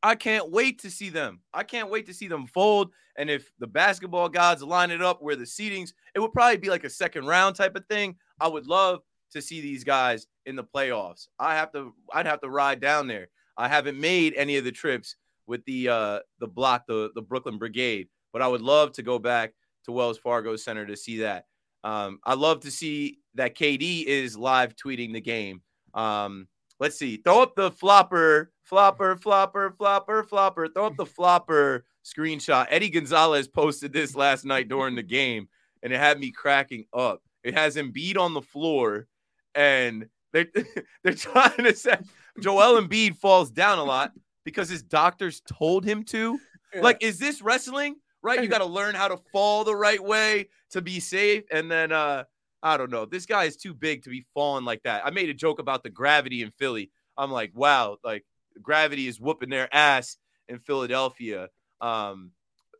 I 0.02 0.16
can't 0.16 0.50
wait 0.50 0.80
to 0.80 0.90
see 0.90 1.08
them. 1.08 1.40
I 1.54 1.62
can't 1.62 1.88
wait 1.88 2.06
to 2.06 2.14
see 2.14 2.28
them 2.28 2.46
fold. 2.46 2.90
And 3.16 3.30
if 3.30 3.50
the 3.58 3.66
basketball 3.66 4.28
gods 4.28 4.62
line 4.62 4.90
it 4.90 5.00
up 5.00 5.22
where 5.22 5.34
the 5.34 5.44
seedings, 5.44 5.94
it 6.14 6.20
would 6.20 6.34
probably 6.34 6.58
be 6.58 6.68
like 6.68 6.84
a 6.84 6.90
second 6.90 7.24
round 7.24 7.56
type 7.56 7.74
of 7.74 7.86
thing. 7.86 8.16
I 8.38 8.48
would 8.48 8.66
love 8.66 9.00
to 9.32 9.40
see 9.40 9.62
these 9.62 9.82
guys 9.82 10.26
in 10.46 10.56
the 10.56 10.64
playoffs. 10.64 11.28
I 11.38 11.54
have 11.54 11.72
to 11.72 11.94
I'd 12.12 12.26
have 12.26 12.40
to 12.42 12.50
ride 12.50 12.80
down 12.80 13.06
there. 13.06 13.28
I 13.56 13.68
haven't 13.68 13.98
made 13.98 14.34
any 14.36 14.56
of 14.56 14.64
the 14.64 14.72
trips 14.72 15.16
with 15.46 15.64
the 15.64 15.88
uh 15.88 16.18
the 16.40 16.48
block, 16.48 16.86
the 16.86 17.10
the 17.14 17.22
Brooklyn 17.22 17.58
Brigade, 17.58 18.08
but 18.32 18.42
I 18.42 18.48
would 18.48 18.62
love 18.62 18.92
to 18.92 19.02
go 19.02 19.18
back 19.18 19.52
to 19.84 19.92
Wells 19.92 20.18
Fargo 20.18 20.56
Center 20.56 20.86
to 20.86 20.96
see 20.96 21.18
that. 21.18 21.46
Um, 21.82 22.18
I 22.24 22.34
love 22.34 22.60
to 22.60 22.70
see 22.70 23.18
that 23.34 23.56
KD 23.56 24.04
is 24.04 24.38
live 24.38 24.74
tweeting 24.74 25.12
the 25.12 25.20
game. 25.20 25.60
Um, 25.92 26.48
let's 26.80 26.98
see, 26.98 27.18
throw 27.18 27.42
up 27.42 27.54
the 27.54 27.70
flopper 27.70 28.50
flopper, 28.64 29.16
flopper, 29.16 29.74
flopper, 29.78 30.24
flopper. 30.24 30.68
Throw 30.68 30.86
up 30.86 30.96
the 30.96 31.06
flopper 31.06 31.84
screenshot. 32.04 32.66
Eddie 32.70 32.90
Gonzalez 32.90 33.46
posted 33.46 33.92
this 33.92 34.16
last 34.16 34.44
night 34.44 34.68
during 34.68 34.94
the 34.94 35.02
game, 35.02 35.48
and 35.82 35.92
it 35.92 35.98
had 35.98 36.18
me 36.18 36.32
cracking 36.32 36.86
up. 36.92 37.22
It 37.44 37.54
has 37.54 37.76
Embiid 37.76 38.18
on 38.18 38.34
the 38.34 38.42
floor, 38.42 39.06
and 39.54 40.08
they're, 40.34 40.48
they're 41.02 41.14
trying 41.14 41.64
to 41.64 41.74
say 41.74 41.96
Joel 42.40 42.82
Embiid 42.82 43.16
falls 43.16 43.50
down 43.50 43.78
a 43.78 43.84
lot 43.84 44.12
because 44.44 44.68
his 44.68 44.82
doctors 44.82 45.40
told 45.40 45.84
him 45.84 46.02
to. 46.04 46.38
Yeah. 46.74 46.82
Like, 46.82 46.98
is 47.02 47.18
this 47.18 47.40
wrestling? 47.40 47.96
Right? 48.22 48.42
You 48.42 48.48
got 48.48 48.58
to 48.58 48.66
learn 48.66 48.94
how 48.94 49.08
to 49.08 49.18
fall 49.32 49.64
the 49.64 49.76
right 49.76 50.02
way 50.02 50.48
to 50.70 50.80
be 50.80 50.98
safe. 50.98 51.44
And 51.52 51.70
then, 51.70 51.92
uh, 51.92 52.24
I 52.62 52.78
don't 52.78 52.90
know. 52.90 53.04
This 53.04 53.26
guy 53.26 53.44
is 53.44 53.56
too 53.56 53.74
big 53.74 54.02
to 54.04 54.10
be 54.10 54.24
falling 54.32 54.64
like 54.64 54.82
that. 54.84 55.04
I 55.04 55.10
made 55.10 55.28
a 55.28 55.34
joke 55.34 55.58
about 55.58 55.82
the 55.82 55.90
gravity 55.90 56.42
in 56.42 56.50
Philly. 56.58 56.90
I'm 57.18 57.30
like, 57.30 57.52
wow, 57.54 57.98
like 58.02 58.24
gravity 58.62 59.06
is 59.06 59.20
whooping 59.20 59.50
their 59.50 59.72
ass 59.72 60.16
in 60.48 60.58
Philadelphia. 60.58 61.48
Um, 61.82 62.30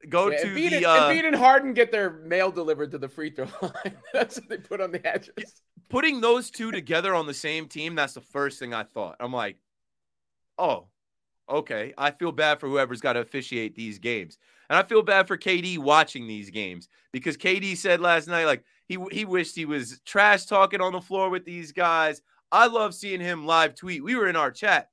go 0.09 0.31
yeah, 0.31 0.39
to 0.39 0.47
Embiid 0.47 0.71
the 0.71 0.77
and, 0.77 0.85
uh, 0.87 1.09
Embiid 1.09 1.27
and 1.27 1.37
Harden 1.37 1.75
get 1.75 1.93
their 1.93 2.11
mail 2.11 2.51
delivered 2.51 2.91
to 2.93 2.99
the 2.99 3.09
free 3.09 3.31
throw 3.31 3.47
line. 3.63 3.97
that's 4.13 4.37
what 4.37 4.49
they 4.49 4.59
put 4.59 4.81
on 4.81 4.93
the 4.93 5.07
edges. 5.07 5.63
Putting 5.89 6.21
those 6.21 6.51
two 6.51 6.71
together 6.71 7.15
on 7.15 7.27
the 7.27 7.35
same 7.35 7.69
team, 7.69 7.95
that's 7.95 8.15
the 8.15 8.21
first 8.21 8.59
thing 8.59 8.75
I 8.75 8.85
thought. 8.85 9.17
I'm 9.21 9.33
like, 9.33 9.57
oh, 10.59 10.87
okay. 11.49 11.93
I 11.97 12.11
feel 12.11 12.33
bad 12.33 12.61
for 12.61 12.69
whoever's 12.69 13.01
got 13.01 13.15
to 13.15 13.21
officiate 13.21 13.75
these 13.75 13.99
games. 13.99 14.39
And 14.71 14.79
I 14.79 14.83
feel 14.83 15.03
bad 15.03 15.29
for 15.29 15.37
KD 15.37 15.79
watching 15.79 16.27
these 16.27 16.51
games 16.51 16.89
because 17.13 17.37
KD 17.37 17.77
said 17.77 18.01
last 18.01 18.29
night, 18.29 18.47
like, 18.47 18.65
he, 18.87 18.99
he 19.13 19.25
wished 19.25 19.55
he 19.55 19.67
was 19.67 20.01
trash 20.05 20.47
talking 20.47 20.81
on 20.81 20.93
the 20.93 21.01
floor 21.01 21.31
with 21.31 21.45
these 21.45 21.73
guys. 21.73 22.23
I 22.51 22.67
love 22.67 22.95
seeing 22.95 23.21
him 23.21 23.47
live 23.47 23.75
tweet. 23.75 24.03
We 24.03 24.15
were 24.15 24.29
in 24.29 24.37
our 24.37 24.51
chat 24.51 24.89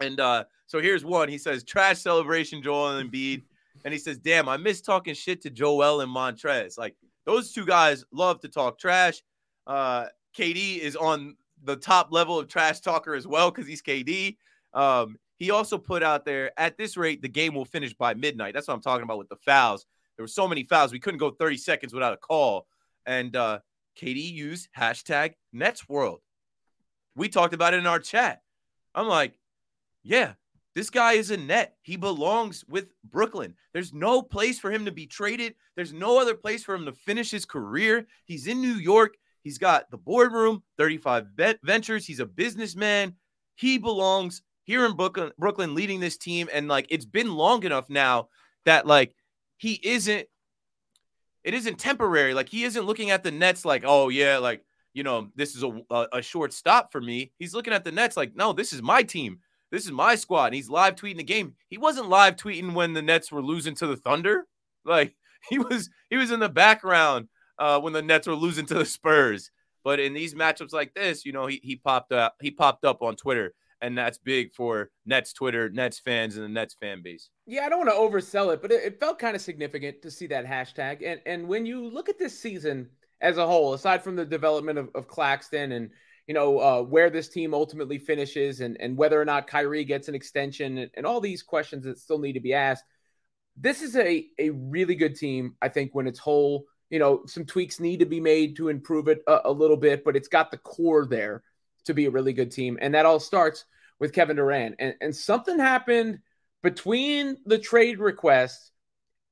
and 0.00 0.18
uh, 0.20 0.44
so 0.66 0.80
here's 0.80 1.04
one. 1.04 1.28
He 1.28 1.38
says, 1.38 1.64
trash 1.64 2.00
celebration, 2.00 2.62
Joel 2.62 2.96
and 2.96 3.10
Embiid. 3.10 3.42
And 3.84 3.92
he 3.92 3.98
says, 3.98 4.18
damn, 4.18 4.48
I 4.48 4.56
miss 4.56 4.80
talking 4.80 5.14
shit 5.14 5.42
to 5.42 5.50
Joel 5.50 6.00
and 6.00 6.14
Montrezl. 6.14 6.78
Like 6.78 6.96
those 7.26 7.52
two 7.52 7.66
guys 7.66 8.04
love 8.12 8.40
to 8.40 8.48
talk 8.48 8.78
trash. 8.78 9.22
Uh, 9.66 10.06
KD 10.36 10.78
is 10.78 10.96
on 10.96 11.36
the 11.62 11.76
top 11.76 12.08
level 12.10 12.38
of 12.38 12.48
trash 12.48 12.80
talker 12.80 13.14
as 13.14 13.26
well 13.26 13.50
because 13.50 13.66
he's 13.66 13.82
KD. 13.82 14.36
Um, 14.72 15.16
he 15.36 15.50
also 15.50 15.78
put 15.78 16.02
out 16.02 16.24
there 16.24 16.52
at 16.58 16.76
this 16.76 16.96
rate, 16.96 17.22
the 17.22 17.28
game 17.28 17.54
will 17.54 17.64
finish 17.64 17.92
by 17.94 18.14
midnight. 18.14 18.54
That's 18.54 18.68
what 18.68 18.74
I'm 18.74 18.82
talking 18.82 19.02
about 19.02 19.18
with 19.18 19.28
the 19.28 19.36
fouls. 19.36 19.86
There 20.16 20.22
were 20.22 20.28
so 20.28 20.46
many 20.46 20.64
fouls, 20.64 20.92
we 20.92 21.00
couldn't 21.00 21.18
go 21.18 21.30
30 21.30 21.56
seconds 21.56 21.92
without 21.92 22.12
a 22.12 22.18
call. 22.18 22.66
And 23.06 23.34
uh, 23.34 23.58
KD 24.00 24.32
used 24.32 24.68
hashtag 24.76 25.34
Nets 25.52 25.88
World. 25.88 26.20
We 27.16 27.28
talked 27.28 27.54
about 27.54 27.74
it 27.74 27.78
in 27.78 27.86
our 27.86 27.98
chat. 27.98 28.42
I'm 28.94 29.08
like, 29.08 29.34
yeah, 30.02 30.34
this 30.74 30.90
guy 30.90 31.12
is 31.12 31.30
a 31.30 31.36
net. 31.36 31.76
He 31.82 31.96
belongs 31.96 32.64
with 32.68 32.88
Brooklyn. 33.04 33.54
There's 33.72 33.92
no 33.92 34.22
place 34.22 34.58
for 34.58 34.72
him 34.72 34.84
to 34.86 34.92
be 34.92 35.06
traded. 35.06 35.54
There's 35.76 35.92
no 35.92 36.20
other 36.20 36.34
place 36.34 36.64
for 36.64 36.74
him 36.74 36.86
to 36.86 36.92
finish 36.92 37.30
his 37.30 37.44
career. 37.44 38.06
He's 38.24 38.48
in 38.48 38.60
New 38.60 38.74
York. 38.74 39.14
He's 39.42 39.58
got 39.58 39.90
the 39.90 39.98
boardroom, 39.98 40.62
35 40.78 41.26
ventures. 41.62 42.06
He's 42.06 42.20
a 42.20 42.26
businessman. 42.26 43.14
He 43.54 43.78
belongs 43.78 44.42
here 44.64 44.84
in 44.86 44.96
Brooklyn, 44.96 45.30
Brooklyn 45.38 45.74
leading 45.74 46.00
this 46.00 46.16
team. 46.16 46.48
And 46.52 46.66
like, 46.66 46.86
it's 46.90 47.04
been 47.04 47.34
long 47.34 47.62
enough 47.62 47.88
now 47.88 48.28
that 48.64 48.86
like 48.86 49.14
he 49.58 49.78
isn't, 49.82 50.26
it 51.44 51.54
isn't 51.54 51.78
temporary. 51.78 52.34
Like, 52.34 52.48
he 52.48 52.64
isn't 52.64 52.86
looking 52.86 53.10
at 53.10 53.22
the 53.22 53.30
Nets 53.30 53.64
like, 53.64 53.84
oh, 53.86 54.08
yeah, 54.08 54.38
like, 54.38 54.64
you 54.94 55.02
know, 55.02 55.28
this 55.36 55.54
is 55.54 55.62
a, 55.62 55.80
a, 55.90 56.06
a 56.14 56.22
short 56.22 56.52
stop 56.52 56.90
for 56.90 57.00
me. 57.00 57.32
He's 57.38 57.54
looking 57.54 57.74
at 57.74 57.84
the 57.84 57.92
Nets 57.92 58.16
like, 58.16 58.34
no, 58.34 58.52
this 58.52 58.72
is 58.72 58.80
my 58.80 59.02
team. 59.02 59.40
This 59.74 59.86
is 59.86 59.92
my 59.92 60.14
squad. 60.14 60.46
And 60.46 60.54
he's 60.54 60.70
live 60.70 60.94
tweeting 60.94 61.16
the 61.16 61.24
game. 61.24 61.54
He 61.68 61.78
wasn't 61.78 62.08
live 62.08 62.36
tweeting 62.36 62.74
when 62.74 62.92
the 62.92 63.02
Nets 63.02 63.32
were 63.32 63.42
losing 63.42 63.74
to 63.76 63.86
the 63.88 63.96
Thunder. 63.96 64.46
Like 64.84 65.16
he 65.50 65.58
was 65.58 65.90
he 66.10 66.16
was 66.16 66.30
in 66.30 66.40
the 66.40 66.48
background 66.48 67.28
uh, 67.58 67.80
when 67.80 67.92
the 67.92 68.02
Nets 68.02 68.26
were 68.26 68.34
losing 68.34 68.66
to 68.66 68.74
the 68.74 68.84
Spurs. 68.84 69.50
But 69.82 70.00
in 70.00 70.14
these 70.14 70.34
matchups 70.34 70.72
like 70.72 70.94
this, 70.94 71.26
you 71.26 71.32
know, 71.32 71.46
he, 71.46 71.60
he 71.62 71.76
popped 71.76 72.12
up 72.12 72.36
he 72.40 72.50
popped 72.50 72.84
up 72.84 73.02
on 73.02 73.16
Twitter, 73.16 73.52
and 73.80 73.98
that's 73.98 74.16
big 74.16 74.54
for 74.54 74.90
Nets 75.04 75.32
Twitter, 75.32 75.68
Nets 75.68 75.98
fans, 75.98 76.36
and 76.36 76.44
the 76.44 76.48
Nets 76.48 76.74
fan 76.80 77.02
base. 77.02 77.28
Yeah, 77.46 77.66
I 77.66 77.68
don't 77.68 77.84
want 77.84 77.90
to 77.90 77.96
oversell 77.96 78.54
it, 78.54 78.62
but 78.62 78.72
it, 78.72 78.82
it 78.84 79.00
felt 79.00 79.18
kind 79.18 79.36
of 79.36 79.42
significant 79.42 80.00
to 80.02 80.10
see 80.10 80.28
that 80.28 80.46
hashtag. 80.46 81.02
And 81.04 81.20
and 81.26 81.48
when 81.48 81.66
you 81.66 81.88
look 81.88 82.08
at 82.08 82.18
this 82.18 82.38
season 82.38 82.88
as 83.20 83.38
a 83.38 83.46
whole, 83.46 83.74
aside 83.74 84.04
from 84.04 84.16
the 84.16 84.24
development 84.24 84.78
of, 84.78 84.88
of 84.94 85.08
Claxton 85.08 85.72
and 85.72 85.90
you 86.26 86.34
know, 86.34 86.58
uh, 86.58 86.82
where 86.82 87.10
this 87.10 87.28
team 87.28 87.52
ultimately 87.52 87.98
finishes 87.98 88.60
and, 88.60 88.80
and 88.80 88.96
whether 88.96 89.20
or 89.20 89.24
not 89.24 89.46
Kyrie 89.46 89.84
gets 89.84 90.08
an 90.08 90.14
extension 90.14 90.78
and, 90.78 90.90
and 90.94 91.06
all 91.06 91.20
these 91.20 91.42
questions 91.42 91.84
that 91.84 91.98
still 91.98 92.18
need 92.18 92.32
to 92.32 92.40
be 92.40 92.54
asked. 92.54 92.84
This 93.56 93.82
is 93.82 93.94
a, 93.96 94.26
a 94.38 94.50
really 94.50 94.94
good 94.94 95.16
team, 95.16 95.56
I 95.60 95.68
think, 95.68 95.94
when 95.94 96.06
it's 96.06 96.18
whole. 96.18 96.66
You 96.90 96.98
know, 96.98 97.22
some 97.26 97.44
tweaks 97.44 97.78
need 97.78 98.00
to 98.00 98.06
be 98.06 98.20
made 98.20 98.56
to 98.56 98.68
improve 98.68 99.08
it 99.08 99.22
a, 99.26 99.42
a 99.46 99.52
little 99.52 99.76
bit, 99.76 100.04
but 100.04 100.16
it's 100.16 100.28
got 100.28 100.50
the 100.50 100.58
core 100.58 101.06
there 101.06 101.42
to 101.84 101.94
be 101.94 102.06
a 102.06 102.10
really 102.10 102.32
good 102.32 102.50
team. 102.50 102.78
And 102.80 102.94
that 102.94 103.06
all 103.06 103.20
starts 103.20 103.64
with 103.98 104.12
Kevin 104.12 104.36
Durant. 104.36 104.76
And, 104.78 104.94
and 105.00 105.14
something 105.14 105.58
happened 105.58 106.20
between 106.62 107.36
the 107.44 107.58
trade 107.58 107.98
request, 107.98 108.72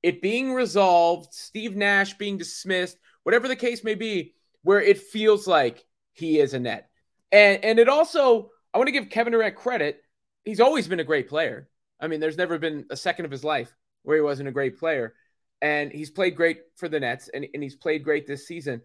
it 0.03 0.21
being 0.21 0.53
resolved, 0.53 1.33
Steve 1.33 1.75
Nash 1.75 2.15
being 2.19 2.37
dismissed, 2.37 2.99
whatever 3.23 3.49
the 3.49 3.57
case 3.57 3.83
may 3.83 3.95
be, 3.95 4.35
where 4.63 4.81
it 4.81 4.99
feels 4.99 5.47
like 5.47 5.85
he 6.13 6.39
is 6.39 6.55
a 6.55 6.59
net. 6.59 6.89
And 7.31 7.65
and 7.65 7.79
it 7.79 7.89
also 7.89 8.51
I 8.73 8.79
want 8.79 8.89
to 8.89 8.93
give 8.93 9.11
Kevin 9.11 9.33
Durant 9.33 9.57
credit. 9.57 10.03
He's 10.45 10.61
always 10.61 10.89
been 10.89 11.01
a 11.01 11.05
great 11.05 11.29
player. 11.29 11.69
I 12.01 12.09
mean, 12.09 12.21
there's 12.21 12.37
never 12.39 12.59
been 12.59 12.87
a 12.91 12.97
second 12.97 13.25
of 13.25 13.31
his 13.31 13.45
life 13.45 13.75
where 14.03 14.17
he 14.17 14.23
wasn't 14.23 14.49
a 14.49 14.53
great 14.53 14.79
player. 14.79 15.15
And 15.61 15.93
he's 15.93 16.11
played 16.11 16.35
great 16.35 16.59
for 16.77 16.89
the 16.89 16.99
Nets 16.99 17.29
and, 17.33 17.47
and 17.55 17.63
he's 17.63 17.77
played 17.77 18.03
great 18.03 18.27
this 18.27 18.49
season. 18.49 18.83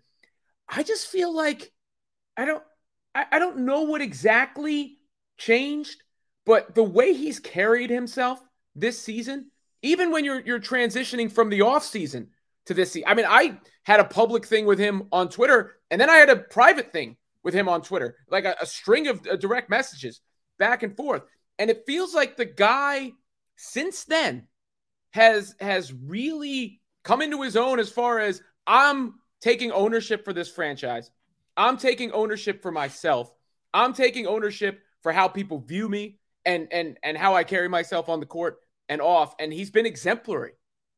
I 0.69 0.83
just 0.83 1.07
feel 1.07 1.33
like 1.35 1.71
I 2.35 2.45
don't 2.45 2.63
I, 3.15 3.25
I 3.33 3.39
don't 3.39 3.59
know 3.59 3.81
what 3.81 4.01
exactly 4.01 4.99
changed, 5.37 6.03
but 6.45 6.75
the 6.75 6.83
way 6.83 7.13
he's 7.13 7.39
carried 7.39 7.89
himself 7.89 8.39
this 8.75 8.99
season, 8.99 9.49
even 9.81 10.11
when 10.11 10.23
you're 10.23 10.41
you're 10.41 10.59
transitioning 10.59 11.31
from 11.31 11.49
the 11.49 11.61
off 11.61 11.83
season 11.83 12.29
to 12.67 12.73
this. 12.73 12.97
I 13.05 13.13
mean, 13.13 13.25
I 13.27 13.59
had 13.83 13.99
a 13.99 14.05
public 14.05 14.45
thing 14.45 14.65
with 14.65 14.79
him 14.79 15.07
on 15.11 15.29
Twitter, 15.29 15.75
and 15.89 15.99
then 15.99 16.09
I 16.09 16.17
had 16.17 16.29
a 16.29 16.35
private 16.35 16.91
thing 16.91 17.17
with 17.43 17.53
him 17.53 17.69
on 17.69 17.81
Twitter, 17.81 18.17
like 18.29 18.45
a, 18.45 18.55
a 18.61 18.65
string 18.65 19.07
of 19.07 19.25
uh, 19.25 19.35
direct 19.35 19.69
messages 19.69 20.21
back 20.59 20.83
and 20.83 20.95
forth. 20.95 21.23
And 21.59 21.69
it 21.69 21.85
feels 21.87 22.13
like 22.13 22.35
the 22.35 22.45
guy 22.45 23.13
since 23.55 24.03
then 24.03 24.47
has 25.11 25.55
has 25.59 25.93
really 25.93 26.81
come 27.03 27.21
into 27.21 27.41
his 27.41 27.55
own 27.55 27.79
as 27.79 27.89
far 27.89 28.19
as 28.19 28.41
I'm 28.67 29.15
taking 29.41 29.71
ownership 29.71 30.25
for 30.25 30.33
this 30.33 30.51
franchise. 30.51 31.09
I'm 31.55 31.77
taking 31.77 32.11
ownership 32.11 32.61
for 32.61 32.71
myself. 32.71 33.31
I'm 33.73 33.93
taking 33.93 34.27
ownership 34.27 34.81
for 35.01 35.11
how 35.11 35.27
people 35.27 35.59
view 35.59 35.87
me 35.89 36.19
and 36.45 36.67
and 36.71 36.97
and 37.01 37.17
how 37.17 37.35
I 37.35 37.43
carry 37.43 37.69
myself 37.69 38.09
on 38.09 38.19
the 38.19 38.25
court 38.25 38.57
and 38.89 39.01
off. 39.01 39.35
And 39.39 39.51
he's 39.51 39.71
been 39.71 39.85
exemplary 39.85 40.51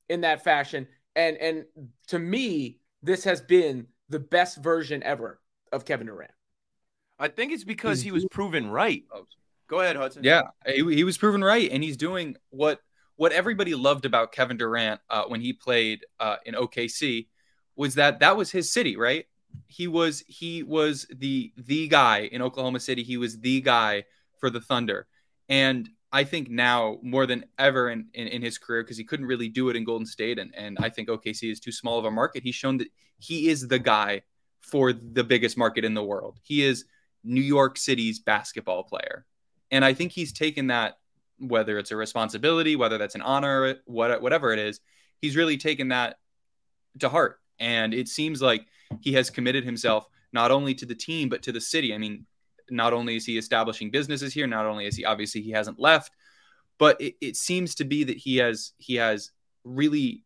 in 0.09 0.21
that 0.21 0.43
fashion. 0.43 0.87
And 1.19 1.37
and 1.37 1.65
to 2.07 2.17
me, 2.17 2.79
this 3.03 3.25
has 3.25 3.41
been 3.41 3.87
the 4.07 4.19
best 4.19 4.57
version 4.63 5.03
ever 5.03 5.41
of 5.73 5.83
Kevin 5.83 6.07
Durant. 6.07 6.31
I 7.19 7.27
think 7.27 7.51
it's 7.51 7.65
because 7.65 8.01
he 8.01 8.11
was 8.11 8.25
proven 8.31 8.71
right. 8.71 9.03
Go 9.67 9.81
ahead, 9.81 9.97
Hudson. 9.97 10.23
Yeah, 10.23 10.43
he, 10.65 10.95
he 10.95 11.03
was 11.03 11.17
proven 11.17 11.43
right, 11.43 11.69
and 11.69 11.83
he's 11.83 11.97
doing 11.97 12.37
what 12.51 12.79
what 13.17 13.33
everybody 13.33 13.75
loved 13.75 14.05
about 14.05 14.31
Kevin 14.31 14.55
Durant 14.55 15.01
uh, 15.09 15.25
when 15.25 15.41
he 15.41 15.51
played 15.51 16.05
uh, 16.21 16.37
in 16.45 16.55
OKC 16.55 17.27
was 17.75 17.95
that 17.95 18.19
that 18.21 18.37
was 18.37 18.49
his 18.49 18.71
city, 18.71 18.95
right? 18.95 19.25
He 19.67 19.89
was 19.89 20.23
he 20.25 20.63
was 20.63 21.05
the 21.13 21.51
the 21.57 21.89
guy 21.89 22.29
in 22.31 22.41
Oklahoma 22.41 22.79
City. 22.79 23.03
He 23.03 23.17
was 23.17 23.39
the 23.39 23.59
guy 23.59 24.05
for 24.39 24.49
the 24.49 24.61
Thunder, 24.61 25.05
and 25.49 25.89
I 26.11 26.23
think 26.23 26.49
now 26.49 26.97
more 27.03 27.25
than 27.25 27.45
ever 27.57 27.89
in, 27.89 28.07
in, 28.13 28.27
in 28.27 28.41
his 28.41 28.57
career, 28.57 28.83
because 28.83 28.97
he 28.97 29.03
couldn't 29.03 29.27
really 29.27 29.47
do 29.47 29.69
it 29.69 29.75
in 29.75 29.83
Golden 29.83 30.07
State, 30.07 30.39
and, 30.39 30.53
and 30.55 30.77
I 30.79 30.89
think 30.89 31.07
OKC 31.07 31.51
is 31.51 31.59
too 31.59 31.71
small 31.71 31.99
of 31.99 32.05
a 32.05 32.11
market. 32.11 32.43
He's 32.43 32.55
shown 32.55 32.77
that 32.77 32.87
he 33.19 33.49
is 33.49 33.67
the 33.67 33.79
guy 33.79 34.23
for 34.61 34.91
the 34.93 35.23
biggest 35.23 35.57
market 35.57 35.85
in 35.85 35.93
the 35.93 36.03
world. 36.03 36.39
He 36.43 36.63
is 36.63 36.85
New 37.23 37.41
York 37.41 37.77
City's 37.77 38.19
basketball 38.19 38.83
player. 38.83 39.25
And 39.71 39.85
I 39.85 39.93
think 39.93 40.11
he's 40.11 40.33
taken 40.33 40.67
that, 40.67 40.97
whether 41.37 41.77
it's 41.77 41.91
a 41.91 41.95
responsibility, 41.95 42.75
whether 42.75 42.97
that's 42.97 43.15
an 43.15 43.21
honor, 43.21 43.75
what, 43.85 44.21
whatever 44.21 44.51
it 44.51 44.59
is, 44.59 44.79
he's 45.21 45.35
really 45.35 45.57
taken 45.57 45.89
that 45.89 46.17
to 46.99 47.09
heart. 47.09 47.39
And 47.59 47.93
it 47.93 48.07
seems 48.07 48.41
like 48.41 48.65
he 49.01 49.13
has 49.13 49.29
committed 49.29 49.63
himself 49.63 50.07
not 50.31 50.51
only 50.51 50.73
to 50.75 50.85
the 50.85 50.95
team, 50.95 51.29
but 51.29 51.43
to 51.43 51.51
the 51.51 51.61
city. 51.61 51.93
I 51.93 51.97
mean, 51.97 52.25
not 52.71 52.93
only 52.93 53.15
is 53.15 53.25
he 53.25 53.37
establishing 53.37 53.91
businesses 53.91 54.33
here, 54.33 54.47
not 54.47 54.65
only 54.65 54.85
is 54.85 54.95
he 54.95 55.05
obviously 55.05 55.41
he 55.41 55.51
hasn't 55.51 55.79
left, 55.79 56.11
but 56.77 56.99
it, 57.01 57.15
it 57.21 57.35
seems 57.35 57.75
to 57.75 57.85
be 57.85 58.03
that 58.05 58.17
he 58.17 58.37
has 58.37 58.73
he 58.77 58.95
has 58.95 59.31
really 59.63 60.23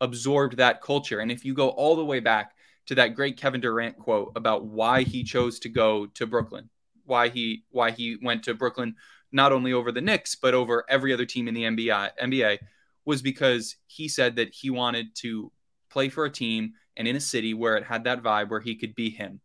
absorbed 0.00 0.56
that 0.56 0.82
culture. 0.82 1.20
And 1.20 1.30
if 1.30 1.44
you 1.44 1.54
go 1.54 1.68
all 1.68 1.96
the 1.96 2.04
way 2.04 2.20
back 2.20 2.54
to 2.86 2.94
that 2.96 3.14
great 3.14 3.36
Kevin 3.36 3.60
Durant 3.60 3.98
quote 3.98 4.32
about 4.36 4.64
why 4.64 5.02
he 5.02 5.24
chose 5.24 5.58
to 5.60 5.68
go 5.68 6.06
to 6.06 6.26
Brooklyn, 6.26 6.70
why 7.04 7.28
he 7.28 7.64
why 7.70 7.90
he 7.90 8.16
went 8.22 8.44
to 8.44 8.54
Brooklyn 8.54 8.96
not 9.32 9.52
only 9.52 9.72
over 9.72 9.92
the 9.92 10.00
Knicks 10.00 10.34
but 10.34 10.54
over 10.54 10.84
every 10.88 11.12
other 11.12 11.26
team 11.26 11.48
in 11.48 11.54
the 11.54 11.64
NBA 11.64 12.10
NBA 12.22 12.58
was 13.04 13.22
because 13.22 13.76
he 13.86 14.08
said 14.08 14.36
that 14.36 14.52
he 14.52 14.70
wanted 14.70 15.14
to 15.16 15.52
play 15.90 16.08
for 16.08 16.24
a 16.24 16.30
team 16.30 16.72
and 16.96 17.06
in 17.06 17.16
a 17.16 17.20
city 17.20 17.54
where 17.54 17.76
it 17.76 17.84
had 17.84 18.04
that 18.04 18.22
vibe 18.22 18.50
where 18.50 18.60
he 18.60 18.74
could 18.74 18.94
be 18.94 19.10
him. 19.10 19.40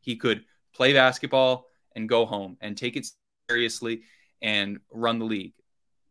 He 0.00 0.16
could 0.16 0.44
play 0.78 0.92
basketball 0.92 1.66
and 1.96 2.08
go 2.08 2.24
home 2.24 2.56
and 2.60 2.76
take 2.76 2.96
it 2.96 3.06
seriously 3.50 4.02
and 4.40 4.78
run 4.92 5.18
the 5.18 5.24
league. 5.24 5.52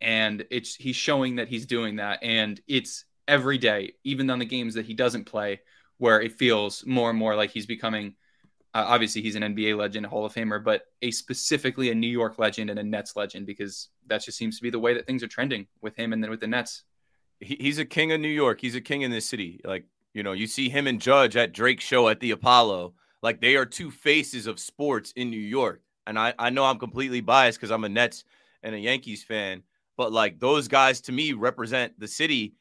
And 0.02 0.46
it's 0.52 0.76
he's 0.76 0.98
showing 0.98 1.38
that 1.38 1.48
he's 1.48 1.66
doing 1.66 1.96
that 1.96 2.20
and 2.22 2.62
it's 2.68 3.06
every 3.28 3.58
day, 3.58 3.94
even 4.04 4.30
on 4.30 4.40
the 4.40 4.46
games 4.46 4.76
that 4.76 4.86
he 4.86 4.94
doesn't 4.94 5.24
play 5.24 5.62
where 5.98 6.22
it 6.22 6.34
feels 6.34 6.86
more 6.86 7.10
and 7.10 7.18
more 7.18 7.36
like 7.36 7.50
he's 7.50 7.66
becoming 7.66 8.14
uh, 8.74 8.84
obviously 8.86 9.22
he's 9.22 9.36
an 9.36 9.42
NBA 9.42 9.78
legend, 9.78 10.06
a 10.06 10.10
Hall 10.10 10.26
of 10.26 10.34
Famer, 10.34 10.62
but 10.64 10.84
a 11.02 11.10
specifically 11.12 11.90
a 11.90 11.96
New 11.96 12.10
York 12.10 12.38
legend 12.38 12.70
and 12.70 12.78
a 12.78 12.84
Nets 12.84 13.16
legend 13.16 13.48
because 13.48 13.88
that 14.08 14.22
just 14.22 14.38
seems 14.38 14.58
to 14.58 14.62
be 14.62 14.70
the 14.70 14.78
way 14.78 14.94
that 14.94 15.08
things 15.08 15.24
are 15.24 15.28
trending 15.28 15.66
with 15.82 15.96
him 15.96 16.12
and 16.12 16.22
then 16.22 16.30
with 16.30 16.42
the 16.42 16.48
Nets. 16.48 16.84
He's 17.40 17.80
a 17.80 17.86
king 17.86 18.12
of 18.12 18.20
New 18.20 18.28
York. 18.28 18.60
He's 18.60 18.76
a 18.76 18.82
king 18.82 19.02
in 19.02 19.12
this 19.12 19.28
city. 19.28 19.62
Like, 19.64 19.86
you 20.14 20.22
know, 20.22 20.34
you 20.34 20.46
see 20.46 20.70
him 20.70 20.86
and 20.86 21.00
Judge 21.00 21.38
at 21.38 21.54
Drake's 21.54 21.86
show 21.86 22.10
at 22.10 22.20
the 22.20 22.32
Apollo. 22.32 22.94
Like 23.22 23.42
they 23.42 23.56
are 23.56 23.66
two 23.66 23.92
faces 23.92 24.48
of 24.48 24.60
sports 24.60 25.14
in 25.16 25.30
New 25.30 25.40
York. 25.40 25.82
And 26.06 26.18
I, 26.18 26.34
I 26.40 26.50
know 26.50 26.66
I'm 26.66 26.80
completely 26.80 27.22
biased 27.22 27.60
because 27.60 27.72
I'm 27.72 27.84
a 27.84 27.90
Nets 27.90 28.24
and 28.64 28.74
a 28.74 28.80
Yankees 28.80 29.24
fan, 29.24 29.64
but 29.98 30.12
like 30.12 30.40
those 30.40 30.68
guys 30.68 31.02
to 31.02 31.12
me 31.12 31.34
represent 31.34 32.00
the 32.00 32.08
city 32.08 32.54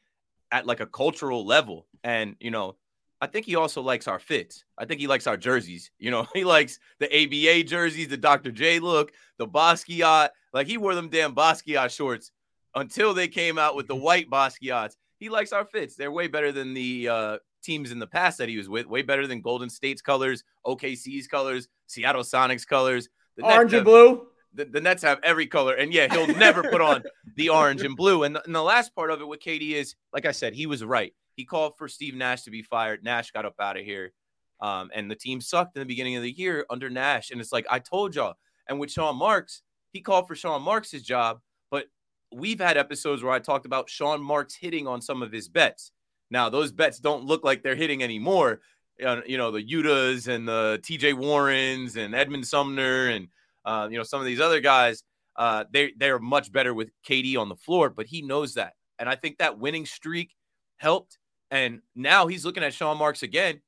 at 0.51 0.65
like 0.65 0.79
a 0.79 0.85
cultural 0.85 1.45
level. 1.45 1.87
And, 2.03 2.35
you 2.39 2.51
know, 2.51 2.75
I 3.19 3.27
think 3.27 3.45
he 3.45 3.55
also 3.55 3.81
likes 3.81 4.07
our 4.07 4.19
fits. 4.19 4.63
I 4.77 4.85
think 4.85 4.99
he 4.99 5.07
likes 5.07 5.27
our 5.27 5.37
jerseys. 5.37 5.91
You 5.97 6.11
know, 6.11 6.27
he 6.33 6.43
likes 6.43 6.79
the 6.99 7.07
ABA 7.07 7.63
jerseys, 7.63 8.09
the 8.09 8.17
Dr. 8.17 8.51
J 8.51 8.79
look, 8.79 9.11
the 9.37 9.47
Basquiat. 9.47 10.29
Like 10.53 10.67
he 10.67 10.77
wore 10.77 10.95
them 10.95 11.09
damn 11.09 11.35
Basquiat 11.35 11.95
shorts 11.95 12.31
until 12.75 13.13
they 13.13 13.27
came 13.27 13.57
out 13.57 13.75
with 13.75 13.87
the 13.87 13.95
mm-hmm. 13.95 14.03
white 14.03 14.29
Basquiats. 14.29 14.95
He 15.19 15.29
likes 15.29 15.51
our 15.51 15.65
fits. 15.65 15.95
They're 15.95 16.11
way 16.11 16.27
better 16.27 16.51
than 16.51 16.73
the 16.73 17.09
uh, 17.09 17.37
teams 17.67 17.91
in 17.91 17.99
the 17.99 18.07
past 18.07 18.39
that 18.39 18.49
he 18.49 18.57
was 18.57 18.67
with. 18.67 18.87
Way 18.87 19.03
better 19.03 19.27
than 19.27 19.41
Golden 19.41 19.69
State's 19.69 20.01
colors, 20.01 20.43
OKC's 20.65 21.27
colors, 21.27 21.67
Seattle 21.85 22.23
Sonics 22.23 22.65
colors. 22.65 23.09
The 23.35 23.43
orange 23.43 23.73
and 23.73 23.85
blue. 23.85 24.27
The, 24.53 24.65
the, 24.65 24.81
Nets 24.81 25.03
have 25.03 25.19
every 25.21 25.45
color, 25.45 25.75
and 25.75 25.93
yeah, 25.93 26.11
he'll 26.11 26.35
never 26.35 26.63
put 26.63 26.81
on 26.81 27.03
the 27.35 27.49
orange 27.49 27.83
and 27.83 27.95
blue. 27.95 28.23
And 28.23 28.35
the, 28.35 28.43
and 28.43 28.55
the 28.55 28.63
last 28.63 28.95
part 28.95 29.11
of 29.11 29.21
it 29.21 29.27
with 29.27 29.39
KD 29.39 29.73
is, 29.73 29.93
like 30.13 30.25
I 30.25 30.31
said, 30.31 30.55
he 30.55 30.65
was 30.65 30.83
right. 30.83 31.13
He 31.35 31.45
called 31.45 31.73
for 31.77 31.87
Steve 31.87 32.15
Nash 32.15 32.41
to 32.43 32.51
be 32.51 32.63
fired. 32.63 33.03
Nash 33.03 33.29
got 33.29 33.45
up 33.45 33.53
out 33.59 33.77
of 33.77 33.85
here. 33.85 34.13
Um, 34.59 34.89
and 34.95 35.11
the 35.11 35.15
team 35.15 35.39
sucked 35.39 35.75
in 35.75 35.81
the 35.81 35.85
beginning 35.85 36.15
of 36.15 36.23
the 36.23 36.31
year 36.31 36.65
under 36.71 36.89
Nash. 36.89 37.29
And 37.29 37.39
it's 37.39 37.51
like, 37.51 37.67
I 37.69 37.77
told 37.77 38.15
y'all. 38.15 38.33
And 38.67 38.79
with 38.79 38.91
Sean 38.91 39.15
Marks, 39.15 39.61
he 39.93 40.01
called 40.01 40.27
for 40.27 40.33
Sean 40.33 40.63
Marks' 40.63 41.01
job. 41.03 41.39
But 41.69 41.85
we've 42.33 42.59
had 42.59 42.77
episodes 42.77 43.21
where 43.21 43.33
I 43.33 43.39
talked 43.39 43.67
about 43.67 43.89
Sean 43.89 44.21
Marks 44.21 44.55
hitting 44.55 44.87
on 44.87 45.01
some 45.01 45.21
of 45.21 45.31
his 45.31 45.47
bets. 45.47 45.91
Now, 46.29 46.49
those 46.49 46.71
bets 46.71 46.99
don't 46.99 47.25
look 47.25 47.43
like 47.43 47.63
they're 47.63 47.75
hitting 47.75 48.03
anymore. 48.03 48.61
You 48.99 49.37
know, 49.37 49.51
the 49.51 49.63
Yutas 49.63 50.27
and 50.27 50.47
the 50.47 50.79
TJ 50.81 51.13
Warrens 51.13 51.97
and 51.97 52.15
Edmond 52.15 52.47
Sumner 52.47 53.09
and, 53.09 53.27
uh, 53.63 53.87
you 53.91 53.97
know, 53.97 54.03
some 54.03 54.19
of 54.19 54.25
these 54.25 54.39
other 54.39 54.59
guys, 54.59 55.03
uh, 55.35 55.65
they, 55.71 55.93
they're 55.97 56.19
much 56.19 56.51
better 56.51 56.73
with 56.73 56.89
KD 57.07 57.37
on 57.37 57.47
the 57.47 57.55
floor, 57.55 57.89
but 57.89 58.07
he 58.07 58.23
knows 58.23 58.55
that. 58.55 58.73
And 58.97 59.07
I 59.07 59.15
think 59.15 59.37
that 59.37 59.59
winning 59.59 59.85
streak 59.85 60.33
helped. 60.77 61.19
And 61.51 61.81
now 61.95 62.27
he's 62.27 62.43
looking 62.43 62.63
at 62.63 62.73
Sean 62.73 62.97
Marks 62.97 63.21
again, 63.21 63.61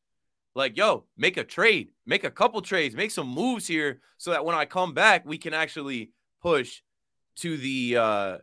like, 0.55 0.75
yo, 0.75 1.05
make 1.15 1.37
a 1.37 1.43
trade, 1.43 1.89
make 2.07 2.23
a 2.23 2.31
couple 2.31 2.61
trades, 2.61 2.95
make 2.95 3.11
some 3.11 3.27
moves 3.27 3.67
here 3.67 4.01
so 4.17 4.31
that 4.31 4.43
when 4.43 4.55
I 4.55 4.65
come 4.65 4.93
back, 4.93 5.25
we 5.25 5.37
can 5.37 5.53
actually 5.53 6.11
push 6.41 6.81
to 7.35 7.57
the 7.57 7.95
uh 7.97 8.37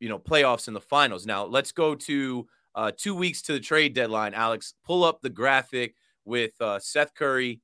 you 0.00 0.08
know 0.08 0.18
playoffs 0.18 0.66
and 0.66 0.74
the 0.74 0.80
finals. 0.80 1.26
Now 1.26 1.44
let's 1.44 1.72
go 1.72 1.94
to 1.94 2.46
uh 2.74 2.92
two 2.96 3.14
weeks 3.14 3.42
to 3.42 3.52
the 3.52 3.60
trade 3.60 3.94
deadline. 3.94 4.34
Alex, 4.34 4.74
pull 4.84 5.04
up 5.04 5.20
the 5.20 5.30
graphic 5.30 5.94
with 6.24 6.52
uh 6.60 6.78
Seth 6.78 7.14
Curry, 7.14 7.60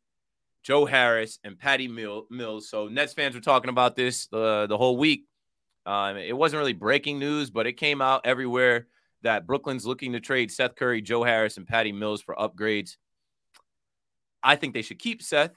Joe 0.62 0.84
Harris, 0.84 1.38
and 1.44 1.58
Patty 1.58 1.88
Mills. 1.88 2.68
So 2.68 2.88
Nets 2.88 3.14
fans 3.14 3.34
were 3.34 3.40
talking 3.40 3.70
about 3.70 3.96
this 3.96 4.28
uh, 4.32 4.66
the 4.66 4.76
whole 4.76 4.96
week. 4.96 5.24
Um, 5.86 6.16
it 6.18 6.36
wasn't 6.36 6.58
really 6.58 6.74
breaking 6.74 7.18
news, 7.18 7.50
but 7.50 7.66
it 7.66 7.74
came 7.74 8.02
out 8.02 8.20
everywhere 8.24 8.86
that 9.22 9.46
Brooklyn's 9.46 9.86
looking 9.86 10.12
to 10.12 10.20
trade 10.20 10.50
Seth 10.50 10.76
Curry, 10.76 11.00
Joe 11.00 11.22
Harris, 11.22 11.56
and 11.56 11.66
Patty 11.66 11.92
Mills 11.92 12.20
for 12.20 12.34
upgrades. 12.34 12.96
I 14.42 14.56
think 14.56 14.74
they 14.74 14.82
should 14.82 14.98
keep 14.98 15.22
Seth. 15.22 15.52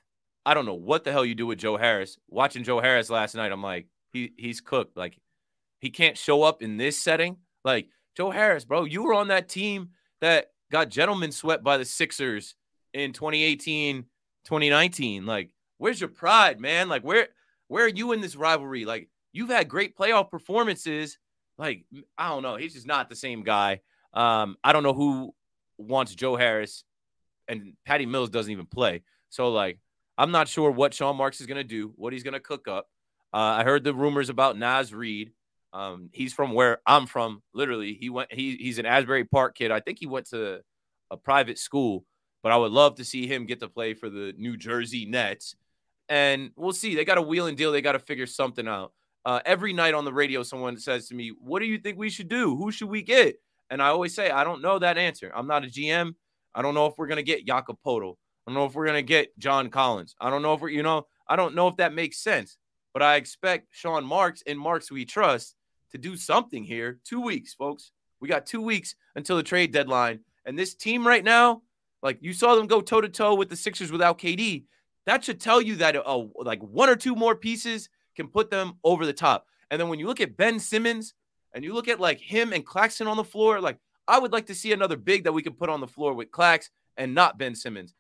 I 0.45 0.53
don't 0.53 0.65
know 0.65 0.73
what 0.73 1.03
the 1.03 1.11
hell 1.11 1.25
you 1.25 1.35
do 1.35 1.45
with 1.45 1.59
Joe 1.59 1.77
Harris. 1.77 2.17
Watching 2.29 2.63
Joe 2.63 2.79
Harris 2.79 3.09
last 3.09 3.35
night, 3.35 3.51
I'm 3.51 3.61
like, 3.61 3.87
he 4.13 4.33
he's 4.37 4.61
cooked. 4.61 4.97
Like 4.97 5.19
he 5.79 5.89
can't 5.89 6.17
show 6.17 6.43
up 6.43 6.61
in 6.61 6.77
this 6.77 7.01
setting. 7.01 7.37
Like 7.63 7.89
Joe 8.15 8.31
Harris, 8.31 8.65
bro, 8.65 8.85
you 8.85 9.03
were 9.03 9.13
on 9.13 9.29
that 9.29 9.49
team 9.49 9.89
that 10.19 10.51
got 10.71 10.89
gentlemen 10.89 11.31
swept 11.31 11.63
by 11.63 11.77
the 11.77 11.85
Sixers 11.85 12.55
in 12.93 13.13
2018, 13.13 14.03
2019. 14.45 15.25
Like, 15.25 15.51
where's 15.77 15.99
your 15.99 16.09
pride, 16.09 16.59
man? 16.59 16.89
Like, 16.89 17.03
where 17.03 17.27
where 17.67 17.85
are 17.85 17.89
you 17.89 18.11
in 18.11 18.21
this 18.21 18.35
rivalry? 18.35 18.85
Like, 18.85 19.09
you've 19.31 19.49
had 19.49 19.69
great 19.69 19.97
playoff 19.97 20.29
performances 20.29 21.17
like 21.61 21.85
I 22.17 22.29
don't 22.29 22.41
know, 22.41 22.55
he's 22.55 22.73
just 22.73 22.87
not 22.87 23.07
the 23.07 23.15
same 23.15 23.43
guy. 23.43 23.81
Um, 24.13 24.57
I 24.63 24.73
don't 24.73 24.83
know 24.83 24.93
who 24.93 25.33
wants 25.77 26.15
Joe 26.15 26.35
Harris, 26.35 26.83
and 27.47 27.73
Patty 27.85 28.07
Mills 28.07 28.31
doesn't 28.31 28.51
even 28.51 28.65
play. 28.65 29.03
So 29.29 29.49
like, 29.51 29.79
I'm 30.17 30.31
not 30.31 30.47
sure 30.47 30.71
what 30.71 30.93
Sean 30.93 31.15
Marks 31.15 31.39
is 31.39 31.47
gonna 31.47 31.63
do, 31.63 31.93
what 31.95 32.13
he's 32.13 32.23
gonna 32.23 32.39
cook 32.39 32.67
up. 32.67 32.89
Uh, 33.31 33.59
I 33.59 33.63
heard 33.63 33.83
the 33.83 33.93
rumors 33.93 34.29
about 34.29 34.57
Naz 34.57 34.93
Reid. 34.93 35.31
Um, 35.73 36.09
he's 36.11 36.33
from 36.33 36.53
where 36.53 36.79
I'm 36.85 37.07
from. 37.07 37.41
Literally, 37.53 37.93
he 37.93 38.09
went. 38.09 38.33
He, 38.33 38.55
he's 38.57 38.79
an 38.79 38.85
Asbury 38.85 39.23
Park 39.25 39.55
kid. 39.55 39.71
I 39.71 39.79
think 39.79 39.99
he 39.99 40.05
went 40.05 40.29
to 40.29 40.61
a 41.09 41.17
private 41.17 41.57
school, 41.57 42.05
but 42.43 42.51
I 42.51 42.57
would 42.57 42.71
love 42.71 42.95
to 42.95 43.05
see 43.05 43.27
him 43.27 43.45
get 43.45 43.59
to 43.61 43.69
play 43.69 43.93
for 43.93 44.09
the 44.09 44.33
New 44.37 44.57
Jersey 44.57 45.05
Nets. 45.05 45.55
And 46.09 46.51
we'll 46.55 46.73
see. 46.73 46.95
They 46.95 47.05
got 47.05 47.17
a 47.17 47.21
wheel 47.21 47.47
and 47.47 47.57
deal. 47.57 47.71
They 47.71 47.81
got 47.81 47.93
to 47.93 47.99
figure 47.99 48.25
something 48.25 48.67
out. 48.67 48.91
Uh, 49.23 49.39
every 49.45 49.71
night 49.71 49.93
on 49.93 50.03
the 50.03 50.13
radio, 50.13 50.43
someone 50.43 50.77
says 50.77 51.07
to 51.07 51.15
me, 51.15 51.31
What 51.39 51.59
do 51.59 51.65
you 51.65 51.77
think 51.77 51.97
we 51.97 52.09
should 52.09 52.29
do? 52.29 52.55
Who 52.55 52.71
should 52.71 52.89
we 52.89 53.01
get? 53.01 53.35
And 53.69 53.81
I 53.81 53.87
always 53.87 54.13
say, 54.13 54.29
I 54.29 54.43
don't 54.43 54.61
know 54.61 54.79
that 54.79 54.97
answer. 54.97 55.31
I'm 55.33 55.47
not 55.47 55.63
a 55.63 55.67
GM. 55.67 56.13
I 56.53 56.61
don't 56.61 56.73
know 56.73 56.87
if 56.87 56.95
we're 56.97 57.07
to 57.07 57.23
get 57.23 57.45
Jakob 57.45 57.77
Poeltl. 57.85 58.15
I 58.45 58.51
don't 58.51 58.55
know 58.55 58.65
if 58.65 58.75
we're 58.75 58.91
to 58.91 59.01
get 59.01 59.37
John 59.39 59.69
Collins. 59.69 60.15
I 60.19 60.29
don't 60.29 60.41
know 60.41 60.53
if 60.53 60.61
we're, 60.61 60.69
you 60.69 60.83
know, 60.83 61.07
I 61.29 61.37
don't 61.37 61.55
know 61.55 61.69
if 61.69 61.77
that 61.77 61.93
makes 61.93 62.17
sense. 62.17 62.57
But 62.93 63.03
I 63.03 63.15
expect 63.15 63.67
Sean 63.71 64.03
Marks 64.03 64.43
and 64.45 64.59
Marks 64.59 64.91
we 64.91 65.05
trust 65.05 65.55
to 65.91 65.97
do 65.97 66.15
something 66.15 66.63
here. 66.63 66.99
Two 67.03 67.21
weeks, 67.21 67.53
folks. 67.53 67.91
We 68.19 68.27
got 68.27 68.45
two 68.45 68.61
weeks 68.61 68.95
until 69.15 69.37
the 69.37 69.43
trade 69.43 69.71
deadline. 69.71 70.19
And 70.45 70.57
this 70.57 70.75
team 70.75 71.05
right 71.05 71.23
now, 71.23 71.63
Like 72.03 72.17
you 72.21 72.33
saw 72.33 72.55
them 72.55 72.67
go 72.67 72.81
toe 72.81 73.01
to 73.01 73.09
toe 73.09 73.35
with 73.35 73.49
the 73.49 73.55
Sixers 73.55 73.91
without 73.91 74.17
KD. 74.17 74.65
That 75.05 75.23
should 75.23 75.39
tell 75.39 75.61
you 75.61 75.75
that 75.77 75.95
uh, 75.95 76.25
like 76.35 76.61
one 76.61 76.89
or 76.89 76.95
two 76.95 77.15
more 77.15 77.35
pieces 77.35 77.89
can 78.15 78.27
put 78.27 78.49
them 78.49 78.73
over 78.83 79.05
the 79.05 79.13
top. 79.13 79.47
And 79.69 79.79
then 79.79 79.87
when 79.87 79.99
you 79.99 80.07
look 80.07 80.21
at 80.21 80.37
Ben 80.37 80.59
Simmons 80.59 81.13
and 81.53 81.63
you 81.63 81.73
look 81.73 81.87
at 81.87 81.99
like 81.99 82.19
him 82.19 82.53
and 82.53 82.65
Claxton 82.65 83.07
on 83.07 83.17
the 83.17 83.23
floor, 83.23 83.61
like 83.61 83.77
I 84.07 84.19
would 84.19 84.31
like 84.31 84.47
to 84.47 84.55
see 84.55 84.73
another 84.73 84.97
big 84.97 85.23
that 85.23 85.31
we 85.31 85.43
could 85.43 85.57
put 85.57 85.69
on 85.69 85.79
the 85.79 85.87
floor 85.87 86.13
with 86.13 86.31
Clax 86.31 86.69
and 86.97 87.13
not 87.15 87.37
Ben 87.37 87.55
Simmons. 87.55 87.93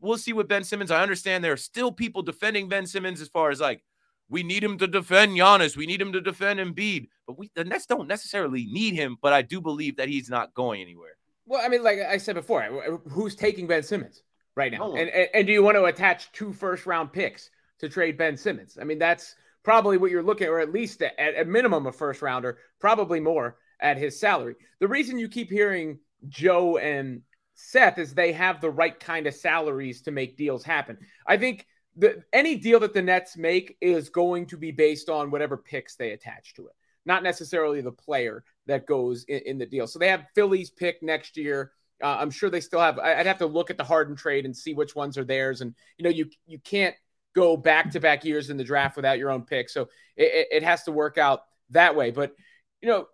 We'll 0.00 0.18
see 0.18 0.32
with 0.32 0.48
Ben 0.48 0.64
Simmons. 0.64 0.90
I 0.90 1.02
understand 1.02 1.42
there 1.42 1.52
are 1.52 1.56
still 1.56 1.90
people 1.90 2.22
defending 2.22 2.68
Ben 2.68 2.86
Simmons 2.86 3.20
as 3.20 3.28
far 3.28 3.50
as 3.50 3.60
like 3.60 3.82
we 4.28 4.42
need 4.42 4.62
him 4.62 4.78
to 4.78 4.86
defend 4.86 5.32
Giannis, 5.32 5.76
we 5.76 5.86
need 5.86 6.00
him 6.00 6.12
to 6.12 6.20
defend 6.20 6.60
Embiid, 6.60 7.08
but 7.26 7.38
we 7.38 7.50
the 7.54 7.64
Nets 7.64 7.86
don't 7.86 8.08
necessarily 8.08 8.66
need 8.66 8.94
him. 8.94 9.16
But 9.20 9.32
I 9.32 9.42
do 9.42 9.60
believe 9.60 9.96
that 9.96 10.08
he's 10.08 10.28
not 10.28 10.54
going 10.54 10.80
anywhere. 10.80 11.16
Well, 11.46 11.60
I 11.64 11.68
mean, 11.68 11.82
like 11.82 11.98
I 12.00 12.18
said 12.18 12.34
before, 12.34 13.00
who's 13.08 13.34
taking 13.34 13.66
Ben 13.66 13.82
Simmons 13.82 14.22
right 14.54 14.70
now? 14.70 14.94
And, 14.94 15.08
and, 15.08 15.28
and 15.32 15.46
do 15.46 15.52
you 15.52 15.62
want 15.62 15.76
to 15.76 15.84
attach 15.84 16.30
two 16.32 16.52
first 16.52 16.84
round 16.84 17.12
picks 17.12 17.50
to 17.78 17.88
trade 17.88 18.18
Ben 18.18 18.36
Simmons? 18.36 18.76
I 18.78 18.84
mean, 18.84 18.98
that's 18.98 19.34
probably 19.62 19.96
what 19.96 20.10
you're 20.10 20.22
looking, 20.22 20.46
at, 20.46 20.50
or 20.50 20.60
at 20.60 20.72
least 20.72 21.00
at, 21.02 21.18
at 21.18 21.40
a 21.40 21.44
minimum 21.44 21.86
a 21.86 21.92
first 21.92 22.20
rounder, 22.20 22.58
probably 22.80 23.20
more 23.20 23.56
at 23.80 23.96
his 23.96 24.18
salary. 24.20 24.56
The 24.80 24.88
reason 24.88 25.18
you 25.18 25.28
keep 25.28 25.50
hearing 25.50 26.00
Joe 26.28 26.76
and 26.76 27.22
Seth 27.54 27.98
is 27.98 28.14
they 28.14 28.32
have 28.32 28.60
the 28.60 28.70
right 28.70 28.98
kind 28.98 29.26
of 29.26 29.34
salaries 29.34 30.02
to 30.02 30.10
make 30.10 30.36
deals 30.36 30.64
happen. 30.64 30.98
I 31.26 31.38
think 31.38 31.66
the, 31.98 32.22
any 32.32 32.56
deal 32.56 32.80
that 32.80 32.94
the 32.94 33.02
Nets 33.02 33.36
make 33.36 33.76
is 33.80 34.08
going 34.08 34.46
to 34.46 34.56
be 34.56 34.70
based 34.70 35.08
on 35.08 35.30
whatever 35.30 35.56
picks 35.56 35.96
they 35.96 36.12
attach 36.12 36.54
to 36.54 36.66
it, 36.68 36.74
not 37.04 37.22
necessarily 37.22 37.80
the 37.80 37.92
player 37.92 38.44
that 38.66 38.86
goes 38.86 39.24
in, 39.24 39.40
in 39.46 39.58
the 39.58 39.66
deal. 39.66 39.86
So 39.86 39.98
they 39.98 40.08
have 40.08 40.26
Philly's 40.34 40.70
pick 40.70 41.02
next 41.02 41.36
year. 41.36 41.72
Uh, 42.02 42.16
I'm 42.20 42.30
sure 42.30 42.48
they 42.48 42.60
still 42.60 42.80
have. 42.80 42.98
I'd 43.00 43.26
have 43.26 43.38
to 43.38 43.46
look 43.46 43.70
at 43.70 43.76
the 43.76 43.84
Harden 43.84 44.14
trade 44.14 44.44
and 44.44 44.56
see 44.56 44.72
which 44.72 44.94
ones 44.94 45.18
are 45.18 45.24
theirs. 45.24 45.60
And 45.60 45.74
you 45.96 46.04
know, 46.04 46.10
you 46.10 46.30
you 46.46 46.60
can't 46.60 46.94
go 47.34 47.56
back 47.56 47.90
to 47.90 48.00
back 48.00 48.24
years 48.24 48.50
in 48.50 48.56
the 48.56 48.64
draft 48.64 48.96
without 48.96 49.18
your 49.18 49.30
own 49.30 49.42
pick. 49.42 49.68
So 49.68 49.88
it, 50.16 50.48
it 50.52 50.62
has 50.62 50.84
to 50.84 50.92
work 50.92 51.18
out 51.18 51.42
that 51.70 51.96
way. 51.96 52.12
But 52.12 52.34
you 52.80 52.88
know, 52.88 53.08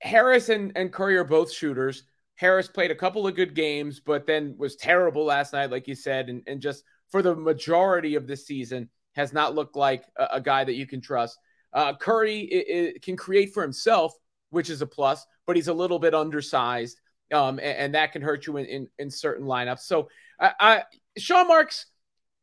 Harris 0.00 0.48
and, 0.48 0.72
and 0.74 0.92
Curry 0.92 1.16
are 1.16 1.24
both 1.24 1.52
shooters. 1.52 2.02
Harris 2.34 2.66
played 2.66 2.90
a 2.90 2.96
couple 2.96 3.26
of 3.26 3.36
good 3.36 3.54
games, 3.54 4.00
but 4.00 4.26
then 4.26 4.56
was 4.58 4.74
terrible 4.74 5.24
last 5.24 5.52
night, 5.52 5.70
like 5.70 5.86
you 5.86 5.94
said, 5.94 6.28
and, 6.28 6.42
and 6.48 6.60
just 6.60 6.82
for 7.14 7.22
the 7.22 7.36
majority 7.36 8.16
of 8.16 8.26
this 8.26 8.44
season 8.44 8.88
has 9.12 9.32
not 9.32 9.54
looked 9.54 9.76
like 9.76 10.02
a, 10.18 10.26
a 10.32 10.40
guy 10.40 10.64
that 10.64 10.74
you 10.74 10.84
can 10.84 11.00
trust. 11.00 11.38
Uh, 11.72 11.94
Curry 11.94 12.40
it, 12.40 12.94
it 12.96 13.02
can 13.02 13.16
create 13.16 13.54
for 13.54 13.62
himself, 13.62 14.12
which 14.50 14.68
is 14.68 14.82
a 14.82 14.86
plus, 14.86 15.24
but 15.46 15.54
he's 15.54 15.68
a 15.68 15.72
little 15.72 16.00
bit 16.00 16.12
undersized. 16.12 16.98
Um, 17.32 17.60
and, 17.60 17.78
and, 17.78 17.94
that 17.94 18.10
can 18.10 18.20
hurt 18.20 18.48
you 18.48 18.56
in, 18.56 18.66
in, 18.66 18.88
in 18.98 19.10
certain 19.12 19.46
lineups. 19.46 19.82
So 19.82 20.08
I, 20.40 20.52
I 20.58 20.82
Sean 21.16 21.46
Marks 21.46 21.86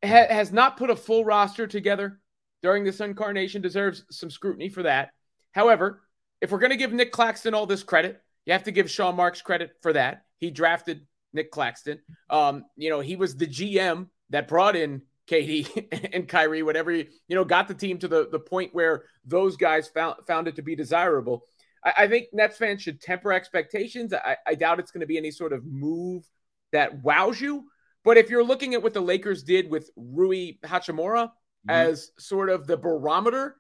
ha, 0.06 0.28
has 0.30 0.54
not 0.54 0.78
put 0.78 0.90
a 0.90 0.96
full 0.96 1.26
roster 1.26 1.68
together 1.68 2.22
during 2.64 2.86
this 2.86 3.02
incarnation, 3.02 3.62
deserves 3.62 4.06
some 4.10 4.30
scrutiny 4.30 4.70
for 4.70 4.84
that. 4.84 5.10
However, 5.52 6.02
if 6.40 6.50
we're 6.50 6.60
going 6.60 6.72
to 6.72 6.78
give 6.78 6.94
Nick 6.94 7.12
Claxton 7.12 7.54
all 7.54 7.66
this 7.66 7.84
credit, 7.84 8.22
you 8.46 8.54
have 8.54 8.64
to 8.64 8.72
give 8.72 8.90
Sean 8.90 9.18
Marks 9.18 9.42
credit 9.42 9.72
for 9.82 9.92
that. 9.92 10.24
He 10.38 10.50
drafted 10.50 11.06
Nick 11.34 11.52
Claxton. 11.52 12.00
Um, 12.30 12.64
you 12.78 12.90
know, 12.90 13.02
he 13.02 13.18
was 13.18 13.36
the 13.36 13.48
GM 13.48 14.08
that 14.32 14.48
brought 14.48 14.76
in 14.76 15.04
KD 15.30 16.10
and 16.14 16.28
Kyrie, 16.28 16.64
whatever, 16.64 16.92
you 16.92 17.08
know, 17.30 17.46
got 17.46 17.68
the 17.68 17.74
team 17.74 17.98
to 18.00 18.08
the, 18.08 18.28
the 18.30 18.40
point 18.40 18.74
where 18.74 19.04
those 19.26 19.56
guys 19.56 19.88
found, 19.88 20.18
found 20.28 20.48
it 20.48 20.56
to 20.56 20.62
be 20.62 20.76
desirable. 20.76 21.44
I, 21.86 21.94
I 22.00 22.08
think 22.08 22.28
Nets 22.34 22.58
fans 22.58 22.82
should 22.82 23.02
temper 23.02 23.32
expectations. 23.32 24.14
I, 24.14 24.38
I 24.46 24.56
doubt 24.56 24.80
it's 24.80 24.92
going 24.92 25.02
to 25.02 25.08
be 25.08 25.18
any 25.18 25.32
sort 25.32 25.54
of 25.54 25.66
move 25.66 26.24
that 26.72 27.04
wows 27.04 27.40
you. 27.40 27.66
But 28.04 28.18
if 28.18 28.30
you're 28.30 28.44
looking 28.44 28.74
at 28.74 28.82
what 28.82 28.94
the 28.94 29.02
Lakers 29.02 29.44
did 29.44 29.70
with 29.70 29.90
Rui 29.96 30.54
Hachimura 30.64 31.28
mm-hmm. 31.28 31.70
as 31.70 32.12
sort 32.18 32.50
of 32.50 32.66
the 32.66 32.78
barometer, 32.78 33.58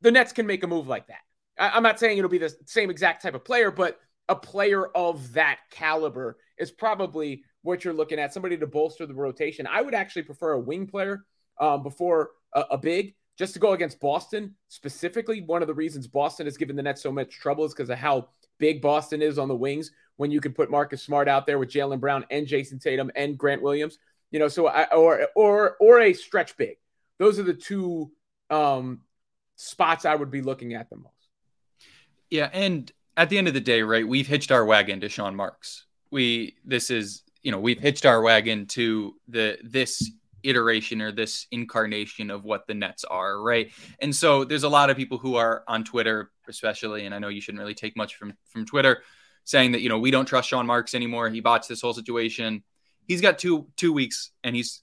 the 0.00 0.10
Nets 0.10 0.32
can 0.32 0.46
make 0.46 0.62
a 0.62 0.66
move 0.66 0.88
like 0.88 1.08
that. 1.08 1.20
I, 1.58 1.76
am 1.76 1.82
not 1.82 2.00
saying 2.00 2.18
it'll 2.18 2.30
be 2.30 2.38
the 2.38 2.54
same 2.66 2.90
exact 2.90 3.22
type 3.22 3.34
of 3.34 3.44
player, 3.44 3.70
but 3.70 3.98
a 4.28 4.36
player 4.36 4.86
of 4.86 5.34
that 5.34 5.58
caliber 5.70 6.38
is 6.58 6.70
probably 6.70 7.44
what 7.62 7.84
you're 7.84 7.94
looking 7.94 8.18
at. 8.18 8.32
Somebody 8.32 8.56
to 8.58 8.66
bolster 8.66 9.06
the 9.06 9.14
rotation. 9.14 9.66
I 9.66 9.82
would 9.82 9.94
actually 9.94 10.22
prefer 10.22 10.52
a 10.52 10.60
wing 10.60 10.86
player 10.86 11.24
um, 11.60 11.82
before 11.82 12.30
a, 12.54 12.60
a 12.72 12.78
big 12.78 13.14
just 13.38 13.54
to 13.54 13.58
go 13.58 13.72
against 13.72 13.98
Boston 14.00 14.54
specifically, 14.68 15.40
one 15.40 15.62
of 15.62 15.68
the 15.68 15.74
reasons 15.74 16.06
Boston 16.06 16.46
has 16.46 16.56
given 16.56 16.76
the 16.76 16.82
Nets 16.82 17.02
so 17.02 17.10
much 17.10 17.38
trouble 17.38 17.64
is 17.64 17.72
because 17.72 17.90
of 17.90 17.98
how 17.98 18.28
big 18.58 18.82
Boston 18.82 19.22
is 19.22 19.38
on 19.38 19.48
the 19.48 19.56
wings 19.56 19.90
when 20.16 20.30
you 20.30 20.40
can 20.40 20.52
put 20.52 20.70
Marcus 20.70 21.02
Smart 21.02 21.28
out 21.28 21.46
there 21.46 21.58
with 21.58 21.70
Jaylen 21.70 22.00
Brown 22.00 22.26
and 22.30 22.46
Jayson 22.46 22.78
Tatum 22.78 23.10
and 23.16 23.38
Grant 23.38 23.62
Williams. 23.62 23.98
You 24.30 24.38
know, 24.38 24.48
so 24.48 24.66
I, 24.66 24.84
or 24.94 25.28
or 25.34 25.76
or 25.80 26.00
a 26.00 26.12
stretch 26.12 26.56
big. 26.56 26.76
Those 27.18 27.38
are 27.38 27.42
the 27.42 27.54
two 27.54 28.12
um, 28.50 29.00
spots 29.56 30.04
I 30.04 30.14
would 30.14 30.30
be 30.30 30.42
looking 30.42 30.74
at 30.74 30.88
the 30.88 30.96
most. 30.96 31.08
Yeah, 32.30 32.48
and 32.52 32.90
at 33.16 33.28
the 33.28 33.38
end 33.38 33.48
of 33.48 33.54
the 33.54 33.60
day, 33.60 33.82
right, 33.82 34.06
we've 34.06 34.26
hitched 34.26 34.50
our 34.50 34.64
wagon 34.64 35.00
to 35.00 35.08
Sean 35.08 35.36
Marks. 35.36 35.84
We 36.10 36.56
this 36.64 36.90
is 36.90 37.22
you 37.42 37.50
know 37.52 37.58
we've 37.58 37.80
hitched 37.80 38.06
our 38.06 38.20
wagon 38.20 38.66
to 38.66 39.14
the 39.28 39.58
this 39.62 40.10
iteration 40.42 41.00
or 41.00 41.12
this 41.12 41.46
incarnation 41.50 42.30
of 42.30 42.44
what 42.44 42.66
the 42.66 42.74
Nets 42.74 43.04
are, 43.04 43.40
right? 43.40 43.70
And 44.00 44.14
so 44.14 44.44
there's 44.44 44.64
a 44.64 44.68
lot 44.68 44.90
of 44.90 44.96
people 44.96 45.18
who 45.18 45.36
are 45.36 45.62
on 45.68 45.84
Twitter, 45.84 46.30
especially, 46.48 47.06
and 47.06 47.14
I 47.14 47.18
know 47.18 47.28
you 47.28 47.40
shouldn't 47.40 47.60
really 47.60 47.74
take 47.74 47.96
much 47.96 48.16
from 48.16 48.34
from 48.46 48.66
Twitter, 48.66 49.02
saying 49.44 49.72
that 49.72 49.80
you 49.80 49.88
know 49.88 49.98
we 49.98 50.10
don't 50.10 50.26
trust 50.26 50.48
Sean 50.48 50.66
Marks 50.66 50.94
anymore. 50.94 51.28
He 51.28 51.40
botched 51.40 51.68
this 51.68 51.80
whole 51.80 51.94
situation. 51.94 52.62
He's 53.06 53.20
got 53.20 53.38
two 53.38 53.66
two 53.76 53.92
weeks, 53.92 54.30
and 54.44 54.54
he's 54.54 54.82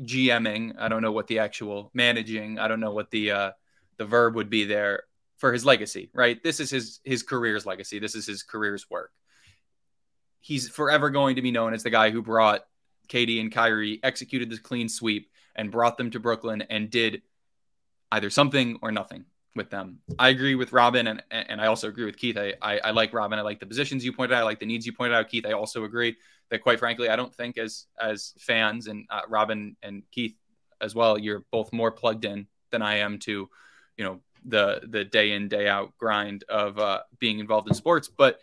GMing. 0.00 0.74
I 0.78 0.88
don't 0.88 1.02
know 1.02 1.12
what 1.12 1.26
the 1.26 1.40
actual 1.40 1.90
managing. 1.94 2.58
I 2.58 2.68
don't 2.68 2.80
know 2.80 2.92
what 2.92 3.10
the 3.10 3.30
uh, 3.30 3.50
the 3.96 4.04
verb 4.04 4.34
would 4.36 4.50
be 4.50 4.64
there 4.64 5.04
for 5.36 5.52
his 5.52 5.64
legacy, 5.64 6.10
right? 6.12 6.42
This 6.42 6.60
is 6.60 6.70
his 6.70 7.00
his 7.04 7.22
career's 7.22 7.66
legacy. 7.66 7.98
This 7.98 8.14
is 8.14 8.26
his 8.26 8.42
career's 8.42 8.88
work. 8.90 9.12
He's 10.40 10.68
forever 10.68 11.10
going 11.10 11.36
to 11.36 11.42
be 11.42 11.50
known 11.50 11.74
as 11.74 11.82
the 11.82 11.90
guy 11.90 12.10
who 12.10 12.22
brought 12.22 12.64
KD 13.08 13.40
and 13.40 13.52
Kyrie 13.52 14.00
executed 14.02 14.50
this 14.50 14.58
clean 14.58 14.88
sweep 14.88 15.30
and 15.54 15.70
brought 15.70 15.96
them 15.96 16.10
to 16.12 16.20
Brooklyn 16.20 16.62
and 16.62 16.90
did 16.90 17.22
either 18.12 18.30
something 18.30 18.78
or 18.82 18.92
nothing 18.92 19.24
with 19.56 19.70
them. 19.70 19.98
I 20.18 20.28
agree 20.28 20.54
with 20.54 20.72
Robin 20.72 21.06
and 21.08 21.22
and 21.30 21.60
I 21.60 21.66
also 21.66 21.88
agree 21.88 22.04
with 22.04 22.16
Keith. 22.16 22.38
I, 22.38 22.54
I, 22.62 22.78
I 22.78 22.90
like 22.92 23.12
Robin. 23.12 23.38
I 23.38 23.42
like 23.42 23.60
the 23.60 23.66
positions 23.66 24.04
you 24.04 24.12
pointed 24.12 24.34
out. 24.34 24.40
I 24.40 24.44
like 24.44 24.60
the 24.60 24.66
needs 24.66 24.86
you 24.86 24.92
pointed 24.92 25.14
out. 25.14 25.28
Keith, 25.28 25.46
I 25.46 25.52
also 25.52 25.84
agree 25.84 26.16
that 26.50 26.62
quite 26.62 26.78
frankly, 26.78 27.08
I 27.08 27.16
don't 27.16 27.34
think 27.34 27.58
as 27.58 27.86
as 28.00 28.34
fans 28.38 28.86
and 28.86 29.06
uh, 29.10 29.22
Robin 29.28 29.76
and 29.82 30.02
Keith 30.10 30.36
as 30.80 30.94
well, 30.94 31.18
you're 31.18 31.44
both 31.50 31.72
more 31.72 31.90
plugged 31.90 32.24
in 32.24 32.46
than 32.70 32.82
I 32.82 32.98
am 32.98 33.18
to, 33.20 33.48
you 33.96 34.04
know, 34.04 34.20
the 34.44 34.80
the 34.84 35.04
day 35.04 35.32
in 35.32 35.48
day 35.48 35.68
out 35.68 35.96
grind 35.98 36.44
of 36.48 36.78
uh, 36.78 37.00
being 37.18 37.38
involved 37.38 37.68
in 37.68 37.74
sports. 37.74 38.08
But 38.08 38.40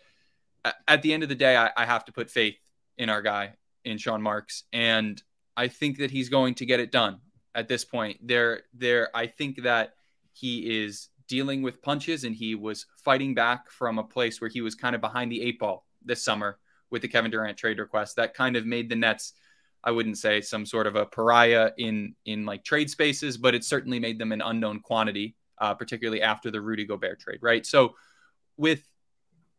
at 0.88 1.02
the 1.02 1.12
end 1.12 1.22
of 1.22 1.28
the 1.28 1.34
day, 1.34 1.56
I, 1.56 1.70
I 1.76 1.84
have 1.84 2.04
to 2.06 2.12
put 2.12 2.30
faith 2.30 2.56
in 2.98 3.08
our 3.08 3.22
guy 3.22 3.54
in 3.84 3.98
Sean 3.98 4.22
Marks, 4.22 4.64
and 4.72 5.22
I 5.56 5.68
think 5.68 5.98
that 5.98 6.10
he's 6.10 6.28
going 6.28 6.54
to 6.54 6.66
get 6.66 6.80
it 6.80 6.90
done 6.90 7.20
at 7.54 7.68
this 7.68 7.84
point. 7.84 8.18
There, 8.22 8.62
there, 8.74 9.08
I 9.14 9.26
think 9.26 9.62
that 9.62 9.94
he 10.32 10.84
is 10.84 11.08
dealing 11.28 11.62
with 11.62 11.82
punches, 11.82 12.24
and 12.24 12.34
he 12.34 12.54
was 12.54 12.86
fighting 13.04 13.34
back 13.34 13.70
from 13.70 13.98
a 13.98 14.04
place 14.04 14.40
where 14.40 14.50
he 14.50 14.60
was 14.60 14.74
kind 14.74 14.94
of 14.94 15.00
behind 15.00 15.32
the 15.32 15.42
eight 15.42 15.58
ball 15.58 15.86
this 16.04 16.22
summer 16.22 16.58
with 16.90 17.02
the 17.02 17.08
Kevin 17.08 17.30
Durant 17.30 17.56
trade 17.56 17.78
request. 17.78 18.16
That 18.16 18.34
kind 18.34 18.56
of 18.56 18.66
made 18.66 18.88
the 18.88 18.96
Nets. 18.96 19.32
I 19.82 19.90
wouldn't 19.90 20.18
say 20.18 20.40
some 20.40 20.66
sort 20.66 20.86
of 20.86 20.96
a 20.96 21.06
pariah 21.06 21.70
in 21.78 22.14
in 22.24 22.44
like 22.44 22.64
trade 22.64 22.90
spaces, 22.90 23.36
but 23.36 23.54
it 23.54 23.64
certainly 23.64 24.00
made 24.00 24.18
them 24.18 24.32
an 24.32 24.42
unknown 24.42 24.80
quantity, 24.80 25.36
uh, 25.58 25.74
particularly 25.74 26.22
after 26.22 26.50
the 26.50 26.60
Rudy 26.60 26.84
Gobert 26.84 27.20
trade, 27.20 27.38
right? 27.40 27.64
So, 27.64 27.94
with 28.56 28.82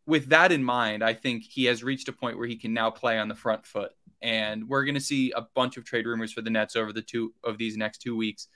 with 0.08 0.30
that 0.30 0.50
in 0.52 0.64
mind, 0.64 1.04
I 1.04 1.12
think 1.12 1.44
he 1.44 1.66
has 1.66 1.84
reached 1.84 2.08
a 2.08 2.14
point 2.14 2.38
where 2.38 2.46
he 2.46 2.56
can 2.56 2.72
now 2.72 2.90
play 2.90 3.18
on 3.18 3.28
the 3.28 3.34
front 3.34 3.66
foot 3.66 3.92
and 4.22 4.66
we're 4.66 4.84
going 4.84 4.94
to 4.94 5.02
see 5.02 5.32
a 5.32 5.42
bunch 5.54 5.76
of 5.76 5.84
trade 5.84 6.06
rumors 6.06 6.32
for 6.32 6.40
the 6.40 6.48
Nets 6.48 6.76
over 6.76 6.94
the 6.94 7.02
two 7.02 7.34
of 7.44 7.58
these 7.58 7.76
next 7.76 7.98
two 7.98 8.16
weeks. 8.16 8.48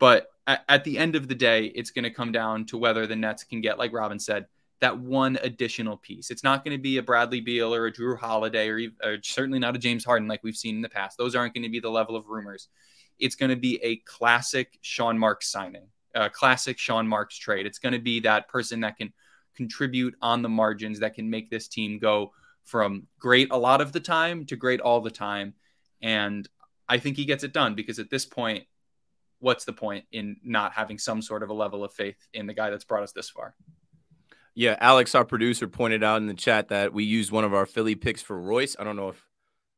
But 0.00 0.26
at, 0.48 0.64
at 0.68 0.82
the 0.82 0.98
end 0.98 1.14
of 1.14 1.28
the 1.28 1.34
day, 1.36 1.66
it's 1.66 1.92
going 1.92 2.02
to 2.02 2.10
come 2.10 2.32
down 2.32 2.66
to 2.66 2.76
whether 2.76 3.06
the 3.06 3.14
Nets 3.14 3.44
can 3.44 3.60
get, 3.60 3.78
like 3.78 3.92
Robin 3.92 4.18
said, 4.18 4.46
that 4.80 4.98
one 4.98 5.38
additional 5.44 5.96
piece. 5.96 6.28
It's 6.32 6.42
not 6.42 6.64
going 6.64 6.76
to 6.76 6.82
be 6.82 6.96
a 6.96 7.04
Bradley 7.04 7.40
Beal 7.40 7.72
or 7.72 7.86
a 7.86 7.92
Jrue 7.92 8.18
Holiday 8.18 8.68
or, 8.68 8.80
or, 9.04 9.18
certainly 9.22 9.60
not 9.60 9.76
a 9.76 9.78
James 9.78 10.04
Harden 10.04 10.26
like 10.26 10.42
we've 10.42 10.56
seen 10.56 10.74
in 10.74 10.82
the 10.82 10.88
past. 10.88 11.16
Those 11.16 11.36
aren't 11.36 11.54
going 11.54 11.62
to 11.62 11.68
be 11.68 11.80
the 11.80 11.88
level 11.88 12.16
of 12.16 12.26
rumors. 12.26 12.66
It's 13.20 13.36
going 13.36 13.50
to 13.50 13.56
be 13.56 13.78
a 13.84 13.96
classic 13.98 14.76
Sean 14.80 15.16
Marks 15.18 15.46
signing, 15.46 15.86
a 16.16 16.28
classic 16.28 16.78
Sean 16.78 17.06
Marks 17.06 17.36
trade. 17.36 17.64
It's 17.64 17.78
going 17.78 17.92
to 17.92 18.00
be 18.00 18.20
that 18.20 18.48
person 18.48 18.80
that 18.80 18.96
can 18.96 19.12
contribute 19.56 20.14
on 20.22 20.42
the 20.42 20.48
margins, 20.48 21.00
that 21.00 21.14
can 21.14 21.30
make 21.30 21.50
this 21.50 21.68
team 21.68 21.98
go 21.98 22.32
from 22.64 23.06
great 23.18 23.48
a 23.50 23.56
lot 23.56 23.80
of 23.80 23.92
the 23.92 24.00
time 24.00 24.44
to 24.46 24.56
great 24.56 24.80
all 24.80 25.00
the 25.00 25.10
time. 25.10 25.54
And 26.02 26.48
I 26.88 26.98
think 26.98 27.16
he 27.16 27.24
gets 27.24 27.44
it 27.44 27.52
done 27.52 27.74
because 27.74 27.98
at 27.98 28.10
this 28.10 28.24
point, 28.24 28.64
what's 29.38 29.64
the 29.64 29.72
point 29.72 30.04
in 30.12 30.36
not 30.44 30.72
having 30.72 30.98
some 30.98 31.22
sort 31.22 31.42
of 31.42 31.50
a 31.50 31.54
level 31.54 31.84
of 31.84 31.92
faith 31.92 32.16
in 32.32 32.46
the 32.46 32.54
guy 32.54 32.70
that's 32.70 32.84
brought 32.84 33.02
us 33.02 33.12
this 33.12 33.30
far? 33.30 33.54
Yeah, 34.54 34.76
Alex, 34.80 35.14
our 35.14 35.24
producer, 35.24 35.68
pointed 35.68 36.02
out 36.02 36.16
in 36.16 36.26
the 36.26 36.34
chat 36.34 36.68
that 36.68 36.92
we 36.92 37.04
used 37.04 37.30
one 37.30 37.44
of 37.44 37.54
our 37.54 37.66
Philly 37.66 37.94
picks 37.94 38.20
for 38.20 38.38
Royce. 38.38 38.76
I 38.78 38.84
don't 38.84 38.96
know 38.96 39.10
if 39.10 39.24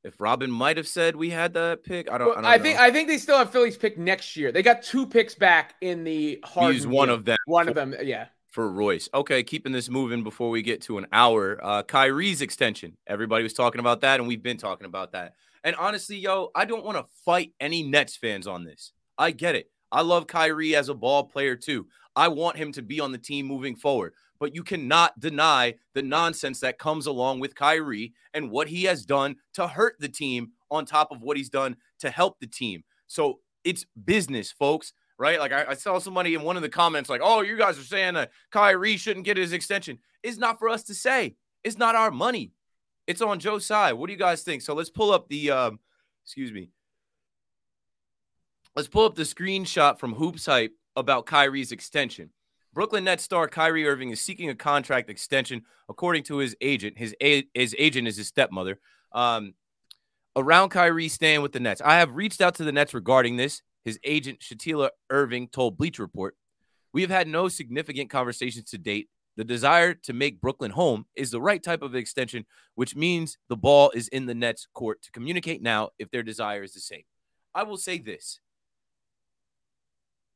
if 0.05 0.21
Robin 0.21 0.51
might 0.51 0.77
have 0.79 0.89
said 0.89 1.15
we 1.15 1.31
had 1.31 1.55
that 1.55 1.85
pick, 1.85 2.11
I 2.11 2.19
don't. 2.19 2.29
Well, 2.29 2.39
I, 2.39 2.41
don't 2.41 2.51
I 2.51 2.57
know. 2.57 2.63
think 2.63 2.79
I 2.79 2.91
think 2.91 3.09
they 3.09 3.19
still 3.19 3.39
have 3.39 3.51
Philly's 3.51 3.77
pick 3.77 3.99
next 3.99 4.37
year. 4.37 4.51
They 4.51 4.63
got 4.63 4.83
two 4.83 5.07
picks 5.07 5.35
back 5.35 5.75
in 5.81 6.03
the 6.03 6.41
hard. 6.45 6.75
use 6.75 6.87
one 6.87 7.09
of 7.09 7.25
them. 7.25 7.37
One 7.47 7.69
of 7.69 7.75
them, 7.75 7.95
yeah. 8.03 8.27
For 8.53 8.71
Royce. 8.71 9.09
Okay, 9.13 9.43
keeping 9.43 9.73
this 9.73 9.89
moving 9.89 10.23
before 10.23 10.51
we 10.51 10.63
get 10.63 10.83
to 10.83 10.99
an 10.99 11.07
hour. 11.11 11.59
Uh 11.63 11.83
Kyrie's 11.83 12.43
extension. 12.43 12.97
Everybody 13.07 13.43
was 13.43 13.55
talking 13.55 13.81
about 13.81 14.03
that, 14.03 14.21
and 14.21 14.29
we've 14.29 14.43
been 14.43 14.59
talking 14.59 14.87
about 14.87 15.13
that. 15.13 15.33
And 15.65 15.75
honestly, 15.77 16.17
yo, 16.17 16.51
I 16.55 16.65
don't 16.65 16.85
want 16.85 16.99
to 16.99 17.07
fight 17.25 17.53
any 17.61 17.83
Nets 17.83 18.17
fans 18.17 18.47
on 18.47 18.65
this. 18.65 18.93
I 19.19 19.31
get 19.31 19.55
it. 19.55 19.71
I 19.91 20.03
love 20.03 20.27
Kyrie 20.27 20.77
as 20.77 20.89
a 20.89 20.95
ball 20.95 21.25
player 21.25 21.57
too. 21.57 21.87
I 22.15 22.29
want 22.29 22.59
him 22.59 22.73
to 22.73 22.83
be 22.83 23.01
on 23.01 23.13
the 23.13 23.19
team 23.19 23.47
moving 23.47 23.75
forward. 23.75 24.13
But 24.39 24.55
you 24.55 24.63
cannot 24.63 25.19
deny 25.21 25.75
the 25.95 26.03
nonsense 26.03 26.61
that 26.61 26.79
comes 26.79 27.07
along 27.07 27.41
with 27.41 27.55
Kyrie 27.55 28.13
and 28.35 28.51
what 28.51 28.69
he 28.69 28.85
has 28.85 29.07
done 29.07 29.37
to 29.55 29.69
hurt 29.69 29.95
the 29.99 30.09
team 30.09 30.51
on 30.71 30.85
top 30.85 31.13
of 31.13 31.23
what 31.23 31.37
he's 31.37 31.49
done 31.49 31.77
to 32.01 32.11
help 32.11 32.41
the 32.41 32.47
team. 32.47 32.83
So 33.07 33.39
it's 33.65 33.87
business, 34.05 34.51
folks 34.51 34.93
right? 35.23 35.39
Like 35.39 35.53
I, 35.53 35.67
I, 35.69 35.75
saw 35.75 36.01
somebody 36.01 36.35
in 36.35 36.43
one 36.43 36.57
of 36.57 36.63
the 36.63 36.69
comments, 36.69 37.09
like, 37.09 37.21
"Oh, 37.23 37.43
you 37.43 37.57
guys 37.57 37.79
are 37.79 37.85
saying 37.85 38.15
that 38.15 38.33
Kyrie 38.51 38.97
shouldn't 38.97 39.25
get 39.25 39.37
his 39.37 39.53
extension." 39.53 40.01
It's 40.25 40.37
not 40.37 40.59
for 40.59 40.69
us 40.69 40.83
to 40.85 40.95
say. 40.95 41.37
It's 41.63 41.79
not 41.79 41.95
our 41.95 42.11
money. 42.11 42.51
It's 43.07 43.23
on 43.23 43.39
Joe's 43.39 43.65
side. 43.65 43.93
What 43.93 44.09
do 44.09 44.13
you 44.13 44.19
guys 44.19 44.43
think? 44.43 44.63
So 44.63 44.75
let's 44.75 44.91
pull 44.91 45.13
up 45.13 45.29
the, 45.29 45.53
um, 45.53 45.79
excuse 46.25 46.51
me. 46.51 46.71
Let's 48.75 48.89
pull 48.89 49.05
up 49.05 49.15
the 49.15 49.23
screenshot 49.23 50.01
from 50.01 50.15
Hoops 50.15 50.47
Hype 50.47 50.75
about 50.97 51.27
Kyrie's 51.27 51.71
extension. 51.71 52.31
Brooklyn 52.75 53.05
Nets 53.05 53.23
star 53.23 53.47
Kyrie 53.47 53.87
Irving 53.87 54.11
is 54.11 54.21
seeking 54.21 54.51
a 54.51 54.57
contract 54.57 55.09
extension, 55.09 55.63
according 55.89 56.25
to 56.25 56.39
his 56.39 56.57
agent. 56.61 56.99
His 56.99 57.15
a- 57.23 57.49
his 57.55 57.77
agent 57.79 58.09
is 58.09 58.17
his 58.17 58.27
stepmother. 58.27 58.81
Um, 59.13 59.55
around 60.35 60.71
Kyrie 60.71 61.09
staying 61.09 61.43
with 61.43 61.53
the 61.53 61.61
Nets. 61.61 61.81
I 61.81 61.99
have 61.99 62.17
reached 62.17 62.41
out 62.41 62.57
to 62.57 62.65
the 62.65 62.73
Nets 62.73 62.93
regarding 62.93 63.37
this. 63.37 63.63
His 63.85 63.99
agent, 64.05 64.41
Shetellia 64.41 64.91
Irving, 65.11 65.49
told 65.49 65.77
Bleacher 65.77 66.03
Report, 66.03 66.37
We 66.93 67.03
have 67.03 67.11
had 67.11 67.29
no 67.29 67.49
significant 67.49 68.11
conversations 68.11 68.71
to 68.71 68.79
date. 68.79 69.09
The 69.37 69.45
desire 69.45 69.95
to 69.95 70.13
make 70.13 70.43
Brooklyn 70.43 70.73
home 70.73 71.07
is 71.17 71.31
the 71.31 71.41
right 71.41 71.63
type 71.63 71.83
of 71.83 71.95
extension, 71.95 72.45
which 72.75 72.95
means 72.95 73.39
the 73.49 73.57
ball 73.57 73.91
is 73.95 74.09
in 74.09 74.27
the 74.27 74.35
Nets' 74.35 74.69
court 74.75 75.01
to 75.03 75.11
communicate 75.11 75.63
now 75.63 75.89
if 75.99 76.11
their 76.11 76.23
desire 76.23 76.63
is 76.63 76.75
the 76.75 76.81
same. 76.81 77.05
I 77.55 77.63
will 77.63 77.79
say 77.79 77.99
this 77.99 78.41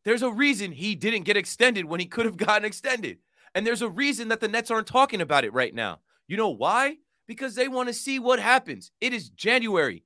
there's 0.07 0.23
a 0.23 0.31
reason 0.31 0.71
he 0.71 0.95
didn't 0.95 1.25
get 1.25 1.37
extended 1.37 1.85
when 1.85 1.99
he 1.99 2.07
could 2.07 2.27
have 2.27 2.37
gotten 2.37 2.65
extended. 2.65 3.19
And 3.57 3.67
there's 3.67 3.83
a 3.83 3.89
reason 3.89 4.29
that 4.29 4.39
the 4.39 4.47
Nets 4.47 4.71
aren't 4.71 4.87
talking 4.87 5.21
about 5.21 5.45
it 5.45 5.53
right 5.53 5.75
now. 5.75 5.99
You 6.29 6.37
know 6.37 6.51
why? 6.51 6.99
Because 7.27 7.57
they 7.57 7.67
want 7.67 7.89
to 7.89 7.95
see 7.95 8.21
what 8.21 8.39
happens. 8.39 8.93
It 9.01 9.13
is 9.13 9.31
January. 9.31 10.05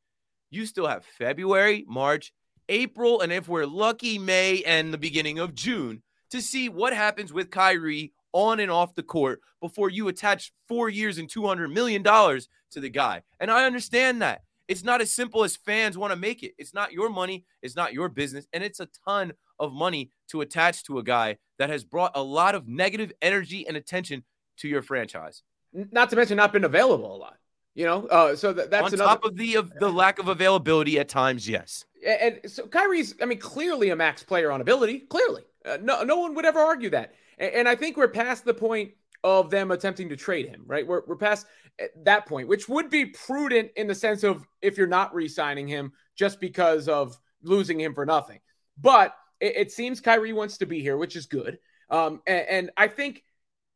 You 0.51 0.65
still 0.65 0.87
have 0.87 1.05
February, 1.05 1.85
March, 1.87 2.33
April, 2.71 3.21
and 3.21 3.33
if 3.33 3.49
we're 3.49 3.67
lucky, 3.67 4.19
May 4.19 4.63
and 4.63 4.95
the 4.95 4.99
beginning 4.99 5.39
of 5.39 5.55
June 5.55 6.03
to 6.31 6.41
see 6.41 6.69
what 6.69 6.95
happens 6.95 7.33
with 7.33 7.51
Kyrie 7.51 8.13
on 8.33 8.61
and 8.61 8.71
off 8.71 8.95
the 8.95 9.03
court 9.03 9.41
before 9.61 9.91
you 9.91 10.09
attach 10.09 10.53
four 10.69 10.89
years 10.89 11.19
and 11.19 11.29
$200 11.29 11.73
million 11.73 12.03
to 12.05 12.81
the 12.81 12.89
guy. 12.89 13.23
And 13.41 13.51
I 13.51 13.65
understand 13.65 14.23
that. 14.23 14.43
It's 14.69 14.85
not 14.85 15.01
as 15.01 15.11
simple 15.11 15.43
as 15.43 15.57
fans 15.57 15.99
want 15.99 16.13
to 16.13 16.17
make 16.17 16.45
it. 16.45 16.55
It's 16.57 16.73
not 16.73 16.93
your 16.93 17.11
money, 17.11 17.45
it's 17.61 17.75
not 17.75 17.93
your 17.93 18.09
business, 18.09 18.47
and 18.53 18.63
it's 18.63 18.79
a 18.79 18.89
ton 19.05 19.33
of 19.59 19.73
money 19.73 20.13
to 20.29 20.43
attach 20.43 20.85
to 20.85 20.99
a 20.99 21.03
guy 21.03 21.39
that 21.59 21.71
has 21.71 21.83
brought 21.83 22.13
a 22.15 22.23
lot 22.23 22.55
of 22.55 22.69
negative 22.69 23.13
energy 23.21 23.67
and 23.67 23.77
attention 23.77 24.23
to 24.59 24.69
your 24.69 24.81
franchise. 24.81 25.43
Not 25.73 26.09
to 26.11 26.17
mention 26.17 26.37
not 26.37 26.53
been 26.53 26.63
available 26.63 27.15
a 27.15 27.19
lot. 27.19 27.37
You 27.75 27.87
know, 27.87 28.07
uh, 28.07 28.35
so 28.35 28.53
that, 28.53 28.71
that's 28.71 28.87
on 28.87 28.95
another... 28.95 29.09
top 29.09 29.25
of 29.25 29.37
the 29.37 29.55
of 29.55 29.73
the 29.79 29.89
lack 29.89 30.19
of 30.19 30.29
availability 30.29 30.99
at 30.99 31.09
times. 31.09 31.49
Yes, 31.49 31.85
and 32.05 32.41
so 32.47 32.67
Kyrie's, 32.67 33.15
I 33.23 33.27
mean, 33.27 33.39
clearly 33.39 33.91
a 33.91 33.97
max 33.97 34.23
player 34.23 34.51
on 34.51 34.61
ability. 34.61 35.01
Clearly, 35.01 35.43
uh, 35.65 35.79
no, 35.81 36.03
no 36.03 36.17
one 36.17 36.35
would 36.35 36.45
ever 36.45 36.59
argue 36.59 36.91
that. 36.91 37.15
And, 37.39 37.55
and, 37.55 37.69
I 37.69 37.77
think 37.77 37.97
we're 37.97 38.09
past 38.09 38.45
the 38.45 38.55
point 38.55 38.93
of 39.23 39.51
them 39.51 39.71
attempting 39.71 40.09
to 40.09 40.17
trade 40.17 40.49
him. 40.49 40.65
Right, 40.67 40.87
we're 40.87 41.03
we're 41.07 41.17
past 41.17 41.47
eh, 41.79 41.87
that 42.05 42.27
point, 42.27 42.49
which 42.49 42.69
would 42.69 42.91
be 42.91 43.07
prudent 43.07 43.71
in 43.77 43.87
the 43.87 43.95
sense 43.95 44.25
of 44.25 44.45
if 44.61 44.77
you're 44.77 44.89
not 44.89 45.15
re-signing 45.15 45.69
him 45.69 45.93
just 46.17 46.41
because 46.41 46.89
of 46.89 47.17
losing 47.43 47.79
him 47.79 47.95
for 47.95 48.05
nothing. 48.05 48.41
But 48.79 49.15
it, 49.41 49.57
it 49.57 49.73
seems 49.73 50.01
Kyrie 50.01 50.33
wants 50.33 50.59
to 50.59 50.67
be 50.67 50.81
here, 50.81 50.97
which 50.97 51.15
is 51.15 51.27
good. 51.27 51.59
Um, 51.89 52.21
and, 52.27 52.47
and 52.49 52.71
I 52.77 52.89
think 52.89 53.23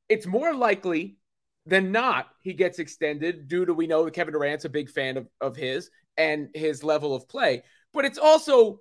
it's 0.09 0.26
more 0.26 0.53
likely 0.53 1.16
than 1.67 1.93
not 1.93 2.29
he 2.41 2.53
gets 2.53 2.79
extended 2.79 3.49
due 3.49 3.65
to 3.65 3.73
we 3.73 3.87
know 3.87 4.09
Kevin 4.11 4.35
Durant's 4.35 4.65
a 4.65 4.69
big 4.71 4.91
fan 4.91 5.17
of, 5.17 5.29
of 5.41 5.57
his 5.57 5.91
and 6.17 6.49
his 6.55 6.85
level 6.85 7.15
of 7.15 7.29
play. 7.29 7.62
But 7.93 8.05
it's 8.05 8.19
also 8.19 8.81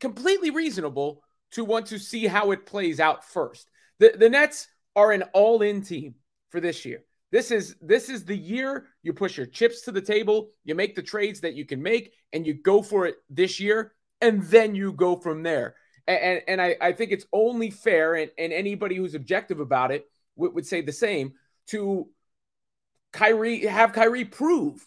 completely 0.00 0.50
reasonable 0.50 1.22
to 1.52 1.64
want 1.64 1.86
to 1.86 1.98
see 1.98 2.26
how 2.26 2.50
it 2.52 2.66
plays 2.66 3.00
out 3.00 3.24
first. 3.24 3.70
The 3.98 4.14
the 4.16 4.28
Nets 4.28 4.68
are 4.96 5.12
an 5.12 5.22
all-in 5.34 5.82
team 5.82 6.14
for 6.50 6.60
this 6.60 6.84
year. 6.84 7.02
This 7.32 7.50
is 7.50 7.76
this 7.80 8.08
is 8.08 8.24
the 8.24 8.36
year 8.36 8.86
you 9.02 9.12
push 9.12 9.36
your 9.36 9.46
chips 9.46 9.82
to 9.82 9.92
the 9.92 10.00
table, 10.00 10.50
you 10.64 10.74
make 10.74 10.96
the 10.96 11.02
trades 11.02 11.40
that 11.40 11.54
you 11.54 11.64
can 11.64 11.82
make, 11.82 12.12
and 12.32 12.46
you 12.46 12.54
go 12.54 12.82
for 12.82 13.06
it 13.06 13.16
this 13.28 13.60
year, 13.60 13.92
and 14.20 14.42
then 14.44 14.74
you 14.74 14.92
go 14.92 15.16
from 15.16 15.42
there. 15.42 15.76
And 16.06 16.18
and, 16.18 16.42
and 16.48 16.62
I, 16.62 16.76
I 16.80 16.92
think 16.92 17.12
it's 17.12 17.26
only 17.32 17.70
fair, 17.70 18.14
and, 18.14 18.30
and 18.36 18.52
anybody 18.52 18.96
who's 18.96 19.14
objective 19.14 19.60
about 19.60 19.92
it 19.92 20.06
would, 20.36 20.54
would 20.54 20.66
say 20.66 20.80
the 20.80 20.92
same 20.92 21.34
to 21.70 22.08
Kyrie 23.12 23.66
have 23.66 23.92
Kyrie 23.92 24.24
prove 24.24 24.86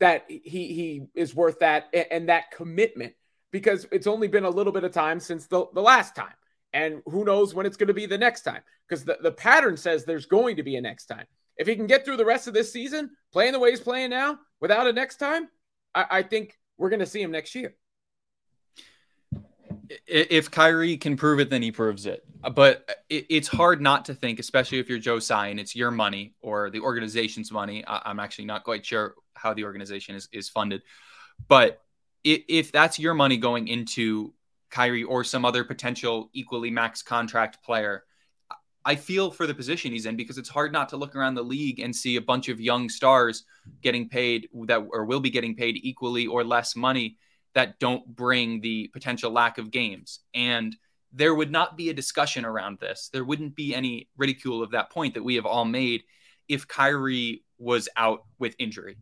that 0.00 0.24
he 0.28 0.38
he 0.42 1.06
is 1.14 1.34
worth 1.34 1.60
that 1.60 1.94
and 2.10 2.28
that 2.28 2.50
commitment 2.50 3.14
because 3.50 3.86
it's 3.92 4.06
only 4.06 4.28
been 4.28 4.44
a 4.44 4.50
little 4.50 4.72
bit 4.72 4.84
of 4.84 4.92
time 4.92 5.20
since 5.20 5.46
the, 5.46 5.66
the 5.74 5.80
last 5.80 6.16
time. 6.16 6.34
And 6.72 7.02
who 7.06 7.24
knows 7.24 7.54
when 7.54 7.66
it's 7.66 7.76
going 7.76 7.88
to 7.88 7.94
be 7.94 8.06
the 8.06 8.18
next 8.18 8.42
time 8.42 8.62
because 8.88 9.04
the, 9.04 9.16
the 9.22 9.30
pattern 9.30 9.76
says 9.76 10.04
there's 10.04 10.26
going 10.26 10.56
to 10.56 10.64
be 10.64 10.74
a 10.74 10.80
next 10.80 11.06
time. 11.06 11.26
If 11.56 11.68
he 11.68 11.76
can 11.76 11.86
get 11.86 12.04
through 12.04 12.16
the 12.16 12.24
rest 12.24 12.48
of 12.48 12.54
this 12.54 12.72
season 12.72 13.10
playing 13.32 13.52
the 13.52 13.60
way 13.60 13.70
he's 13.70 13.80
playing 13.80 14.10
now 14.10 14.40
without 14.60 14.88
a 14.88 14.92
next 14.92 15.18
time, 15.18 15.48
I, 15.94 16.06
I 16.10 16.22
think 16.22 16.58
we're 16.76 16.90
going 16.90 17.00
to 17.00 17.06
see 17.06 17.22
him 17.22 17.30
next 17.30 17.54
year. 17.54 17.76
If 20.06 20.50
Kyrie 20.50 20.96
can 20.96 21.16
prove 21.16 21.40
it, 21.40 21.50
then 21.50 21.62
he 21.62 21.70
proves 21.70 22.06
it. 22.06 22.24
But 22.54 22.88
it's 23.10 23.48
hard 23.48 23.80
not 23.80 24.06
to 24.06 24.14
think, 24.14 24.38
especially 24.38 24.78
if 24.78 24.88
you're 24.88 24.98
Joe 24.98 25.18
Tsai 25.18 25.48
and 25.48 25.60
it's 25.60 25.76
your 25.76 25.90
money 25.90 26.34
or 26.40 26.70
the 26.70 26.80
organization's 26.80 27.52
money. 27.52 27.84
I'm 27.86 28.20
actually 28.20 28.46
not 28.46 28.64
quite 28.64 28.84
sure 28.84 29.14
how 29.34 29.54
the 29.54 29.64
organization 29.64 30.14
is, 30.14 30.28
is 30.32 30.48
funded. 30.48 30.82
But 31.48 31.80
if 32.22 32.72
that's 32.72 32.98
your 32.98 33.14
money 33.14 33.36
going 33.36 33.68
into 33.68 34.32
Kyrie 34.70 35.04
or 35.04 35.24
some 35.24 35.44
other 35.44 35.64
potential 35.64 36.30
equally 36.32 36.70
max 36.70 37.02
contract 37.02 37.62
player, 37.62 38.04
I 38.84 38.96
feel 38.96 39.30
for 39.30 39.46
the 39.46 39.54
position 39.54 39.92
he's 39.92 40.06
in 40.06 40.16
because 40.16 40.36
it's 40.36 40.48
hard 40.48 40.72
not 40.72 40.90
to 40.90 40.96
look 40.96 41.16
around 41.16 41.34
the 41.34 41.42
league 41.42 41.80
and 41.80 41.94
see 41.94 42.16
a 42.16 42.20
bunch 42.20 42.48
of 42.48 42.60
young 42.60 42.88
stars 42.88 43.44
getting 43.82 44.08
paid 44.08 44.48
that 44.66 44.86
or 44.90 45.04
will 45.04 45.20
be 45.20 45.30
getting 45.30 45.54
paid 45.54 45.78
equally 45.82 46.26
or 46.26 46.44
less 46.44 46.76
money 46.76 47.16
that 47.54 47.78
don't 47.78 48.06
bring 48.14 48.60
the 48.60 48.88
potential 48.88 49.30
lack 49.30 49.58
of 49.58 49.70
games. 49.70 50.20
And 50.34 50.76
there 51.12 51.34
would 51.34 51.50
not 51.50 51.76
be 51.76 51.88
a 51.88 51.94
discussion 51.94 52.44
around 52.44 52.78
this. 52.80 53.08
There 53.12 53.24
wouldn't 53.24 53.54
be 53.54 53.74
any 53.74 54.08
ridicule 54.16 54.62
of 54.62 54.72
that 54.72 54.90
point 54.90 55.14
that 55.14 55.22
we 55.22 55.36
have 55.36 55.46
all 55.46 55.64
made 55.64 56.02
if 56.48 56.66
Kyrie 56.66 57.44
was 57.58 57.88
out 57.96 58.24
with 58.38 58.56
injury. 58.58 58.96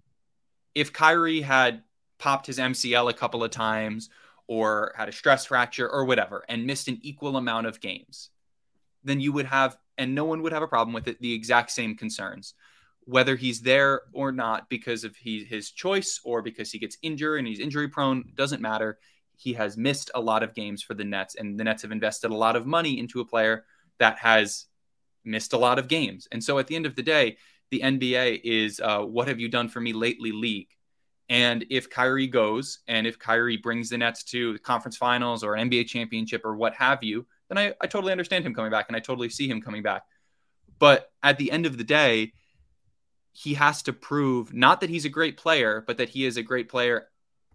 If 0.74 0.92
Kyrie 0.92 1.40
had 1.40 1.82
popped 2.18 2.46
his 2.46 2.58
MCL 2.58 3.10
a 3.10 3.14
couple 3.14 3.42
of 3.42 3.50
times 3.50 4.10
or 4.46 4.92
had 4.96 5.08
a 5.08 5.12
stress 5.12 5.46
fracture 5.46 5.88
or 5.88 6.04
whatever 6.04 6.44
and 6.48 6.66
missed 6.66 6.88
an 6.88 6.98
equal 7.02 7.36
amount 7.36 7.66
of 7.66 7.80
games, 7.80 8.30
then 9.02 9.20
you 9.20 9.32
would 9.32 9.46
have, 9.46 9.76
and 9.96 10.14
no 10.14 10.24
one 10.24 10.42
would 10.42 10.52
have 10.52 10.62
a 10.62 10.68
problem 10.68 10.92
with 10.92 11.08
it, 11.08 11.20
the 11.20 11.32
exact 11.32 11.70
same 11.70 11.96
concerns. 11.96 12.54
Whether 13.04 13.36
he's 13.36 13.60
there 13.60 14.02
or 14.12 14.32
not 14.32 14.68
because 14.68 15.04
of 15.04 15.16
he, 15.16 15.44
his 15.44 15.70
choice 15.70 16.20
or 16.24 16.40
because 16.40 16.70
he 16.70 16.78
gets 16.78 16.98
injured 17.02 17.38
and 17.38 17.48
he's 17.48 17.60
injury 17.60 17.88
prone, 17.88 18.32
doesn't 18.34 18.62
matter 18.62 18.98
he 19.42 19.54
has 19.54 19.76
missed 19.76 20.10
a 20.14 20.20
lot 20.20 20.42
of 20.42 20.54
games 20.54 20.82
for 20.82 20.94
the 20.94 21.04
Nets, 21.04 21.34
and 21.34 21.58
the 21.58 21.64
Nets 21.64 21.82
have 21.82 21.90
invested 21.90 22.30
a 22.30 22.36
lot 22.36 22.54
of 22.54 22.64
money 22.64 22.98
into 22.98 23.20
a 23.20 23.24
player 23.24 23.64
that 23.98 24.18
has 24.18 24.66
missed 25.24 25.52
a 25.52 25.58
lot 25.58 25.78
of 25.78 25.88
games. 25.88 26.28
And 26.30 26.42
so 26.42 26.58
at 26.58 26.68
the 26.68 26.76
end 26.76 26.86
of 26.86 26.94
the 26.94 27.02
day, 27.02 27.36
the 27.70 27.80
NBA 27.80 28.40
is 28.44 28.80
uh, 28.80 29.00
what 29.00 29.28
have 29.28 29.40
you 29.40 29.48
done 29.48 29.68
for 29.68 29.80
me 29.80 29.92
lately 29.92 30.30
league. 30.30 30.68
And 31.28 31.64
if 31.70 31.90
Kyrie 31.90 32.26
goes 32.26 32.80
and 32.86 33.06
if 33.06 33.18
Kyrie 33.18 33.56
brings 33.56 33.88
the 33.88 33.98
Nets 33.98 34.22
to 34.24 34.52
the 34.52 34.58
conference 34.58 34.96
finals 34.96 35.42
or 35.42 35.54
an 35.54 35.70
NBA 35.70 35.86
championship 35.86 36.44
or 36.44 36.54
what 36.54 36.74
have 36.74 37.02
you, 37.02 37.26
then 37.48 37.58
I, 37.58 37.74
I 37.80 37.86
totally 37.86 38.12
understand 38.12 38.44
him 38.44 38.54
coming 38.54 38.70
back 38.70 38.86
and 38.88 38.96
I 38.96 39.00
totally 39.00 39.28
see 39.28 39.48
him 39.48 39.62
coming 39.62 39.82
back. 39.82 40.02
But 40.78 41.10
at 41.22 41.38
the 41.38 41.50
end 41.50 41.64
of 41.64 41.78
the 41.78 41.84
day, 41.84 42.32
he 43.32 43.54
has 43.54 43.82
to 43.82 43.92
prove 43.92 44.52
not 44.52 44.80
that 44.80 44.90
he's 44.90 45.04
a 45.04 45.08
great 45.08 45.36
player, 45.36 45.82
but 45.86 45.96
that 45.98 46.10
he 46.10 46.24
is 46.26 46.36
a 46.36 46.42
great 46.42 46.68
player 46.68 47.08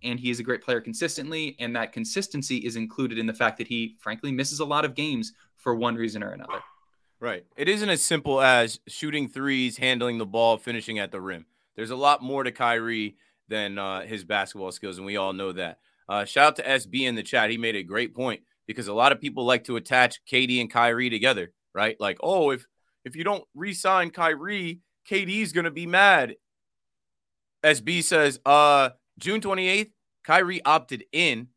and 0.04 0.20
he 0.20 0.30
is 0.30 0.40
a 0.40 0.44
great 0.44 0.62
player 0.62 0.82
consistently. 0.82 1.56
And 1.60 1.76
that 1.76 1.94
consistency 1.94 2.58
is 2.58 2.76
included 2.76 3.18
in 3.18 3.26
the 3.26 3.34
fact 3.34 3.58
that 3.60 3.68
he, 3.68 3.96
frankly, 4.00 4.32
misses 4.32 4.60
a 4.60 4.66
lot 4.66 4.86
of 4.86 4.96
games 4.96 5.34
for 5.56 5.76
one 5.76 5.96
reason 5.96 6.24
or 6.24 6.32
another. 6.32 6.62
Right. 7.20 7.46
It 7.56 7.68
isn't 7.68 7.90
as 7.90 8.04
simple 8.04 8.42
as 8.42 8.80
shooting 8.88 9.28
threes, 9.28 9.78
handling 9.78 10.18
the 10.18 10.26
ball, 10.26 10.58
finishing 10.58 11.00
at 11.00 11.12
the 11.12 11.22
rim. 11.22 11.46
There's 11.76 11.90
a 11.90 11.96
lot 11.96 12.22
more 12.22 12.44
to 12.44 12.52
Kyrie 12.52 13.18
than 13.48 13.78
uh, 13.78 14.02
his 14.02 14.24
basketball 14.24 14.72
skills, 14.72 14.98
and 14.98 15.06
we 15.06 15.18
all 15.18 15.34
know 15.34 15.52
that. 15.54 15.80
Uh, 16.10 16.26
shout 16.26 16.48
out 16.48 16.56
to 16.58 16.64
SB 16.64 17.02
in 17.02 17.16
the 17.16 17.24
chat. 17.24 17.50
He 17.50 17.58
made 17.58 17.76
a 17.76 17.84
great 17.84 18.16
point 18.16 18.42
because 18.66 18.88
a 18.88 18.94
lot 18.94 19.12
of 19.12 19.22
people 19.22 19.46
like 19.46 19.64
to 19.66 19.78
attach 19.78 20.20
KD 20.26 20.62
and 20.62 20.72
Kyrie 20.72 21.10
together, 21.10 21.52
right? 21.74 22.00
Like, 22.00 22.18
oh, 22.22 22.52
if 22.52 22.66
if 23.04 23.16
you 23.16 23.24
don't 23.24 23.44
re-sign 23.56 24.10
Kyrie, 24.10 24.82
KD's 25.10 25.52
gonna 25.54 25.72
be 25.72 25.86
mad. 25.86 26.36
SB 27.64 28.04
says, 28.04 28.40
uh, 28.46 28.90
June 29.18 29.42
28th, 29.42 29.92
Kyrie 30.24 30.64
opted 30.64 31.06
in. 31.12 31.48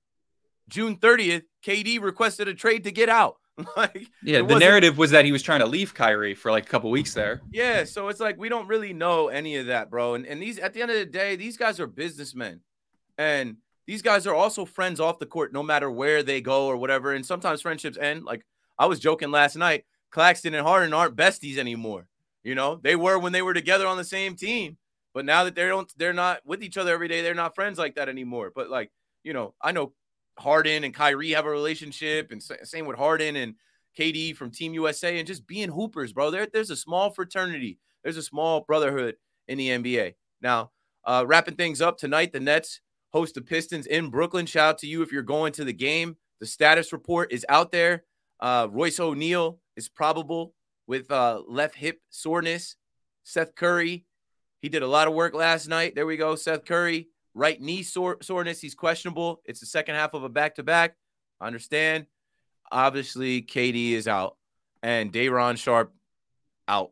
June 0.69 0.97
30th, 0.97 1.43
KD 1.65 2.01
requested 2.01 2.49
a 2.49 2.55
trade 2.55 2.85
to 2.85 2.93
get 2.93 3.09
out. 3.09 3.37
like, 3.77 4.07
yeah, 4.23 4.43
the 4.43 4.59
narrative 4.59 4.97
was 4.97 5.11
that 5.11 5.25
he 5.25 5.33
was 5.33 5.43
trying 5.43 5.61
to 5.61 5.67
leave 5.67 5.93
Kyrie 5.93 6.35
for 6.35 6.51
like 6.51 6.65
a 6.65 6.69
couple 6.69 6.91
weeks 6.91 7.15
there. 7.15 7.43
Yeah, 7.53 7.85
so 7.85 8.09
it's 8.09 8.21
like 8.21 8.39
we 8.39 8.49
don't 8.49 8.69
really 8.69 8.93
know 8.93 9.29
any 9.29 9.57
of 9.57 9.67
that, 9.67 9.91
bro. 9.91 10.15
And 10.15 10.27
and 10.27 10.41
these 10.41 10.59
at 10.59 10.73
the 10.73 10.83
end 10.83 10.91
of 10.91 10.97
the 10.97 11.05
day, 11.05 11.37
these 11.37 11.57
guys 11.57 11.81
are 11.81 11.87
businessmen. 11.87 12.61
And 13.19 13.57
these 13.87 14.03
guys 14.03 14.27
are 14.27 14.35
also 14.35 14.65
friends 14.65 15.01
off 15.01 15.19
the 15.19 15.27
court, 15.27 15.53
no 15.53 15.63
matter 15.63 15.91
where 15.91 16.23
they 16.23 16.41
go 16.41 16.67
or 16.67 16.77
whatever. 16.77 17.13
And 17.13 17.27
sometimes 17.27 17.61
friendships 17.61 17.99
end. 17.99 18.25
Like 18.25 18.47
I 18.79 18.87
was 18.87 19.01
joking 19.01 19.31
last 19.31 19.57
night, 19.57 19.85
Claxton 20.11 20.55
and 20.55 20.67
Harden 20.67 20.95
aren't 20.95 21.17
besties 21.17 21.59
anymore. 21.59 22.07
You 22.43 22.55
know, 22.55 22.81
they 22.83 22.97
were 22.97 23.19
when 23.19 23.33
they 23.33 23.43
were 23.43 23.55
together 23.55 23.87
on 23.87 23.97
the 23.97 24.05
same 24.05 24.35
team. 24.35 24.77
But 25.13 25.25
now 25.25 25.45
that 25.45 25.55
they 25.55 25.67
don't, 25.67 25.93
they're 25.97 26.13
not 26.13 26.41
with 26.45 26.63
each 26.63 26.77
other 26.77 26.93
every 26.93 27.09
day. 27.09 27.21
They're 27.21 27.35
not 27.35 27.55
friends 27.55 27.79
like 27.79 27.97
that 27.97 28.09
anymore. 28.09 28.53
But 28.55 28.71
like, 28.71 28.91
you 29.25 29.33
know, 29.33 29.55
I 29.61 29.73
know 29.73 29.93
Harden 30.39 30.85
and 30.85 30.95
Kyrie 30.95 31.33
have 31.33 31.47
a 31.47 31.51
relationship, 31.51 32.31
and 32.31 32.43
same 32.43 32.87
with 32.87 32.97
Harden 32.97 33.37
and 33.37 33.55
KD 33.99 34.37
from 34.37 34.51
Team 34.51 34.73
USA, 34.75 35.19
and 35.19 35.27
just 35.27 35.47
being 35.47 35.69
hoopers, 35.69 36.13
bro. 36.13 36.31
There, 36.31 36.47
there's 36.53 36.71
a 36.71 36.77
small 36.77 37.11
fraternity. 37.11 37.79
There's 38.03 38.17
a 38.17 38.23
small 38.23 38.63
brotherhood 38.63 39.17
in 39.49 39.59
the 39.59 39.69
NBA. 39.69 40.15
Now, 40.41 40.71
uh, 41.05 41.25
wrapping 41.27 41.57
things 41.57 41.81
up 41.81 41.99
tonight, 41.99 42.33
the 42.33 42.41
Nets 42.41 42.81
host 43.13 43.35
the 43.35 43.43
Pistons 43.43 43.87
in 43.87 44.11
Brooklyn. 44.11 44.47
Shout 44.47 44.69
out 44.69 44.79
to 44.79 44.87
you 44.87 45.03
if 45.03 45.13
you're 45.13 45.23
going 45.23 45.53
to 45.55 45.65
the 45.65 45.73
game. 45.73 46.17
The 46.39 46.47
status 46.47 46.93
report 46.93 47.33
is 47.33 47.45
out 47.49 47.73
there. 47.73 48.05
Uh, 48.39 48.69
Royce 48.71 49.01
O'Neal 49.01 49.59
is 49.77 49.89
probable 49.89 50.55
with 50.91 51.09
uh, 51.13 51.41
left 51.47 51.77
hip 51.77 52.01
soreness. 52.11 52.75
Seth 53.23 53.55
Curry, 53.55 54.05
he 54.61 54.69
did 54.69 54.83
a 54.83 54.89
lot 54.89 55.07
of 55.07 55.15
work 55.15 55.35
last 55.35 55.69
night. 55.69 55.95
There 55.95 56.05
we 56.05 56.17
go. 56.17 56.35
Seth 56.35 56.65
Curry, 56.65 57.11
right 57.33 57.61
knee 57.61 57.85
sore- 57.85 58.21
soreness. 58.23 58.61
He's 58.61 58.75
questionable. 58.75 59.41
It's 59.45 59.61
the 59.61 59.67
second 59.67 59.95
half 59.95 60.15
of 60.15 60.25
a 60.25 60.29
back 60.29 60.57
to 60.57 60.65
back. 60.65 60.97
I 61.41 61.47
understand. 61.47 62.07
Obviously, 62.73 63.41
KD 63.41 63.93
is 63.93 64.09
out 64.09 64.37
and 64.83 65.13
Day'Ron 65.13 65.55
Sharpe 65.55 65.95
out, 66.67 66.91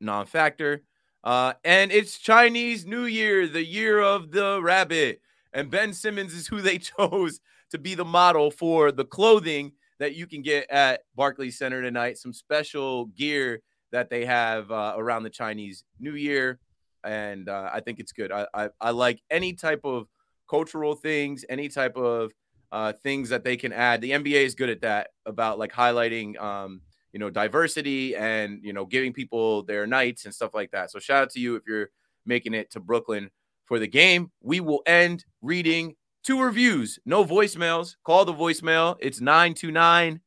non 0.00 0.24
factor. 0.24 0.82
Uh, 1.22 1.52
and 1.64 1.92
it's 1.92 2.18
Chinese 2.18 2.86
New 2.86 3.04
Year, 3.04 3.46
the 3.46 3.64
year 3.64 4.00
of 4.00 4.30
the 4.30 4.58
rabbit. 4.62 5.20
And 5.52 5.70
Ben 5.70 5.92
Simmons 5.92 6.32
is 6.32 6.46
who 6.46 6.62
they 6.62 6.78
chose 6.98 7.40
to 7.72 7.78
be 7.78 7.94
the 7.94 8.06
model 8.06 8.50
for 8.50 8.90
the 8.90 9.04
clothing 9.04 9.72
that 9.98 10.14
you 10.14 10.26
can 10.26 10.42
get 10.42 10.70
at 10.70 11.02
Barclays 11.14 11.58
Center 11.58 11.82
tonight. 11.82 12.18
Some 12.18 12.32
special 12.32 13.06
gear 13.06 13.62
that 13.92 14.10
they 14.10 14.24
have 14.24 14.70
uh, 14.70 14.94
around 14.96 15.22
the 15.22 15.30
Chinese 15.30 15.84
New 16.00 16.14
Year. 16.14 16.58
And 17.04 17.48
uh, 17.48 17.70
I 17.72 17.80
think 17.80 18.00
it's 18.00 18.12
good. 18.12 18.32
I, 18.32 18.46
I, 18.54 18.68
I, 18.80 18.90
like 18.90 19.20
any 19.30 19.52
type 19.52 19.82
of 19.84 20.08
cultural 20.48 20.94
things, 20.94 21.44
any 21.48 21.68
type 21.68 21.96
of 21.96 22.32
uh, 22.72 22.92
things 23.02 23.28
that 23.28 23.44
they 23.44 23.56
can 23.56 23.72
add. 23.72 24.00
The 24.00 24.10
NBA 24.10 24.44
is 24.44 24.54
good 24.54 24.70
at 24.70 24.80
that 24.80 25.10
about 25.26 25.58
like 25.58 25.72
highlighting, 25.72 26.40
um, 26.42 26.80
you 27.12 27.20
know, 27.20 27.30
diversity 27.30 28.16
and, 28.16 28.58
you 28.62 28.72
know, 28.72 28.84
giving 28.84 29.12
people 29.12 29.62
their 29.62 29.86
nights 29.86 30.24
and 30.24 30.34
stuff 30.34 30.54
like 30.54 30.72
that. 30.72 30.90
So 30.90 30.98
shout 30.98 31.22
out 31.22 31.30
to 31.30 31.40
you 31.40 31.54
if 31.56 31.62
you're 31.68 31.90
making 32.26 32.54
it 32.54 32.70
to 32.72 32.80
Brooklyn 32.80 33.30
for 33.66 33.78
the 33.78 33.86
game. 33.86 34.32
We 34.42 34.60
will 34.60 34.82
end 34.86 35.24
reading 35.40 35.94
two 36.24 36.40
reviews, 36.40 36.98
no 37.04 37.24
voicemails. 37.24 37.96
Call 38.02 38.24
the 38.24 38.32
voicemail. 38.32 38.96
It's 39.00 39.20
929 39.20 40.20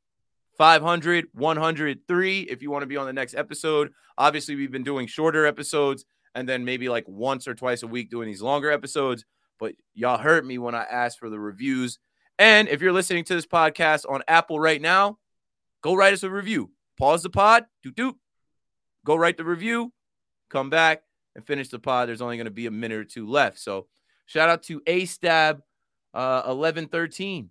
500 0.58 1.28
103 1.34 2.39
if 2.41 2.62
you 2.62 2.72
want 2.72 2.84
to 2.84 2.88
be 2.88 2.98
on 2.98 3.06
the 3.06 3.14
next 3.14 3.36
episode. 3.36 3.91
Obviously, 4.18 4.56
we've 4.56 4.72
been 4.72 4.84
doing 4.84 5.08
shorter 5.08 5.45
episodes 5.45 6.06
and 6.34 6.48
then 6.48 6.64
maybe 6.66 6.88
like 6.88 7.06
once 7.08 7.48
or 7.48 7.56
twice 7.56 7.84
a 7.84 7.88
week 7.88 8.10
doing 8.10 8.28
these 8.28 8.41
longer 8.41 8.72
episodes. 8.72 9.26
But 9.60 9.74
y'all 9.93 10.20
heard 10.20 10.45
me 10.45 10.58
when 10.58 10.76
I 10.76 10.84
asked 10.84 11.20
for 11.20 11.30
the 11.30 11.39
reviews. 11.39 12.00
And 12.39 12.68
if 12.68 12.82
you're 12.82 12.93
listening 12.93 13.24
to 13.26 13.36
this 13.36 13.48
podcast 13.48 14.06
on 14.08 14.22
Apple 14.28 14.60
right 14.60 14.82
now, 14.82 15.18
go 15.82 15.95
write 15.95 16.14
us 16.14 16.24
a 16.24 16.30
review. 16.30 16.72
Pause 16.98 17.24
the 17.24 17.30
pod, 17.32 17.66
doot 17.84 17.95
doot. 17.95 18.16
Go 19.04 19.16
write 19.16 19.38
the 19.38 19.45
review, 19.45 19.93
come 20.50 20.70
back, 20.70 21.04
and 21.36 21.45
finish 21.45 21.70
the 21.70 21.80
pod. 21.80 22.10
There's 22.10 22.22
only 22.22 22.38
going 22.38 22.45
to 22.45 22.52
be 22.52 22.66
a 22.66 22.72
minute 22.72 22.98
or 22.98 23.06
two 23.06 23.28
left. 23.28 23.58
So 23.58 23.88
shout 24.26 24.50
out 24.50 24.64
to 24.64 24.82
A 24.86 25.06
Stab 25.06 25.62
uh, 26.14 26.43
1113. 26.43 27.49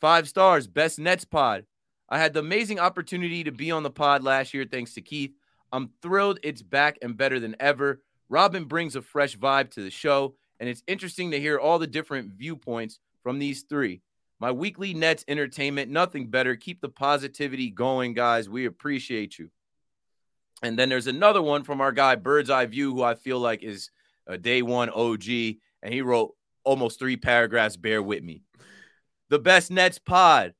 Five 0.00 0.28
stars, 0.28 0.66
best 0.66 0.98
Nets 0.98 1.24
pod. 1.24 1.64
I 2.08 2.18
had 2.18 2.34
the 2.34 2.40
amazing 2.40 2.78
opportunity 2.78 3.44
to 3.44 3.52
be 3.52 3.70
on 3.70 3.82
the 3.82 3.90
pod 3.90 4.22
last 4.22 4.54
year 4.54 4.64
thanks 4.70 4.94
to 4.94 5.00
Keith. 5.00 5.32
I'm 5.72 5.90
thrilled 6.02 6.38
it's 6.42 6.62
back 6.62 6.98
and 7.02 7.16
better 7.16 7.40
than 7.40 7.56
ever. 7.58 8.02
Robin 8.28 8.64
brings 8.64 8.96
a 8.96 9.02
fresh 9.02 9.36
vibe 9.36 9.70
to 9.72 9.82
the 9.82 9.90
show, 9.90 10.34
and 10.60 10.68
it's 10.68 10.82
interesting 10.86 11.30
to 11.30 11.40
hear 11.40 11.58
all 11.58 11.78
the 11.78 11.86
different 11.86 12.32
viewpoints 12.32 12.98
from 13.22 13.38
these 13.38 13.62
three. 13.62 14.02
My 14.38 14.52
weekly 14.52 14.92
Nets 14.92 15.24
entertainment, 15.28 15.90
nothing 15.90 16.28
better. 16.28 16.56
Keep 16.56 16.80
the 16.80 16.88
positivity 16.88 17.70
going, 17.70 18.12
guys. 18.12 18.48
We 18.48 18.66
appreciate 18.66 19.38
you. 19.38 19.50
And 20.62 20.78
then 20.78 20.88
there's 20.88 21.06
another 21.06 21.42
one 21.42 21.64
from 21.64 21.80
our 21.80 21.92
guy 21.92 22.16
Bird's 22.16 22.50
Eye 22.50 22.66
View, 22.66 22.94
who 22.94 23.02
I 23.02 23.14
feel 23.14 23.38
like 23.38 23.62
is 23.62 23.90
a 24.26 24.36
day 24.36 24.62
one 24.62 24.90
OG, 24.90 25.28
and 25.82 25.92
he 25.92 26.02
wrote 26.02 26.34
almost 26.66 26.98
three 26.98 27.16
paragraphs. 27.16 27.76
Bear 27.76 28.02
with 28.02 28.22
me. 28.22 28.42
The 29.30 29.38
best 29.38 29.70
Nets 29.70 29.98
pod, 29.98 30.52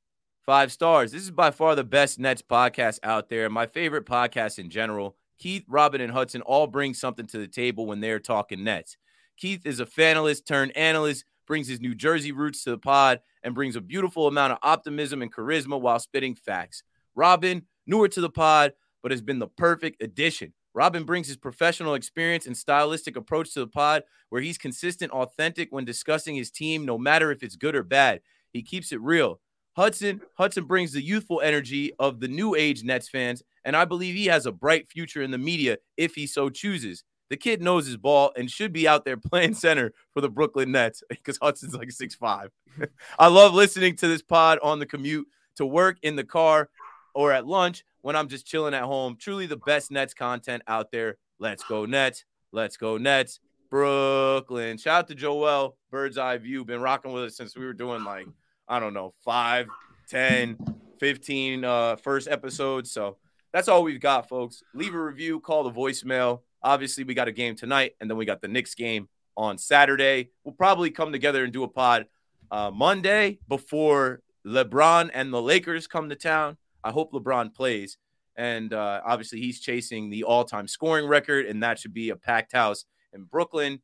five 0.47 0.73
stars. 0.73 1.13
This 1.13 1.23
is 1.23 1.31
by 1.31 1.51
far 1.51 1.75
the 1.75 1.85
best 1.85 2.19
Nets 2.19 2.43
podcast 2.43 3.01
out 3.03 3.29
there. 3.29 3.51
My 3.51 3.67
favorite 3.67 4.07
podcast 4.07 4.59
in 4.59 4.71
general. 4.71 5.17
Keith, 5.39 5.65
Robin, 5.69 6.01
and 6.01 6.13
Hudson 6.13 6.41
all 6.41 6.67
bring 6.67 6.95
something 6.95 7.27
to 7.27 7.39
the 7.39 7.47
table 7.47 7.85
when 7.85 8.01
they're 8.01 8.19
talking 8.19 8.65
Nets. 8.65 8.97
Keith 9.37 9.67
is 9.67 9.81
a 9.81 9.87
fanalist 9.87 10.47
turned 10.47 10.75
analyst, 10.75 11.27
brings 11.47 11.69
his 11.69 11.81
New 11.81 11.95
Jersey 11.95 12.33
roots 12.33 12.65
to 12.65 12.71
the 12.71 12.79
pod, 12.79 13.21
and 13.43 13.55
brings 13.55 13.77
a 13.77 13.83
beautiful 13.83 14.27
amount 14.27 14.55
of 14.55 14.59
optimism 14.63 15.21
and 15.21 15.33
charisma 15.33 15.79
while 15.79 15.99
spitting 15.99 16.35
facts. 16.35 16.83
Robin, 17.15 17.67
newer 17.87 18.09
to 18.09 18.21
the 18.21 18.31
pod, 18.31 18.73
but 19.03 19.11
has 19.13 19.21
been 19.21 19.39
the 19.39 19.47
perfect 19.47 20.03
addition. 20.03 20.55
Robin 20.77 21.05
brings 21.05 21.27
his 21.27 21.39
professional 21.39 21.95
experience 21.95 22.47
and 22.47 22.55
stylistic 22.55 23.17
approach 23.17 23.55
to 23.55 23.61
the 23.61 23.67
pod, 23.67 24.03
where 24.29 24.43
he's 24.43 24.59
consistent, 24.59 25.11
authentic 25.11 25.73
when 25.73 25.87
discussing 25.87 26.37
his 26.37 26.51
team, 26.51 26.85
no 26.85 26.99
matter 26.99 27.33
if 27.33 27.43
it's 27.43 27.57
good 27.57 27.75
or 27.75 27.83
bad. 27.83 28.21
He 28.53 28.63
keeps 28.63 28.93
it 28.93 29.01
real. 29.01 29.41
Hudson 29.75 30.21
Hudson 30.35 30.65
brings 30.65 30.93
the 30.93 31.03
youthful 31.03 31.41
energy 31.41 31.93
of 31.99 32.21
the 32.21 32.29
new 32.29 32.55
age 32.55 32.85
Nets 32.85 33.09
fans, 33.09 33.43
and 33.65 33.75
I 33.75 33.87
believe 33.87 34.15
he 34.15 34.27
has 34.27 34.45
a 34.45 34.53
bright 34.53 34.87
future 34.87 35.23
in 35.23 35.31
the 35.31 35.39
media 35.39 35.79
if 35.97 36.15
he 36.15 36.27
so 36.27 36.51
chooses. 36.51 37.05
The 37.31 37.39
kid 37.39 37.63
knows 37.63 37.87
his 37.87 37.97
ball 37.97 38.33
and 38.37 38.51
should 38.51 38.75
be 38.75 38.87
out 38.87 39.07
there 39.07 39.17
playing 39.31 39.55
center 39.55 39.95
for 40.13 40.21
the 40.21 40.29
Brooklyn 40.29 40.73
Nets 40.73 41.03
because 41.09 41.39
Hudson's 41.41 41.75
like 41.75 41.91
six 41.91 42.15
five. 42.15 42.51
I 43.19 43.29
love 43.29 43.55
listening 43.55 43.97
to 43.97 44.09
this 44.09 44.23
pod 44.23 44.59
on 44.63 44.79
the 44.79 44.87
commute 44.87 45.27
to 45.57 45.65
work, 45.65 45.97
in 46.03 46.17
the 46.17 46.25
car, 46.25 46.69
or 47.15 47.33
at 47.33 47.47
lunch 47.47 47.83
when 48.07 48.15
I'm 48.15 48.29
just 48.29 48.47
chilling 48.47 48.73
at 48.73 48.85
home. 48.85 49.17
Truly 49.19 49.47
the 49.47 49.57
best 49.57 49.91
Nets 49.91 50.15
content 50.15 50.63
out 50.69 50.93
there. 50.93 51.17
Let's 51.41 51.65
go 51.65 51.87
Nets. 51.87 52.25
Let's 52.53 52.77
go 52.77 52.99
Nets. 52.99 53.41
Brooklyn. 53.69 54.79
Shout 54.79 54.99
out 54.99 55.09
to 55.09 55.17
Joel, 55.17 55.77
Bird's 55.91 56.17
Eye 56.17 56.39
View. 56.39 56.65
Been 56.65 56.81
rocking 56.81 57.11
with 57.11 57.25
us 57.25 57.37
since 57.37 57.57
we 57.57 57.67
were 57.67 57.73
doing 57.73 58.05
like, 58.05 58.29
I 58.69 58.79
don't 58.79 58.95
know, 58.95 59.13
5, 59.25 59.67
10, 60.09 60.57
15 61.01 61.65
uh, 61.65 61.97
first 61.97 62.29
episodes. 62.29 62.93
So 62.93 63.17
that's 63.53 63.67
all 63.67 63.83
we've 63.83 64.01
got, 64.01 64.29
folks. 64.29 64.63
Leave 64.73 64.95
a 64.95 65.03
review, 65.03 65.41
call 65.41 65.65
the 65.65 65.73
voicemail. 65.73 66.43
Obviously, 66.63 67.03
we 67.03 67.13
got 67.13 67.27
a 67.27 67.33
game 67.33 67.57
tonight, 67.57 67.97
and 68.01 68.09
then 68.09 68.17
we 68.17 68.25
got 68.25 68.41
the 68.41 68.47
Knicks 68.47 68.77
game 68.77 69.09
on 69.37 69.59
Saturday. 69.59 70.31
We'll 70.45 70.55
probably 70.55 70.93
come 70.93 71.11
together 71.11 71.43
and 71.43 71.53
do 71.53 71.65
a 71.65 71.69
pod 71.69 72.07
uh, 72.53 72.71
Monday 72.73 73.41
before 73.49 74.23
LeBron 74.47 75.11
and 75.13 75.33
the 75.33 75.43
Lakers 75.43 75.89
come 75.89 76.09
to 76.11 76.15
town. 76.15 76.57
I 76.87 76.93
hope 76.93 77.13
LeBron 77.13 77.55
plays. 77.55 77.99
And 78.37 78.73
uh, 78.73 79.01
obviously, 79.05 79.41
he's 79.41 79.61
chasing 79.61 80.11
the 80.11 80.25
all 80.25 80.45
time 80.45 80.69
scoring 80.69 81.07
record, 81.07 81.47
and 81.47 81.63
that 81.63 81.79
should 81.79 81.95
be 81.95 82.11
a 82.11 82.17
packed 82.17 82.53
house 82.53 82.85
in 83.13 83.25
Brooklyn. 83.25 83.81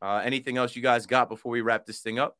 Uh, 0.00 0.20
anything 0.22 0.58
else 0.58 0.76
you 0.76 0.82
guys 0.82 1.06
got 1.06 1.28
before 1.28 1.50
we 1.50 1.62
wrap 1.62 1.86
this 1.86 2.00
thing 2.00 2.18
up? 2.18 2.36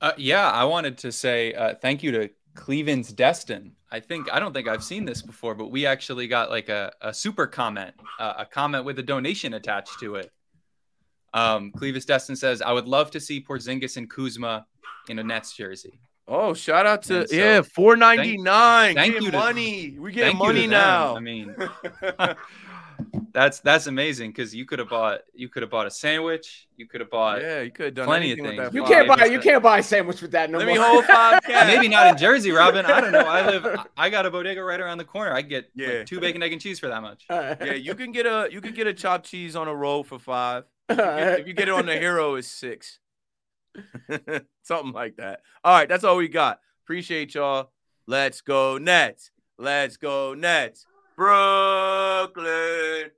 Uh, 0.00 0.12
yeah, 0.18 0.50
I 0.50 0.64
wanted 0.64 0.98
to 0.98 1.12
say 1.12 1.54
uh, 1.54 1.74
thank 1.80 2.02
you 2.02 2.12
to 2.12 2.30
Cleveland's 2.54 3.12
Destin. 3.12 3.72
I 3.90 4.00
think 4.00 4.30
I 4.30 4.40
don't 4.40 4.52
think 4.52 4.68
I've 4.68 4.84
seen 4.84 5.04
this 5.04 5.22
before, 5.22 5.54
but 5.54 5.70
we 5.70 5.86
actually 5.86 6.28
got 6.28 6.50
like 6.50 6.68
a, 6.68 6.92
a 7.00 7.14
super 7.14 7.46
comment, 7.46 7.94
uh, 8.18 8.34
a 8.38 8.44
comment 8.44 8.84
with 8.84 8.98
a 8.98 9.02
donation 9.02 9.54
attached 9.54 10.00
to 10.00 10.16
it. 10.16 10.30
Um, 11.32 11.72
Clevis 11.72 12.04
Destin 12.04 12.36
says, 12.36 12.60
"I 12.60 12.72
would 12.72 12.86
love 12.86 13.10
to 13.12 13.20
see 13.20 13.42
Porzingis 13.42 13.96
and 13.96 14.10
Kuzma 14.10 14.66
in 15.08 15.18
a 15.18 15.24
Nets 15.24 15.56
jersey." 15.56 16.00
Oh, 16.34 16.54
shout 16.54 16.86
out 16.86 17.02
to 17.04 17.28
so, 17.28 17.34
yeah, 17.36 17.60
four 17.62 17.94
ninety 17.96 18.38
nine. 18.38 18.94
Thank, 18.94 19.14
thank 19.14 19.24
you, 19.26 19.32
money. 19.32 19.90
To, 19.92 19.98
we 20.00 20.12
get 20.12 20.34
money 20.34 20.66
now. 20.66 21.14
I 21.16 21.20
mean, 21.20 21.54
That's 23.32 23.60
that's 23.60 23.86
amazing 23.88 24.30
because 24.30 24.54
you 24.54 24.64
could 24.64 24.78
have 24.78 24.88
bought 24.88 25.20
you 25.34 25.48
could 25.48 25.62
have 25.62 25.70
bought 25.70 25.86
a 25.86 25.90
sandwich. 25.90 26.68
You 26.76 26.86
could 26.86 27.00
have 27.00 27.10
bought 27.10 27.40
Yeah, 27.40 27.60
you 27.62 27.70
could 27.70 27.86
have 27.86 27.94
done 27.94 28.06
plenty 28.06 28.30
of 28.32 28.38
anything 28.38 28.58
with 28.58 28.72
things. 28.72 28.72
that 28.72 28.74
You 28.74 28.84
can't 28.84 29.08
buy 29.08 29.24
you 29.26 29.40
can't 29.40 29.62
buy 29.62 29.78
a 29.78 29.82
sandwich 29.82 30.22
with 30.22 30.30
that 30.32 30.50
no 30.50 30.58
Let 30.58 30.66
more. 30.68 30.76
me 30.76 30.80
hold 30.80 31.04
five 31.06 31.40
maybe 31.48 31.88
not 31.88 32.06
in 32.08 32.16
Jersey, 32.16 32.50
Robin. 32.62 32.84
I 32.86 33.00
don't 33.00 33.10
know. 33.12 33.18
I 33.20 33.46
live. 33.46 33.86
I 33.96 34.08
got 34.10 34.24
a 34.26 34.30
bodega 34.30 34.62
right 34.62 34.78
around 34.80 34.98
the 34.98 35.04
corner. 35.04 35.32
I 35.34 35.42
get 35.42 35.70
like, 35.76 35.86
Yeah. 35.88 36.04
two 36.04 36.20
bacon, 36.20 36.42
egg, 36.42 36.52
and 36.52 36.60
cheese 36.60 36.78
for 36.78 36.88
that 36.88 37.02
much. 37.02 37.24
Uh, 37.28 37.56
yeah, 37.64 37.72
you 37.72 37.94
can 37.94 38.12
get 38.12 38.26
a 38.26 38.48
you 38.52 38.60
can 38.60 38.72
get 38.72 38.86
a 38.86 38.94
chopped 38.94 39.26
cheese 39.26 39.56
on 39.56 39.66
a 39.68 39.74
roll 39.74 40.04
for 40.04 40.18
five. 40.18 40.64
All 40.88 40.96
If 40.98 41.46
you 41.48 41.54
get 41.54 41.68
it 41.68 41.72
on 41.74 41.86
the 41.86 41.96
hero, 41.96 42.34
it's 42.36 42.48
six. 42.48 42.98
Something 44.62 44.92
like 44.92 45.16
that. 45.16 45.40
All 45.64 45.74
right, 45.74 45.88
that's 45.88 46.04
all 46.04 46.16
we 46.16 46.28
got. 46.28 46.60
Appreciate 46.84 47.34
y'all. 47.34 47.70
Let's 48.06 48.40
go 48.40 48.78
Nets. 48.78 49.30
Let's 49.58 49.96
go 49.96 50.34
Nets. 50.34 50.86
Brooklyn. 51.16 53.10